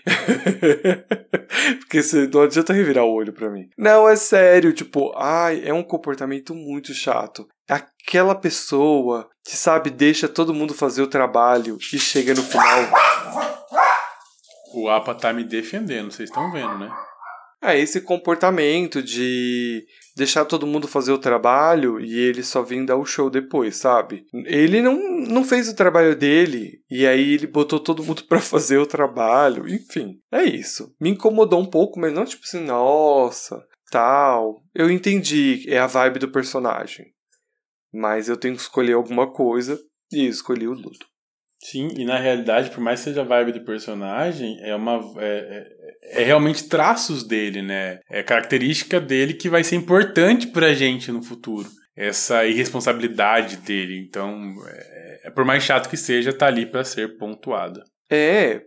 Porque 1.79 2.01
você 2.01 2.27
não 2.27 2.41
adianta 2.43 2.73
revirar 2.73 3.03
o 3.03 3.13
olho 3.13 3.33
pra 3.33 3.49
mim. 3.49 3.69
Não, 3.77 4.07
é 4.07 4.15
sério, 4.15 4.71
tipo, 4.73 5.13
ai, 5.17 5.61
é 5.65 5.73
um 5.73 5.83
comportamento 5.83 6.53
muito 6.55 6.93
chato. 6.93 7.47
Aquela 7.67 8.35
pessoa 8.35 9.29
que, 9.43 9.55
sabe, 9.55 9.89
deixa 9.89 10.29
todo 10.29 10.53
mundo 10.53 10.73
fazer 10.73 11.01
o 11.01 11.07
trabalho 11.07 11.77
e 11.93 11.99
chega 11.99 12.33
no 12.33 12.43
final. 12.43 12.89
O 14.74 14.89
APA 14.89 15.15
tá 15.15 15.34
me 15.34 15.43
defendendo, 15.43 16.11
vocês 16.11 16.30
estão 16.30 16.51
vendo, 16.51 16.78
né? 16.78 16.91
É 17.61 17.78
esse 17.78 18.01
comportamento 18.01 19.01
de 19.01 19.86
deixar 20.15 20.45
todo 20.45 20.68
mundo 20.68 20.88
fazer 20.88 21.11
o 21.11 21.18
trabalho 21.18 21.99
e 21.99 22.18
ele 22.18 22.43
só 22.43 22.61
vir 22.61 22.86
dar 22.86 22.97
o 22.97 23.05
show 23.05 23.30
depois, 23.30 23.78
sabe? 23.78 24.26
Ele 24.45 24.82
não, 24.82 24.95
não 25.28 25.43
fez 25.43 25.68
o 25.68 25.76
trabalho 25.76 26.15
dele 26.15 26.82
e 26.89 27.05
aí 27.07 27.34
ele 27.34 27.47
botou 27.47 27.80
todo 27.80 28.03
mundo 28.03 28.24
para 28.30 28.39
fazer 28.39 28.78
o 28.78 28.86
trabalho, 28.86 29.68
enfim. 29.68 30.20
É 30.32 30.43
isso. 30.43 30.93
Me 31.01 31.09
incomodou 31.09 31.59
um 31.59 31.65
pouco, 31.65 31.99
mas 31.99 32.13
não 32.13 32.26
tipo 32.26 32.43
assim, 32.45 32.63
nossa, 32.63 33.63
tal. 33.91 34.61
Eu 34.74 34.91
entendi, 34.91 35.65
é 35.68 35.80
a 35.80 35.88
vibe 35.88 36.20
do 36.20 36.32
personagem. 36.32 37.07
Mas 37.91 38.30
eu 38.30 38.38
tenho 38.38 38.55
que 38.55 38.61
escolher 38.61 38.93
alguma 38.93 39.32
coisa 39.32 39.80
e 40.11 40.28
escolhi 40.28 40.68
o 40.68 40.74
Ludo. 40.74 41.05
Sim, 41.60 41.89
e 41.97 42.05
na 42.05 42.20
realidade, 42.20 42.70
por 42.70 42.80
mais 42.80 42.99
que 42.99 43.05
seja 43.05 43.24
vibe 43.24 43.53
do 43.53 43.66
personagem, 43.66 44.60
é 44.62 44.76
uma. 44.76 44.99
É, 45.18 45.66
é, 46.03 46.22
é, 46.22 46.24
realmente 46.24 46.68
traços 46.68 47.24
dele, 47.24 47.62
né? 47.62 47.99
É 48.10 48.22
característica 48.22 49.01
dele 49.01 49.34
que 49.34 49.49
vai 49.49 49.64
ser 49.64 49.76
importante 49.76 50.47
pra 50.47 50.74
gente 50.74 51.12
no 51.12 51.24
futuro. 51.24 51.68
Essa 51.95 52.45
irresponsabilidade 52.45 53.58
dele. 53.58 54.05
Então, 54.08 54.53
é, 54.68 55.28
é 55.28 55.32
por 55.32 55.43
mais 55.43 55.64
chato 55.64 55.89
que 55.89 55.97
seja, 55.97 56.32
tá 56.32 56.45
ali 56.45 56.66
para 56.66 56.84
ser 56.84 57.18
pontuada. 57.18 57.84
É, 58.10 58.62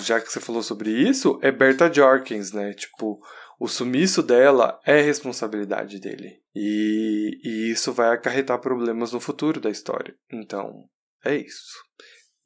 já 0.00 0.20
que 0.20 0.30
você 0.30 0.40
falou 0.40 0.62
sobre 0.62 0.90
isso, 0.90 1.38
é 1.42 1.50
Berta 1.50 1.92
Jorkins, 1.92 2.52
né? 2.52 2.72
Tipo, 2.74 3.18
o 3.58 3.66
sumiço 3.66 4.22
dela 4.22 4.78
é 4.86 5.00
responsabilidade 5.00 5.98
dele. 5.98 6.38
E, 6.54 7.40
e 7.42 7.70
isso 7.72 7.92
vai 7.92 8.14
acarretar 8.14 8.60
problemas 8.60 9.12
no 9.12 9.20
futuro 9.20 9.60
da 9.60 9.68
história. 9.68 10.14
Então, 10.32 10.84
é 11.24 11.36
isso. 11.36 11.76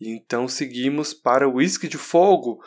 Então 0.00 0.48
seguimos 0.48 1.14
para 1.14 1.48
o 1.48 1.54
Whisky 1.54 1.88
de 1.88 1.98
Fogo. 1.98 2.58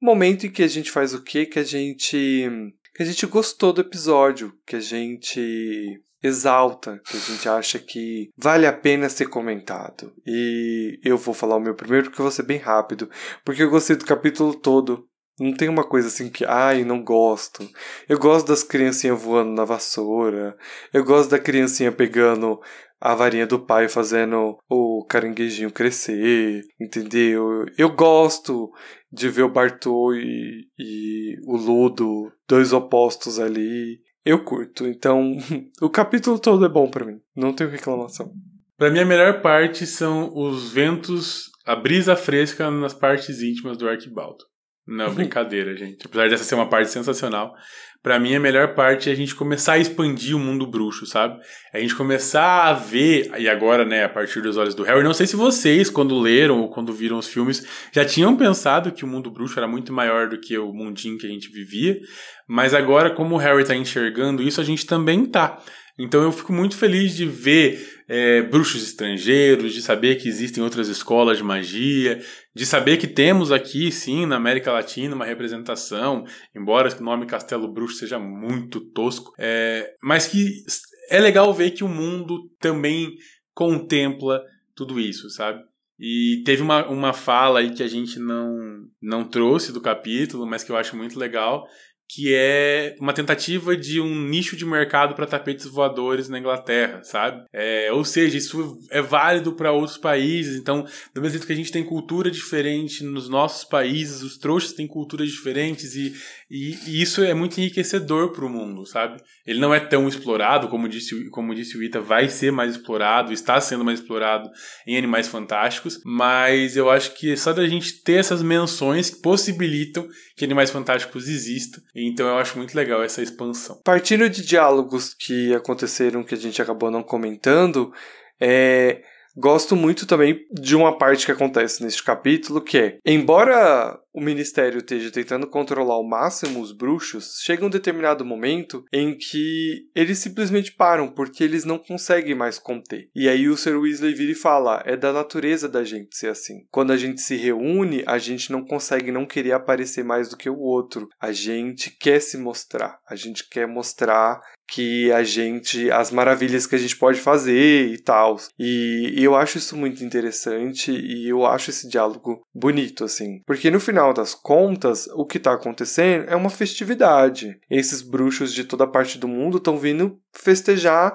Momento 0.00 0.46
em 0.46 0.50
que 0.50 0.62
a 0.62 0.68
gente 0.68 0.90
faz 0.90 1.14
o 1.14 1.22
quê? 1.22 1.46
Que 1.46 1.58
a 1.58 1.64
gente. 1.64 2.50
Que 2.94 3.02
a 3.02 3.06
gente 3.06 3.26
gostou 3.26 3.72
do 3.72 3.80
episódio, 3.80 4.52
que 4.66 4.76
a 4.76 4.80
gente 4.80 6.00
exalta, 6.22 7.00
que 7.04 7.16
a 7.16 7.20
gente 7.20 7.48
acha 7.48 7.78
que 7.78 8.30
vale 8.36 8.66
a 8.66 8.72
pena 8.72 9.08
ser 9.08 9.28
comentado. 9.28 10.12
E 10.26 10.98
eu 11.04 11.16
vou 11.16 11.34
falar 11.34 11.56
o 11.56 11.60
meu 11.60 11.74
primeiro 11.74 12.06
porque 12.06 12.20
eu 12.20 12.24
vou 12.24 12.32
ser 12.32 12.42
bem 12.42 12.58
rápido, 12.58 13.10
porque 13.44 13.62
eu 13.62 13.70
gostei 13.70 13.96
do 13.96 14.04
capítulo 14.04 14.54
todo. 14.54 15.08
Não 15.38 15.52
tem 15.52 15.68
uma 15.68 15.84
coisa 15.84 16.08
assim 16.08 16.30
que, 16.30 16.46
ai, 16.46 16.82
não 16.82 17.04
gosto. 17.04 17.68
Eu 18.08 18.18
gosto 18.18 18.46
das 18.46 18.62
criancinhas 18.62 19.20
voando 19.20 19.50
na 19.50 19.66
vassoura. 19.66 20.56
Eu 20.94 21.04
gosto 21.04 21.28
da 21.28 21.38
criancinha 21.38 21.92
pegando 21.92 22.58
a 23.00 23.14
varinha 23.14 23.46
do 23.46 23.58
pai 23.58 23.88
fazendo 23.88 24.58
o 24.68 25.04
caranguejinho 25.08 25.70
crescer, 25.70 26.62
entendeu? 26.80 27.66
Eu 27.76 27.90
gosto 27.90 28.70
de 29.12 29.28
ver 29.28 29.42
o 29.42 29.52
Bartô 29.52 30.14
e, 30.14 30.66
e 30.78 31.36
o 31.46 31.56
Ludo, 31.56 32.32
dois 32.48 32.72
opostos 32.72 33.38
ali. 33.38 34.00
Eu 34.24 34.42
curto, 34.44 34.86
então 34.86 35.36
o 35.80 35.88
capítulo 35.88 36.38
todo 36.38 36.64
é 36.64 36.68
bom 36.68 36.90
para 36.90 37.04
mim, 37.04 37.20
não 37.34 37.52
tenho 37.52 37.70
reclamação. 37.70 38.32
Para 38.76 38.90
mim 38.90 38.98
a 38.98 39.06
melhor 39.06 39.40
parte 39.40 39.86
são 39.86 40.30
os 40.36 40.70
ventos, 40.70 41.50
a 41.64 41.74
brisa 41.76 42.16
fresca 42.16 42.70
nas 42.70 42.92
partes 42.92 43.40
íntimas 43.40 43.78
do 43.78 43.88
Arquibaldo. 43.88 44.44
Não, 44.86 45.12
brincadeira, 45.12 45.76
gente. 45.76 46.06
Apesar 46.06 46.28
dessa 46.28 46.44
ser 46.44 46.54
uma 46.54 46.68
parte 46.68 46.90
sensacional, 46.90 47.56
para 48.02 48.20
mim 48.20 48.36
a 48.36 48.40
melhor 48.40 48.74
parte 48.76 49.10
é 49.10 49.12
a 49.12 49.16
gente 49.16 49.34
começar 49.34 49.72
a 49.72 49.78
expandir 49.78 50.36
o 50.36 50.38
mundo 50.38 50.64
bruxo, 50.64 51.04
sabe? 51.06 51.40
É 51.72 51.78
a 51.78 51.80
gente 51.80 51.96
começar 51.96 52.66
a 52.66 52.72
ver, 52.72 53.32
e 53.36 53.48
agora, 53.48 53.84
né, 53.84 54.04
a 54.04 54.08
partir 54.08 54.40
dos 54.40 54.56
olhos 54.56 54.76
do 54.76 54.84
Harry, 54.84 55.02
não 55.02 55.12
sei 55.12 55.26
se 55.26 55.34
vocês, 55.34 55.90
quando 55.90 56.16
leram 56.16 56.60
ou 56.60 56.70
quando 56.70 56.92
viram 56.92 57.18
os 57.18 57.26
filmes, 57.26 57.66
já 57.90 58.04
tinham 58.04 58.36
pensado 58.36 58.92
que 58.92 59.04
o 59.04 59.08
mundo 59.08 59.28
bruxo 59.28 59.58
era 59.58 59.66
muito 59.66 59.92
maior 59.92 60.28
do 60.28 60.38
que 60.38 60.56
o 60.56 60.72
mundinho 60.72 61.18
que 61.18 61.26
a 61.26 61.30
gente 61.30 61.50
vivia, 61.50 61.98
mas 62.46 62.72
agora, 62.72 63.10
como 63.10 63.34
o 63.34 63.38
Harry 63.38 63.64
tá 63.64 63.74
enxergando 63.74 64.40
isso, 64.40 64.60
a 64.60 64.64
gente 64.64 64.86
também 64.86 65.26
tá. 65.26 65.60
Então 65.98 66.22
eu 66.22 66.30
fico 66.30 66.52
muito 66.52 66.76
feliz 66.76 67.16
de 67.16 67.26
ver 67.26 67.95
é, 68.08 68.42
bruxos 68.42 68.82
estrangeiros, 68.82 69.74
de 69.74 69.82
saber 69.82 70.16
que 70.16 70.28
existem 70.28 70.62
outras 70.62 70.88
escolas 70.88 71.38
de 71.38 71.44
magia, 71.44 72.20
de 72.54 72.64
saber 72.64 72.96
que 72.96 73.06
temos 73.06 73.50
aqui, 73.50 73.90
sim, 73.90 74.26
na 74.26 74.36
América 74.36 74.72
Latina, 74.72 75.14
uma 75.14 75.24
representação, 75.24 76.24
embora 76.54 76.94
o 76.94 77.02
nome 77.02 77.26
Castelo 77.26 77.72
Bruxo 77.72 77.98
seja 77.98 78.18
muito 78.18 78.80
tosco, 78.80 79.32
é, 79.38 79.94
mas 80.02 80.26
que 80.26 80.64
é 81.10 81.20
legal 81.20 81.52
ver 81.52 81.72
que 81.72 81.84
o 81.84 81.88
mundo 81.88 82.50
também 82.60 83.14
contempla 83.54 84.42
tudo 84.74 85.00
isso, 85.00 85.30
sabe? 85.30 85.62
E 85.98 86.42
teve 86.44 86.62
uma, 86.62 86.86
uma 86.88 87.12
fala 87.12 87.60
aí 87.60 87.72
que 87.72 87.82
a 87.82 87.88
gente 87.88 88.18
não, 88.18 88.54
não 89.00 89.24
trouxe 89.24 89.72
do 89.72 89.80
capítulo, 89.80 90.46
mas 90.46 90.62
que 90.62 90.70
eu 90.70 90.76
acho 90.76 90.94
muito 90.94 91.18
legal, 91.18 91.66
que 92.08 92.32
é 92.34 92.94
uma 93.00 93.12
tentativa 93.12 93.76
de 93.76 94.00
um 94.00 94.14
nicho 94.14 94.56
de 94.56 94.64
mercado 94.64 95.14
para 95.14 95.26
tapetes 95.26 95.66
voadores 95.66 96.28
na 96.28 96.38
Inglaterra, 96.38 97.02
sabe? 97.02 97.44
É, 97.52 97.92
ou 97.92 98.04
seja, 98.04 98.38
isso 98.38 98.78
é 98.90 99.02
válido 99.02 99.52
para 99.52 99.72
outros 99.72 99.98
países. 99.98 100.56
Então, 100.56 100.82
do 101.12 101.20
mesmo 101.20 101.30
jeito 101.30 101.46
que 101.46 101.52
a 101.52 101.56
gente 101.56 101.72
tem 101.72 101.84
cultura 101.84 102.30
diferente 102.30 103.02
nos 103.02 103.28
nossos 103.28 103.64
países, 103.64 104.22
os 104.22 104.38
trouxas 104.38 104.72
têm 104.72 104.86
culturas 104.86 105.28
diferentes 105.28 105.96
e, 105.96 106.14
e, 106.50 106.78
e 106.86 107.02
isso 107.02 107.22
é 107.22 107.34
muito 107.34 107.58
enriquecedor 107.58 108.32
para 108.32 108.46
o 108.46 108.50
mundo, 108.50 108.86
sabe? 108.86 109.20
Ele 109.46 109.60
não 109.60 109.74
é 109.74 109.80
tão 109.80 110.08
explorado, 110.08 110.68
como 110.68 110.88
disse, 110.88 111.30
como 111.30 111.54
disse 111.54 111.76
o 111.76 111.82
Ita, 111.82 112.00
vai 112.00 112.28
ser 112.28 112.50
mais 112.50 112.72
explorado, 112.72 113.32
está 113.32 113.60
sendo 113.60 113.84
mais 113.84 114.00
explorado 114.00 114.50
em 114.86 114.96
Animais 114.96 115.28
Fantásticos, 115.28 116.00
mas 116.04 116.76
eu 116.76 116.90
acho 116.90 117.14
que 117.14 117.36
só 117.36 117.52
da 117.52 117.66
gente 117.66 118.02
ter 118.02 118.14
essas 118.14 118.42
menções 118.42 119.10
que 119.10 119.22
possibilitam 119.22 120.06
que 120.36 120.44
Animais 120.44 120.70
Fantásticos 120.70 121.28
existam 121.28 121.80
então 121.94 122.26
eu 122.26 122.38
acho 122.38 122.58
muito 122.58 122.74
legal 122.74 123.02
essa 123.02 123.22
expansão. 123.22 123.80
Partindo 123.84 124.28
de 124.28 124.44
diálogos 124.44 125.14
que 125.14 125.54
aconteceram 125.54 126.22
que 126.22 126.34
a 126.34 126.38
gente 126.38 126.60
acabou 126.60 126.90
não 126.90 127.02
comentando, 127.02 127.92
é, 128.40 129.02
gosto 129.36 129.76
muito 129.76 130.06
também 130.06 130.40
de 130.50 130.74
uma 130.74 130.96
parte 130.96 131.26
que 131.26 131.32
acontece 131.32 131.82
neste 131.82 132.02
capítulo, 132.02 132.60
que 132.60 132.78
é, 132.78 132.98
embora 133.04 133.98
o 134.16 134.20
ministério 134.20 134.78
esteja 134.78 135.10
tentando 135.10 135.46
controlar 135.46 135.92
ao 135.92 136.08
máximo 136.08 136.62
os 136.62 136.72
bruxos, 136.72 137.38
chega 137.42 137.66
um 137.66 137.70
determinado 137.70 138.24
momento 138.24 138.82
em 138.90 139.14
que 139.14 139.86
eles 139.94 140.18
simplesmente 140.18 140.72
param, 140.72 141.08
porque 141.08 141.44
eles 141.44 141.66
não 141.66 141.78
conseguem 141.78 142.34
mais 142.34 142.58
conter. 142.58 143.10
E 143.14 143.28
aí 143.28 143.46
o 143.46 143.56
Sir 143.58 143.78
Weasley 143.78 144.14
vira 144.14 144.32
e 144.32 144.34
fala: 144.34 144.82
é 144.86 144.96
da 144.96 145.12
natureza 145.12 145.68
da 145.68 145.84
gente 145.84 146.16
ser 146.16 146.28
assim. 146.28 146.64
Quando 146.70 146.92
a 146.92 146.96
gente 146.96 147.20
se 147.20 147.36
reúne, 147.36 148.02
a 148.06 148.16
gente 148.16 148.50
não 148.50 148.64
consegue 148.64 149.12
não 149.12 149.26
querer 149.26 149.52
aparecer 149.52 150.02
mais 150.02 150.30
do 150.30 150.36
que 150.36 150.48
o 150.48 150.58
outro. 150.58 151.08
A 151.20 151.30
gente 151.30 151.90
quer 151.90 152.20
se 152.20 152.38
mostrar, 152.38 152.98
a 153.06 153.14
gente 153.14 153.46
quer 153.46 153.68
mostrar 153.68 154.40
que 154.68 155.12
a 155.12 155.22
gente 155.22 155.90
as 155.90 156.10
maravilhas 156.10 156.66
que 156.66 156.74
a 156.74 156.78
gente 156.78 156.96
pode 156.96 157.20
fazer 157.20 157.86
e 157.86 157.98
tal. 157.98 158.36
E, 158.58 159.14
e 159.16 159.24
eu 159.24 159.34
acho 159.34 159.58
isso 159.58 159.76
muito 159.76 160.02
interessante 160.04 160.90
e 160.90 161.28
eu 161.28 161.46
acho 161.46 161.70
esse 161.70 161.88
diálogo 161.88 162.42
bonito 162.54 163.04
assim, 163.04 163.40
porque 163.46 163.70
no 163.70 163.80
final 163.80 164.05
final 164.06 164.12
das 164.12 164.34
contas, 164.34 165.08
o 165.14 165.24
que 165.24 165.38
está 165.38 165.52
acontecendo 165.52 166.26
é 166.28 166.36
uma 166.36 166.50
festividade. 166.50 167.58
Esses 167.68 168.02
bruxos 168.02 168.52
de 168.52 168.64
toda 168.64 168.86
parte 168.86 169.18
do 169.18 169.26
mundo 169.26 169.58
estão 169.58 169.78
vindo 169.78 170.18
festejar 170.32 171.12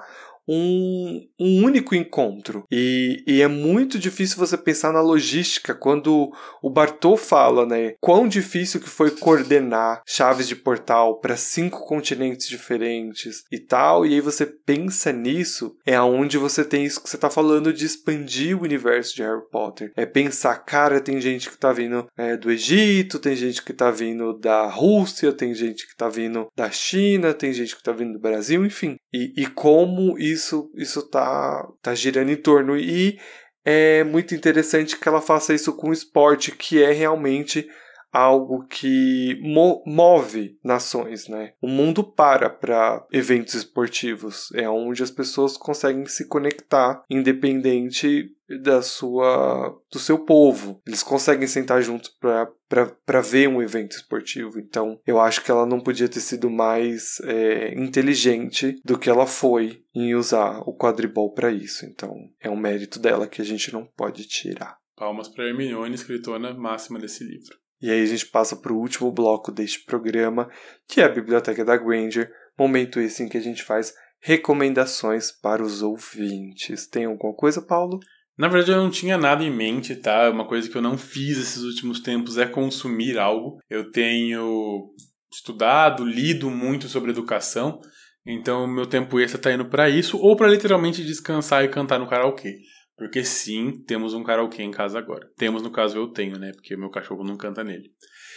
um, 0.48 1.22
um 1.40 1.64
único 1.64 1.96
encontro. 1.96 2.66
E, 2.72 3.24
e, 3.28 3.42
é 3.42 3.48
muito 3.48 4.00
difícil 4.00 4.38
você 4.38 4.58
pensar 4.58 4.92
na 4.92 5.02
logística 5.02 5.74
quando 5.74 6.32
o 6.62 6.70
Bartô 6.70 7.16
fala, 7.16 7.66
né? 7.66 7.94
Quão 8.00 8.28
difícil 8.28 8.80
que 8.80 8.90
foi 8.90 9.12
coordenar 9.12 10.02
chaves 10.06 10.48
de 10.48 10.56
portal 10.56 11.20
para 11.20 11.38
cinco 11.38 11.86
continentes 11.86 12.48
diferentes 12.48 13.44
e 13.52 13.60
tal. 13.60 14.06
E 14.06 14.14
aí 14.14 14.22
você 14.22 14.46
pensa 14.46 15.12
nisso, 15.12 15.76
é 15.86 15.96
aonde 15.96 16.38
você 16.38 16.64
tem 16.64 16.86
isso 16.86 17.02
que 17.02 17.10
você 17.10 17.18
tá 17.18 17.30
falando 17.30 17.74
de 17.74 17.86
expandir 17.86 18.58
o 18.58 18.64
universo 18.64 19.16
de 19.16 19.24
Harry 19.24 19.48
Potter. 19.52 19.92
É 19.96 20.06
pensar, 20.06 20.56
cara, 20.58 21.00
tem 21.00 21.20
gente 21.22 21.50
que 21.50 21.58
tá 21.58 21.72
vindo 21.72 22.06
é, 22.18 22.36
do 22.36 22.52
Egito, 22.52 23.20
tem 23.20 23.36
gente 23.36 23.64
que 23.64 23.74
tá 23.74 23.92
vindo 23.92 24.38
da 24.38 24.68
Rússia, 24.68 25.32
tem 25.32 25.54
gente 25.54 25.88
que 25.88 25.96
tá 25.96 26.10
vindo 26.10 26.48
da 26.56 26.70
China, 26.70 27.34
tem 27.34 27.54
gente 27.54 27.76
que 27.76 27.84
tá 27.84 27.92
vindo 27.92 28.14
do 28.14 28.20
Brasil, 28.20 28.66
enfim. 28.66 28.96
E, 29.14 29.34
e 29.38 29.46
como 29.48 30.18
isso 30.18 30.31
isso 30.34 31.02
tá, 31.10 31.68
tá 31.82 31.94
girando 31.96 32.32
em 32.32 32.36
torno. 32.36 32.78
E 32.78 33.20
é 33.64 34.04
muito 34.04 34.34
interessante 34.34 34.98
que 34.98 35.08
ela 35.08 35.22
faça 35.22 35.54
isso 35.54 35.74
com 35.74 35.90
o 35.90 35.94
esporte, 35.94 36.52
que 36.52 36.82
é 36.82 36.92
realmente 36.92 37.70
algo 38.12 38.66
que 38.68 39.40
mo 39.42 39.84
move 39.86 40.58
nações, 40.64 41.28
né? 41.28 41.54
O 41.62 41.68
mundo 41.68 42.04
para 42.04 42.50
para 42.50 43.06
eventos 43.12 43.54
esportivos, 43.54 44.50
é 44.54 44.70
onde 44.70 45.02
as 45.02 45.12
pessoas 45.12 45.56
conseguem 45.58 46.06
se 46.06 46.28
conectar 46.28 47.04
independente 47.10 48.30
da 48.62 48.82
sua 48.82 49.80
do 49.90 49.98
seu 50.00 50.20
povo. 50.20 50.82
Eles 50.86 51.04
conseguem 51.04 51.48
sentar 51.48 51.82
juntos 51.82 52.10
para 52.20 53.22
ver 53.22 53.48
um 53.48 53.62
evento 53.62 53.96
esportivo. 53.96 54.60
Então, 54.60 55.00
eu 55.06 55.20
acho 55.20 55.44
que 55.44 55.52
ela 55.52 55.66
não 55.66 55.80
podia 55.80 56.10
ter 56.10 56.20
sido 56.20 56.50
mais 56.50 57.20
é, 57.24 57.74
inteligente 57.80 58.76
do 58.84 58.98
que 58.98 59.10
ela 59.10 59.26
foi 59.26 59.84
em 59.96 60.16
usar 60.16 60.60
o 60.66 60.76
quadribol 60.76 61.34
para 61.34 61.52
isso. 61.52 61.86
Então, 61.86 62.14
é 62.40 62.50
um 62.50 62.58
mérito 62.58 63.00
dela 63.00 63.28
que 63.28 63.42
a 63.42 63.46
gente 63.46 63.72
não 63.72 63.86
pode 63.86 64.28
tirar. 64.28 64.78
Palmas 64.96 65.28
para 65.28 65.48
Hermione, 65.48 65.96
escritora 65.96 66.54
máxima 66.54 67.00
desse 67.00 67.24
livro. 67.24 67.61
E 67.82 67.90
aí 67.90 68.02
a 68.02 68.06
gente 68.06 68.28
passa 68.28 68.56
para 68.56 68.72
o 68.72 68.78
último 68.78 69.12
bloco 69.12 69.52
deste 69.52 69.84
programa, 69.84 70.48
que 70.88 71.02
é 71.02 71.06
a 71.06 71.10
Biblioteca 71.10 71.66
da 71.66 71.76
Granger, 71.76 72.32
momento 72.58 73.00
esse 73.00 73.24
em 73.24 73.30
que 73.30 73.38
a 73.38 73.42
gente 73.42 73.64
faz 73.64 73.94
recomendações 74.20 75.32
para 75.32 75.64
os 75.64 75.82
ouvintes. 75.82 76.88
Tem 76.88 77.06
alguma 77.06 77.34
coisa, 77.34 77.62
Paulo? 77.62 78.00
Na 78.38 78.48
verdade, 78.48 78.72
eu 78.72 78.84
não 78.84 78.90
tinha 78.90 79.18
nada 79.18 79.44
em 79.44 79.56
mente, 79.56 79.96
tá? 79.96 80.30
Uma 80.30 80.48
coisa 80.48 80.70
que 80.70 80.76
eu 80.76 80.82
não 80.82 80.98
fiz 80.98 81.38
esses 81.38 81.64
últimos 81.64 82.00
tempos 82.00 82.38
é 82.38 82.46
consumir 82.46 83.18
algo. 83.18 83.60
Eu 83.70 83.92
tenho 83.92 84.94
estudado, 85.32 86.06
lido 86.06 86.50
muito 86.50 86.88
sobre 86.88 87.12
educação, 87.12 87.80
então 88.26 88.68
meu 88.68 88.86
tempo 88.86 89.20
extra 89.20 89.38
está 89.40 89.52
indo 89.52 89.66
para 89.66 89.90
isso 89.90 90.18
ou 90.18 90.36
para 90.36 90.48
literalmente 90.48 91.04
descansar 91.04 91.64
e 91.64 91.70
cantar 91.70 92.00
no 92.00 92.08
karaokê. 92.08 92.60
Porque 93.02 93.26
sim, 93.26 93.84
temos 93.88 94.14
um 94.14 94.22
karaokê 94.22 94.62
em 94.62 94.70
casa 94.70 95.00
agora. 95.00 95.28
Temos, 95.36 95.64
no 95.64 95.72
caso, 95.72 95.98
eu 95.98 96.10
tenho, 96.10 96.38
né? 96.38 96.52
Porque 96.52 96.78
meu 96.78 96.92
cachorro 96.92 97.24
não 97.24 97.36
canta 97.36 97.64
nele. 97.64 97.90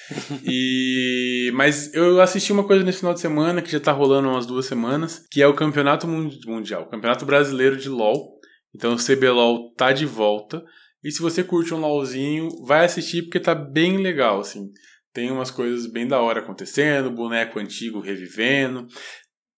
e 0.43 1.51
mas 1.53 1.93
eu 1.93 2.19
assisti 2.19 2.51
uma 2.51 2.65
coisa 2.65 2.83
nesse 2.83 3.01
final 3.01 3.13
de 3.13 3.21
semana 3.21 3.61
que 3.61 3.71
já 3.71 3.79
tá 3.79 3.93
rolando 3.93 4.27
umas 4.27 4.47
duas 4.47 4.65
semanas, 4.65 5.27
que 5.31 5.43
é 5.43 5.47
o 5.47 5.53
Campeonato 5.53 6.09
Mundial, 6.09 6.85
o 6.85 6.89
Campeonato 6.89 7.27
Brasileiro 7.27 7.77
de 7.77 7.91
LoL, 7.91 8.39
então 8.75 8.95
o 8.95 8.97
CBLOL 8.97 9.71
tá 9.75 9.93
de 9.93 10.07
volta. 10.07 10.65
E 11.03 11.11
se 11.13 11.21
você 11.21 11.45
curte 11.45 11.75
um 11.75 11.81
LOLzinho, 11.81 12.49
vai 12.65 12.87
assistir 12.87 13.25
porque 13.25 13.41
tá 13.41 13.55
bem 13.55 13.99
legal, 13.99 14.41
assim. 14.41 14.71
Tem 15.13 15.31
umas 15.31 15.51
coisas 15.51 15.87
bem 15.87 16.09
da 16.09 16.23
hora 16.23 16.41
acontecendo, 16.41 17.11
boneco 17.11 17.59
antigo 17.59 18.01
revivendo. 18.01 18.87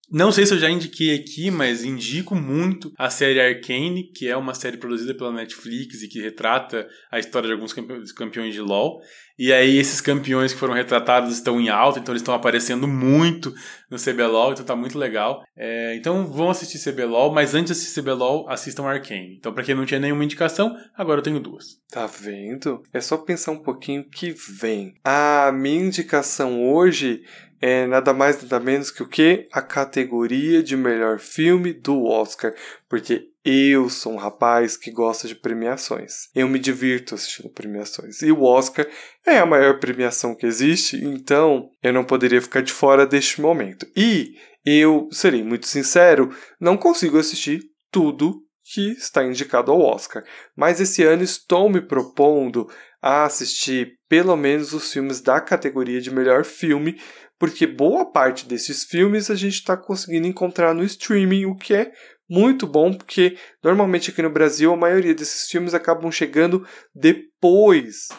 Não 0.09 0.31
sei 0.31 0.45
se 0.45 0.53
eu 0.53 0.59
já 0.59 0.69
indiquei 0.69 1.13
aqui, 1.13 1.51
mas 1.51 1.83
indico 1.83 2.33
muito 2.33 2.93
a 2.97 3.09
série 3.09 3.41
Arcane, 3.41 4.03
que 4.03 4.27
é 4.27 4.37
uma 4.37 4.53
série 4.53 4.77
produzida 4.77 5.13
pela 5.13 5.33
Netflix 5.33 6.01
e 6.01 6.07
que 6.07 6.21
retrata 6.21 6.87
a 7.11 7.19
história 7.19 7.47
de 7.47 7.53
alguns 7.53 7.73
campeões 8.13 8.53
de 8.53 8.61
LoL. 8.61 9.01
E 9.37 9.53
aí 9.53 9.77
esses 9.77 10.01
campeões 10.01 10.51
que 10.51 10.59
foram 10.59 10.73
retratados 10.73 11.33
estão 11.33 11.59
em 11.61 11.69
alta, 11.69 11.99
então 11.99 12.13
eles 12.13 12.21
estão 12.21 12.33
aparecendo 12.33 12.87
muito 12.87 13.53
no 13.91 13.97
CBLOL, 13.97 14.53
então 14.53 14.65
tá 14.65 14.75
muito 14.75 14.97
legal. 14.97 15.43
É, 15.55 15.95
então 15.95 16.25
vão 16.25 16.49
assistir 16.49 16.79
CBLOL, 16.79 17.31
mas 17.31 17.53
antes 17.53 17.67
de 17.67 17.71
assistir 17.73 18.01
CBLOL, 18.01 18.49
assistam 18.49 18.85
Arcane. 18.85 19.35
Então 19.37 19.53
para 19.53 19.63
quem 19.63 19.75
não 19.75 19.85
tinha 19.85 19.99
nenhuma 19.99 20.23
indicação, 20.23 20.75
agora 20.95 21.19
eu 21.19 21.23
tenho 21.23 21.39
duas. 21.39 21.77
Tá 21.91 22.07
vendo? 22.07 22.81
É 22.91 22.99
só 22.99 23.17
pensar 23.17 23.51
um 23.51 23.61
pouquinho 23.61 24.05
que 24.05 24.31
vem. 24.31 24.95
A 25.03 25.51
minha 25.53 25.85
indicação 25.85 26.63
hoje 26.63 27.21
é 27.61 27.87
nada 27.87 28.13
mais 28.13 28.41
nada 28.41 28.59
menos 28.59 28.91
que 28.91 29.03
o 29.03 29.07
que? 29.07 29.47
A 29.51 29.61
categoria 29.61 30.61
de 30.61 30.77
melhor 30.77 31.19
filme 31.19 31.73
do 31.73 32.05
Oscar, 32.05 32.53
porque 32.87 33.29
eu 33.43 33.89
sou 33.89 34.13
um 34.13 34.17
rapaz 34.17 34.75
que 34.75 34.91
gosta 34.91 35.27
de 35.27 35.35
premiações. 35.35 36.29
Eu 36.35 36.47
me 36.49 36.59
divirto 36.59 37.15
assistindo 37.15 37.49
premiações. 37.49 38.21
E 38.21 38.31
o 38.31 38.43
Oscar 38.43 38.85
é 39.25 39.37
a 39.39 39.45
maior 39.45 39.79
premiação 39.79 40.35
que 40.35 40.45
existe, 40.45 40.97
então 40.97 41.69
eu 41.81 41.93
não 41.93 42.03
poderia 42.03 42.41
ficar 42.41 42.61
de 42.61 42.73
fora 42.73 43.05
deste 43.05 43.39
momento. 43.39 43.87
E 43.95 44.35
eu, 44.65 45.07
serei 45.11 45.43
muito 45.43 45.65
sincero, 45.65 46.29
não 46.59 46.75
consigo 46.75 47.17
assistir 47.17 47.61
tudo 47.89 48.43
que 48.73 48.91
está 48.91 49.23
indicado 49.23 49.71
ao 49.71 49.79
Oscar. 49.79 50.23
Mas 50.55 50.81
esse 50.81 51.03
ano 51.03 51.23
estou 51.23 51.69
me 51.69 51.79
propondo 51.79 52.67
a 53.01 53.23
assistir 53.23 53.93
pelo 54.09 54.35
menos 54.35 54.73
os 54.73 54.91
filmes 54.91 55.21
da 55.21 55.39
categoria 55.39 56.01
de 56.01 56.11
melhor 56.11 56.43
filme, 56.43 56.99
porque 57.39 57.67
boa 57.67 58.11
parte 58.11 58.47
desses 58.47 58.83
filmes 58.83 59.29
a 59.29 59.35
gente 59.35 59.55
está 59.55 59.77
conseguindo 59.77 60.27
encontrar 60.27 60.73
no 60.73 60.83
streaming, 60.83 61.45
o 61.45 61.55
que 61.55 61.73
é 61.73 61.91
muito 62.29 62.67
bom, 62.67 62.93
porque 62.93 63.37
normalmente 63.63 64.11
aqui 64.11 64.21
no 64.21 64.29
Brasil 64.29 64.71
a 64.73 64.77
maioria 64.77 65.13
desses 65.13 65.49
filmes 65.49 65.73
acabam 65.73 66.11
chegando 66.11 66.67
depois 66.93 68.09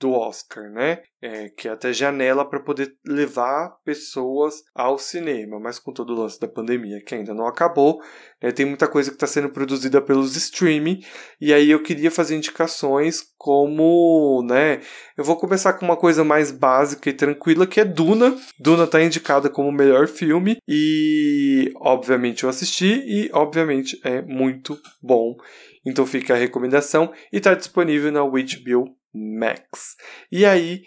do 0.00 0.12
Oscar, 0.12 0.70
né? 0.70 1.00
É, 1.20 1.48
que 1.48 1.66
é 1.66 1.72
até 1.72 1.92
janela 1.92 2.48
para 2.48 2.60
poder 2.60 2.94
levar 3.04 3.70
pessoas 3.84 4.62
ao 4.72 4.98
cinema, 4.98 5.58
mas 5.58 5.76
com 5.80 5.92
todo 5.92 6.14
o 6.14 6.20
lance 6.20 6.38
da 6.38 6.46
pandemia 6.46 7.02
que 7.04 7.12
ainda 7.12 7.34
não 7.34 7.44
acabou, 7.44 8.00
né? 8.40 8.52
tem 8.52 8.64
muita 8.64 8.86
coisa 8.86 9.10
que 9.10 9.16
está 9.16 9.26
sendo 9.26 9.48
produzida 9.48 10.00
pelos 10.00 10.36
streaming 10.36 11.00
e 11.40 11.52
aí 11.52 11.72
eu 11.72 11.82
queria 11.82 12.08
fazer 12.08 12.36
indicações 12.36 13.20
como, 13.36 14.44
né? 14.48 14.80
Eu 15.16 15.24
vou 15.24 15.36
começar 15.36 15.72
com 15.72 15.84
uma 15.84 15.96
coisa 15.96 16.22
mais 16.22 16.52
básica 16.52 17.10
e 17.10 17.12
tranquila 17.12 17.66
que 17.66 17.80
é 17.80 17.84
Duna. 17.84 18.36
Duna 18.60 18.84
está 18.84 19.02
indicada 19.02 19.50
como 19.50 19.72
melhor 19.72 20.06
filme 20.06 20.58
e 20.68 21.72
obviamente 21.76 22.44
eu 22.44 22.50
assisti 22.50 23.02
e 23.06 23.28
obviamente 23.32 24.00
é 24.04 24.22
muito 24.22 24.78
bom. 25.02 25.36
Então 25.84 26.06
fica 26.06 26.34
a 26.34 26.36
recomendação 26.36 27.12
e 27.32 27.38
está 27.38 27.54
disponível 27.54 28.12
na 28.12 28.22
HBO 28.22 28.97
Max. 29.14 29.96
E 30.30 30.44
aí, 30.44 30.82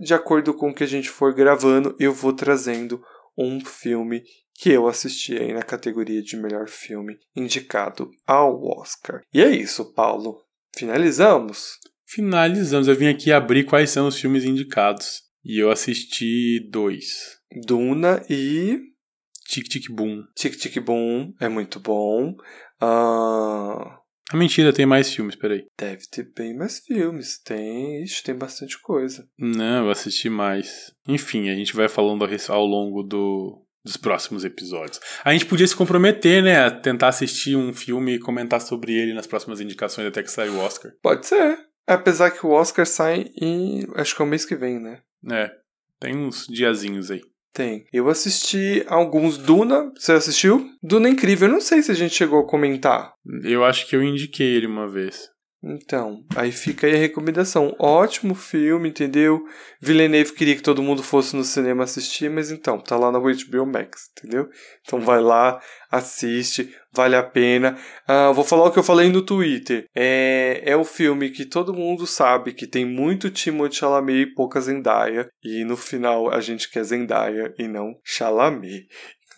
de 0.00 0.14
acordo 0.14 0.54
com 0.54 0.70
o 0.70 0.74
que 0.74 0.84
a 0.84 0.88
gente 0.88 1.08
for 1.08 1.34
gravando, 1.34 1.96
eu 1.98 2.12
vou 2.12 2.32
trazendo 2.32 3.02
um 3.36 3.60
filme 3.64 4.22
que 4.54 4.70
eu 4.70 4.88
assisti 4.88 5.36
aí 5.36 5.52
na 5.52 5.62
categoria 5.62 6.22
de 6.22 6.36
melhor 6.36 6.68
filme 6.68 7.18
indicado 7.34 8.10
ao 8.26 8.62
Oscar. 8.62 9.20
E 9.32 9.42
é 9.42 9.50
isso, 9.50 9.92
Paulo. 9.92 10.42
Finalizamos? 10.74 11.78
Finalizamos. 12.06 12.88
Eu 12.88 12.96
vim 12.96 13.08
aqui 13.08 13.32
abrir 13.32 13.64
quais 13.64 13.90
são 13.90 14.06
os 14.06 14.18
filmes 14.18 14.44
indicados. 14.44 15.22
E 15.44 15.62
eu 15.62 15.70
assisti 15.70 16.60
dois. 16.70 17.38
Duna 17.66 18.24
e. 18.28 18.80
Tic 19.48 19.68
Tic 19.68 19.90
Boom. 19.90 20.24
Tic 20.34 20.56
Tic 20.56 20.80
Boom 20.80 21.32
é 21.40 21.48
muito 21.48 21.78
bom. 21.78 22.34
Uh... 22.82 24.05
A 24.30 24.36
mentira, 24.36 24.72
tem 24.72 24.86
mais 24.86 25.12
filmes, 25.12 25.36
peraí. 25.36 25.66
Deve 25.78 26.02
ter 26.10 26.28
bem 26.34 26.54
mais 26.56 26.80
filmes. 26.80 27.38
Tem. 27.38 28.02
Ixi, 28.02 28.24
tem 28.24 28.34
bastante 28.34 28.80
coisa. 28.80 29.28
Não, 29.38 29.84
eu 29.84 29.90
assisti 29.90 30.28
mais. 30.28 30.92
Enfim, 31.06 31.48
a 31.48 31.54
gente 31.54 31.74
vai 31.74 31.88
falando 31.88 32.26
ao 32.48 32.66
longo 32.66 33.04
do, 33.04 33.64
dos 33.84 33.96
próximos 33.96 34.44
episódios. 34.44 35.00
A 35.24 35.32
gente 35.32 35.46
podia 35.46 35.66
se 35.66 35.76
comprometer, 35.76 36.42
né? 36.42 36.66
A 36.66 36.70
tentar 36.70 37.08
assistir 37.08 37.56
um 37.56 37.72
filme 37.72 38.16
e 38.16 38.18
comentar 38.18 38.60
sobre 38.60 38.92
ele 38.92 39.14
nas 39.14 39.28
próximas 39.28 39.60
indicações 39.60 40.08
até 40.08 40.22
que 40.22 40.30
saia 40.30 40.50
o 40.50 40.58
Oscar. 40.58 40.92
Pode 41.00 41.24
ser. 41.24 41.58
Apesar 41.86 42.32
que 42.32 42.44
o 42.44 42.50
Oscar 42.50 42.84
sai 42.84 43.30
em. 43.40 43.86
Acho 43.94 44.16
que 44.16 44.22
é 44.22 44.24
o 44.24 44.28
mês 44.28 44.44
que 44.44 44.56
vem, 44.56 44.80
né? 44.80 45.02
É. 45.30 45.50
Tem 46.00 46.16
uns 46.16 46.46
diazinhos 46.48 47.12
aí. 47.12 47.20
Tem. 47.56 47.86
Eu 47.90 48.10
assisti 48.10 48.84
alguns 48.86 49.38
Duna. 49.38 49.90
Você 49.96 50.12
assistiu? 50.12 50.68
Duna 50.82 51.08
é 51.08 51.10
incrível. 51.10 51.48
Eu 51.48 51.54
não 51.54 51.60
sei 51.62 51.80
se 51.80 51.90
a 51.90 51.94
gente 51.94 52.14
chegou 52.14 52.40
a 52.40 52.46
comentar. 52.46 53.14
Eu 53.42 53.64
acho 53.64 53.88
que 53.88 53.96
eu 53.96 54.02
indiquei 54.02 54.56
ele 54.56 54.66
uma 54.66 54.86
vez. 54.86 55.30
Então, 55.68 56.24
aí 56.36 56.52
fica 56.52 56.86
aí 56.86 56.94
a 56.94 56.98
recomendação. 56.98 57.74
Ótimo 57.76 58.36
filme, 58.36 58.88
entendeu? 58.88 59.44
Villeneuve 59.80 60.32
queria 60.32 60.54
que 60.54 60.62
todo 60.62 60.82
mundo 60.82 61.02
fosse 61.02 61.34
no 61.34 61.42
cinema 61.42 61.82
assistir, 61.82 62.30
mas 62.30 62.52
então, 62.52 62.78
tá 62.78 62.96
lá 62.96 63.10
na 63.10 63.18
HBO 63.18 63.66
Max, 63.66 64.08
entendeu? 64.16 64.48
Então 64.82 65.00
vai 65.00 65.20
lá, 65.20 65.60
assiste, 65.90 66.72
vale 66.92 67.16
a 67.16 67.22
pena. 67.24 67.76
Ah, 68.06 68.30
vou 68.30 68.44
falar 68.44 68.66
o 68.66 68.70
que 68.70 68.78
eu 68.78 68.84
falei 68.84 69.10
no 69.10 69.22
Twitter. 69.22 69.86
É, 69.92 70.62
é 70.64 70.76
o 70.76 70.84
filme 70.84 71.30
que 71.30 71.44
todo 71.44 71.74
mundo 71.74 72.06
sabe 72.06 72.52
que 72.52 72.68
tem 72.68 72.84
muito 72.84 73.28
Timothée 73.28 73.78
Chalamet 73.78 74.22
e 74.22 74.34
pouca 74.34 74.60
Zendaya. 74.60 75.28
E 75.42 75.64
no 75.64 75.76
final 75.76 76.32
a 76.32 76.40
gente 76.40 76.70
quer 76.70 76.84
Zendaya 76.84 77.52
e 77.58 77.66
não 77.66 77.98
Chalamet. 78.04 78.86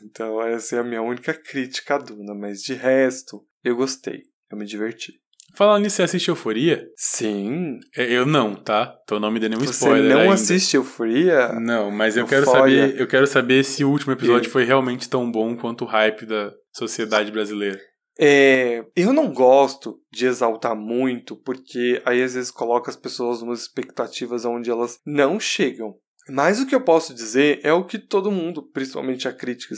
Então 0.04 0.42
essa 0.42 0.76
é 0.76 0.80
a 0.80 0.84
minha 0.84 1.00
única 1.00 1.32
crítica 1.32 1.98
Duna, 1.98 2.34
mas 2.34 2.60
de 2.60 2.74
resto, 2.74 3.42
eu 3.64 3.74
gostei. 3.74 4.24
Eu 4.50 4.58
me 4.58 4.66
diverti. 4.66 5.14
Falando 5.58 5.82
nisso, 5.82 5.96
você 5.96 6.04
assiste 6.04 6.28
Euforia? 6.28 6.88
Sim. 6.96 7.80
É, 7.96 8.04
eu 8.12 8.24
não, 8.24 8.54
tá? 8.54 8.96
Então 9.02 9.18
não 9.18 9.28
me 9.28 9.40
dê 9.40 9.48
nenhum 9.48 9.62
Você 9.62 9.72
spoiler. 9.72 10.08
não 10.14 10.20
ainda. 10.20 10.34
assiste 10.34 10.76
Euforia? 10.76 11.48
Não, 11.54 11.90
mas 11.90 12.16
eu 12.16 12.24
quero 12.28 12.46
saber. 12.46 12.94
Eu 12.96 13.08
quero 13.08 13.26
saber 13.26 13.64
se 13.64 13.84
o 13.84 13.90
último 13.90 14.12
episódio 14.12 14.48
foi 14.48 14.62
realmente 14.62 15.08
tão 15.08 15.28
bom 15.28 15.56
quanto 15.56 15.82
o 15.84 15.88
hype 15.88 16.24
da 16.26 16.52
sociedade 16.72 17.32
brasileira. 17.32 17.76
É, 18.20 18.84
eu 18.94 19.12
não 19.12 19.32
gosto 19.32 19.98
de 20.12 20.26
exaltar 20.26 20.76
muito, 20.76 21.34
porque 21.34 22.00
aí 22.04 22.22
às 22.22 22.34
vezes 22.34 22.52
coloca 22.52 22.88
as 22.88 22.96
pessoas 22.96 23.42
umas 23.42 23.62
expectativas 23.62 24.44
onde 24.44 24.70
elas 24.70 25.00
não 25.04 25.40
chegam. 25.40 25.96
Mas 26.28 26.60
o 26.60 26.66
que 26.66 26.74
eu 26.74 26.80
posso 26.80 27.14
dizer 27.14 27.60
é 27.62 27.72
o 27.72 27.84
que 27.84 27.98
todo 27.98 28.30
mundo, 28.30 28.62
principalmente 28.62 29.26
a 29.26 29.32
crítica 29.32 29.74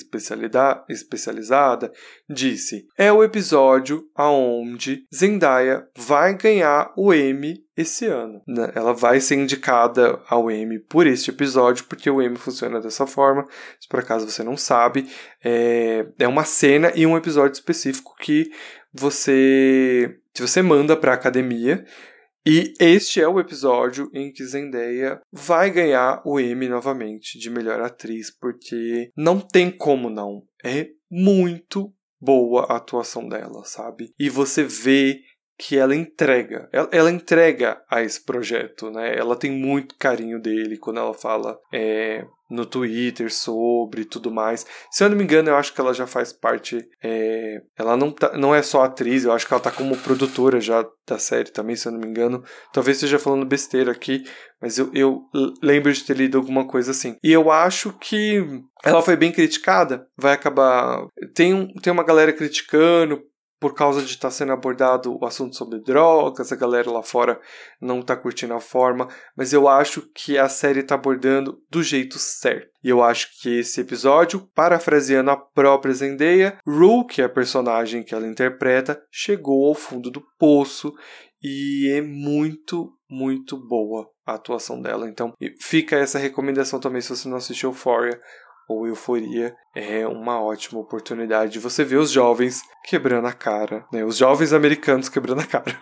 especializada, 0.89 1.93
disse. 2.29 2.87
É 2.99 3.13
o 3.13 3.23
episódio 3.23 4.05
aonde 4.15 5.05
Zendaya 5.15 5.87
vai 5.97 6.37
ganhar 6.37 6.93
o 6.97 7.15
Emmy 7.15 7.65
esse 7.77 8.07
ano. 8.07 8.43
Né? 8.47 8.73
Ela 8.75 8.93
vai 8.93 9.21
ser 9.21 9.37
indicada 9.37 10.21
ao 10.29 10.51
Emmy 10.51 10.79
por 10.79 11.07
este 11.07 11.31
episódio, 11.31 11.85
porque 11.85 12.11
o 12.11 12.21
Emmy 12.21 12.37
funciona 12.37 12.81
dessa 12.81 13.07
forma. 13.07 13.45
Se 13.79 13.89
por 13.89 14.01
acaso 14.01 14.29
você 14.29 14.43
não 14.43 14.57
sabe, 14.57 15.09
é, 15.45 16.07
é 16.19 16.29
uma 16.29 16.45
cena 16.45 16.93
e 16.95 17.07
um 17.07 17.17
episódio 17.17 17.55
específico 17.55 18.15
que 18.19 18.51
você, 18.93 20.19
que 20.35 20.43
você 20.43 20.63
manda 20.63 20.97
para 20.97 21.13
a 21.13 21.15
academia 21.15 21.85
e 22.47 22.73
este 22.81 23.21
é 23.21 23.29
o 23.29 23.39
episódio 23.39 24.11
em 24.15 24.33
que 24.33 24.45
Zendaya 24.45 25.21
vai 25.31 25.71
ganhar 25.71 26.23
o 26.25 26.41
Emmy 26.41 26.69
novamente 26.69 27.39
de 27.39 27.51
melhor 27.51 27.81
atriz, 27.81 28.31
porque 28.31 29.11
não 29.17 29.41
tem 29.41 29.71
como 29.71 30.09
não. 30.09 30.43
É 30.65 30.89
muito 31.11 31.93
boa 32.21 32.65
a 32.65 32.77
atuação 32.77 33.29
dela, 33.29 33.65
sabe? 33.65 34.13
E 34.19 34.29
você 34.29 34.63
vê 34.63 35.21
que 35.59 35.77
ela 35.77 35.95
entrega, 35.95 36.71
ela, 36.73 36.89
ela, 36.91 37.11
entrega 37.11 37.83
a 37.91 38.03
esse 38.03 38.25
projeto, 38.25 38.91
né? 38.91 39.15
Ela 39.15 39.37
tem 39.37 39.51
muito 39.51 39.95
carinho 39.99 40.41
dele 40.41 40.79
quando 40.79 41.01
ela 41.01 41.13
fala 41.13 41.59
é, 41.71 42.27
no 42.51 42.67
Twitter 42.67 43.33
sobre 43.33 44.05
tudo 44.05 44.31
mais. 44.31 44.67
Se 44.91 45.05
eu 45.05 45.09
não 45.09 45.17
me 45.17 45.23
engano, 45.23 45.49
eu 45.49 45.57
acho 45.57 45.73
que 45.73 45.81
ela 45.81 45.95
já 45.95 46.07
faz 46.07 46.33
parte. 46.33 46.85
É, 47.03 47.63
ela 47.79 47.97
não, 47.97 48.11
tá, 48.11 48.37
não 48.37 48.55
é 48.55 48.61
só 48.63 48.83
atriz, 48.83 49.25
eu 49.25 49.33
acho 49.33 49.47
que 49.47 49.55
ela 49.55 49.63
tá 49.63 49.71
como 49.71 49.97
produtora 49.97 50.61
já 50.61 50.85
da 51.07 51.19
série 51.19 51.51
também, 51.51 51.77
se 51.77 51.87
eu 51.87 51.93
não 51.93 52.01
me 52.01 52.09
engano. 52.09 52.43
Talvez 52.73 52.97
esteja 52.97 53.19
falando 53.19 53.47
besteira 53.47 53.93
aqui, 53.93 54.25
mas 54.61 54.79
eu, 54.79 54.91
eu 54.93 55.23
lembro 55.63 55.93
de 55.93 56.05
ter 56.05 56.17
lido 56.17 56.37
alguma 56.37 56.67
coisa 56.67 56.91
assim. 56.91 57.17
E 57.23 57.33
eu 57.33 57.51
acho 57.51 57.93
que 57.99 58.45
ela 58.85 59.03
foi 59.03 59.17
bem 59.17 59.31
criticada, 59.31 60.07
vai 60.17 60.33
acabar. 60.33 61.07
Tem, 61.35 61.73
tem 61.83 61.93
uma 61.93 62.05
galera 62.05 62.33
criticando 62.33 63.23
por 63.61 63.75
causa 63.75 64.01
de 64.01 64.13
estar 64.13 64.29
tá 64.29 64.33
sendo 64.33 64.53
abordado 64.53 65.15
o 65.15 65.25
assunto 65.27 65.55
sobre 65.55 65.79
drogas, 65.81 66.51
a 66.51 66.57
galera 66.57 66.91
lá 66.91 67.03
fora 67.03 67.39
não 67.79 68.01
está 68.01 68.17
curtindo 68.17 68.55
a 68.55 68.61
forma, 68.61 69.07
mas 69.37 69.53
eu 69.53 69.69
acho 69.69 70.11
que 70.15 70.39
a 70.39 70.49
série 70.49 70.81
está 70.81 70.95
abordando 70.95 71.63
do 71.71 71.83
jeito 71.83 72.19
certo. 72.19 72.71
E 72.83 72.89
eu 72.89 73.03
acho 73.03 73.29
que 73.39 73.59
esse 73.59 73.83
episódio, 73.83 74.49
parafraseando 74.55 75.31
a 75.31 75.37
própria 75.37 75.93
Zendaya, 75.93 76.59
Rue, 76.67 77.07
que 77.07 77.21
é 77.21 77.27
a 77.27 77.29
personagem 77.29 78.03
que 78.03 78.15
ela 78.15 78.27
interpreta, 78.27 79.01
chegou 79.11 79.69
ao 79.69 79.75
fundo 79.75 80.11
do 80.11 80.23
poço 80.39 80.95
e 81.43 81.91
é 81.93 82.01
muito, 82.01 82.91
muito 83.09 83.59
boa 83.59 84.09
a 84.25 84.35
atuação 84.35 84.81
dela. 84.81 85.07
Então, 85.07 85.35
fica 85.61 85.97
essa 85.97 86.19
recomendação 86.19 86.81
também 86.81 87.03
se 87.03 87.11
você 87.11 87.29
não 87.29 87.37
assistiu 87.37 87.71
Euphoria 87.71 88.19
ou 88.71 88.87
euforia 88.87 89.57
é 89.75 90.07
uma 90.07 90.41
ótima 90.41 90.81
oportunidade 90.81 91.53
de 91.53 91.59
você 91.59 91.85
ver 91.85 91.97
os 91.97 92.11
jovens 92.11 92.63
quebrando 92.85 93.27
a 93.27 93.33
cara, 93.33 93.85
né? 93.93 94.05
Os 94.05 94.17
jovens 94.17 94.53
americanos 94.53 95.09
quebrando 95.09 95.41
a 95.41 95.47
cara. 95.47 95.77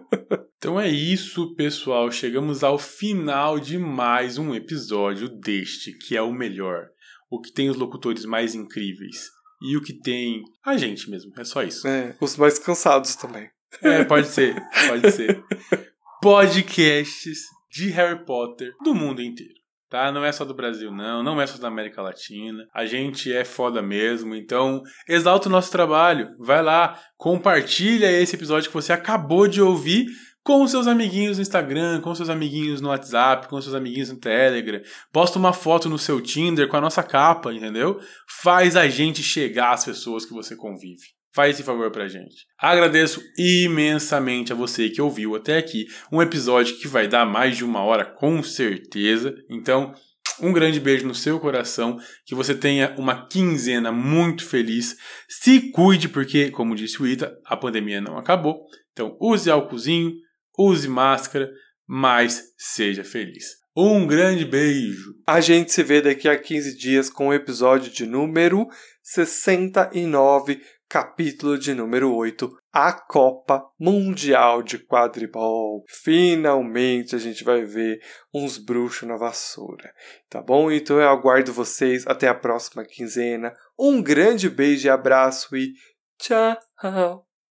então 0.56 0.80
é 0.80 0.88
isso, 0.88 1.54
pessoal. 1.54 2.10
Chegamos 2.10 2.64
ao 2.64 2.78
final 2.78 3.60
de 3.60 3.76
mais 3.76 4.38
um 4.38 4.54
episódio 4.54 5.28
deste, 5.28 5.92
que 5.92 6.16
é 6.16 6.22
o 6.22 6.32
melhor. 6.32 6.88
O 7.30 7.38
que 7.40 7.52
tem 7.52 7.68
os 7.68 7.76
locutores 7.76 8.24
mais 8.24 8.54
incríveis. 8.54 9.28
E 9.62 9.76
o 9.76 9.82
que 9.82 9.92
tem 9.92 10.42
a 10.64 10.78
gente 10.78 11.10
mesmo. 11.10 11.32
É 11.38 11.44
só 11.44 11.62
isso. 11.62 11.86
É, 11.86 12.16
os 12.18 12.38
mais 12.38 12.58
cansados 12.58 13.14
também. 13.16 13.50
É, 13.82 14.02
pode 14.04 14.28
ser. 14.28 14.56
Pode 14.88 15.12
ser. 15.12 15.44
Podcasts 16.22 17.40
de 17.70 17.90
Harry 17.90 18.24
Potter 18.24 18.74
do 18.82 18.94
mundo 18.94 19.20
inteiro 19.22 19.59
tá? 19.90 20.12
Não 20.12 20.24
é 20.24 20.30
só 20.30 20.44
do 20.44 20.54
Brasil, 20.54 20.90
não, 20.92 21.22
não 21.22 21.40
é 21.40 21.46
só 21.46 21.58
da 21.58 21.68
América 21.68 22.00
Latina. 22.00 22.64
A 22.72 22.86
gente 22.86 23.32
é 23.32 23.44
foda 23.44 23.82
mesmo, 23.82 24.34
então 24.34 24.82
exalta 25.08 25.48
o 25.48 25.52
nosso 25.52 25.70
trabalho. 25.70 26.30
Vai 26.38 26.62
lá, 26.62 26.98
compartilha 27.18 28.10
esse 28.10 28.36
episódio 28.36 28.68
que 28.68 28.74
você 28.74 28.92
acabou 28.92 29.48
de 29.48 29.60
ouvir 29.60 30.06
com 30.42 30.66
seus 30.66 30.86
amiguinhos 30.86 31.36
no 31.36 31.42
Instagram, 31.42 32.00
com 32.00 32.14
seus 32.14 32.30
amiguinhos 32.30 32.80
no 32.80 32.88
WhatsApp, 32.88 33.48
com 33.48 33.60
seus 33.60 33.74
amiguinhos 33.74 34.10
no 34.10 34.18
Telegram. 34.18 34.80
Posta 35.12 35.38
uma 35.38 35.52
foto 35.52 35.88
no 35.88 35.98
seu 35.98 36.20
Tinder 36.20 36.68
com 36.68 36.76
a 36.76 36.80
nossa 36.80 37.02
capa, 37.02 37.52
entendeu? 37.52 38.00
Faz 38.42 38.76
a 38.76 38.88
gente 38.88 39.22
chegar 39.22 39.72
às 39.72 39.84
pessoas 39.84 40.24
que 40.24 40.32
você 40.32 40.56
convive. 40.56 41.19
Faz 41.32 41.54
esse 41.54 41.62
favor 41.62 41.90
pra 41.90 42.08
gente. 42.08 42.46
Agradeço 42.58 43.22
imensamente 43.38 44.52
a 44.52 44.56
você 44.56 44.88
que 44.88 45.00
ouviu 45.00 45.36
até 45.36 45.58
aqui 45.58 45.86
um 46.10 46.20
episódio 46.20 46.76
que 46.78 46.88
vai 46.88 47.06
dar 47.06 47.24
mais 47.24 47.56
de 47.56 47.64
uma 47.64 47.82
hora 47.82 48.04
com 48.04 48.42
certeza. 48.42 49.34
Então, 49.48 49.94
um 50.42 50.52
grande 50.52 50.80
beijo 50.80 51.06
no 51.06 51.14
seu 51.14 51.38
coração, 51.38 51.98
que 52.24 52.34
você 52.34 52.54
tenha 52.54 52.94
uma 52.98 53.26
quinzena 53.26 53.92
muito 53.92 54.44
feliz. 54.44 54.96
Se 55.28 55.70
cuide, 55.70 56.08
porque, 56.08 56.50
como 56.50 56.74
disse 56.74 57.00
o 57.00 57.06
Ita, 57.06 57.38
a 57.44 57.56
pandemia 57.56 58.00
não 58.00 58.16
acabou. 58.16 58.66
Então, 58.92 59.16
use 59.20 59.50
álcoolzinho, 59.50 60.12
use 60.58 60.88
máscara, 60.88 61.50
mas 61.86 62.42
seja 62.56 63.04
feliz. 63.04 63.60
Um 63.76 64.06
grande 64.06 64.44
beijo. 64.44 65.14
A 65.26 65.40
gente 65.40 65.72
se 65.72 65.82
vê 65.82 66.00
daqui 66.02 66.28
a 66.28 66.36
15 66.36 66.76
dias 66.76 67.08
com 67.08 67.28
o 67.28 67.34
episódio 67.34 67.92
de 67.92 68.04
número 68.04 68.66
69 69.02 70.60
capítulo 70.90 71.56
de 71.56 71.72
número 71.72 72.12
8, 72.12 72.50
a 72.72 72.92
Copa 72.92 73.64
Mundial 73.78 74.60
de 74.60 74.76
Quadribol. 74.76 75.84
Finalmente 75.88 77.14
a 77.14 77.18
gente 77.18 77.44
vai 77.44 77.64
ver 77.64 78.00
uns 78.34 78.58
bruxos 78.58 79.08
na 79.08 79.16
vassoura, 79.16 79.94
tá 80.28 80.42
bom? 80.42 80.68
Então 80.68 81.00
eu 81.00 81.08
aguardo 81.08 81.52
vocês 81.52 82.04
até 82.08 82.26
a 82.26 82.34
próxima 82.34 82.84
quinzena. 82.84 83.54
Um 83.78 84.02
grande 84.02 84.50
beijo 84.50 84.88
e 84.88 84.90
abraço 84.90 85.56
e 85.56 85.74
tchau! 86.18 87.29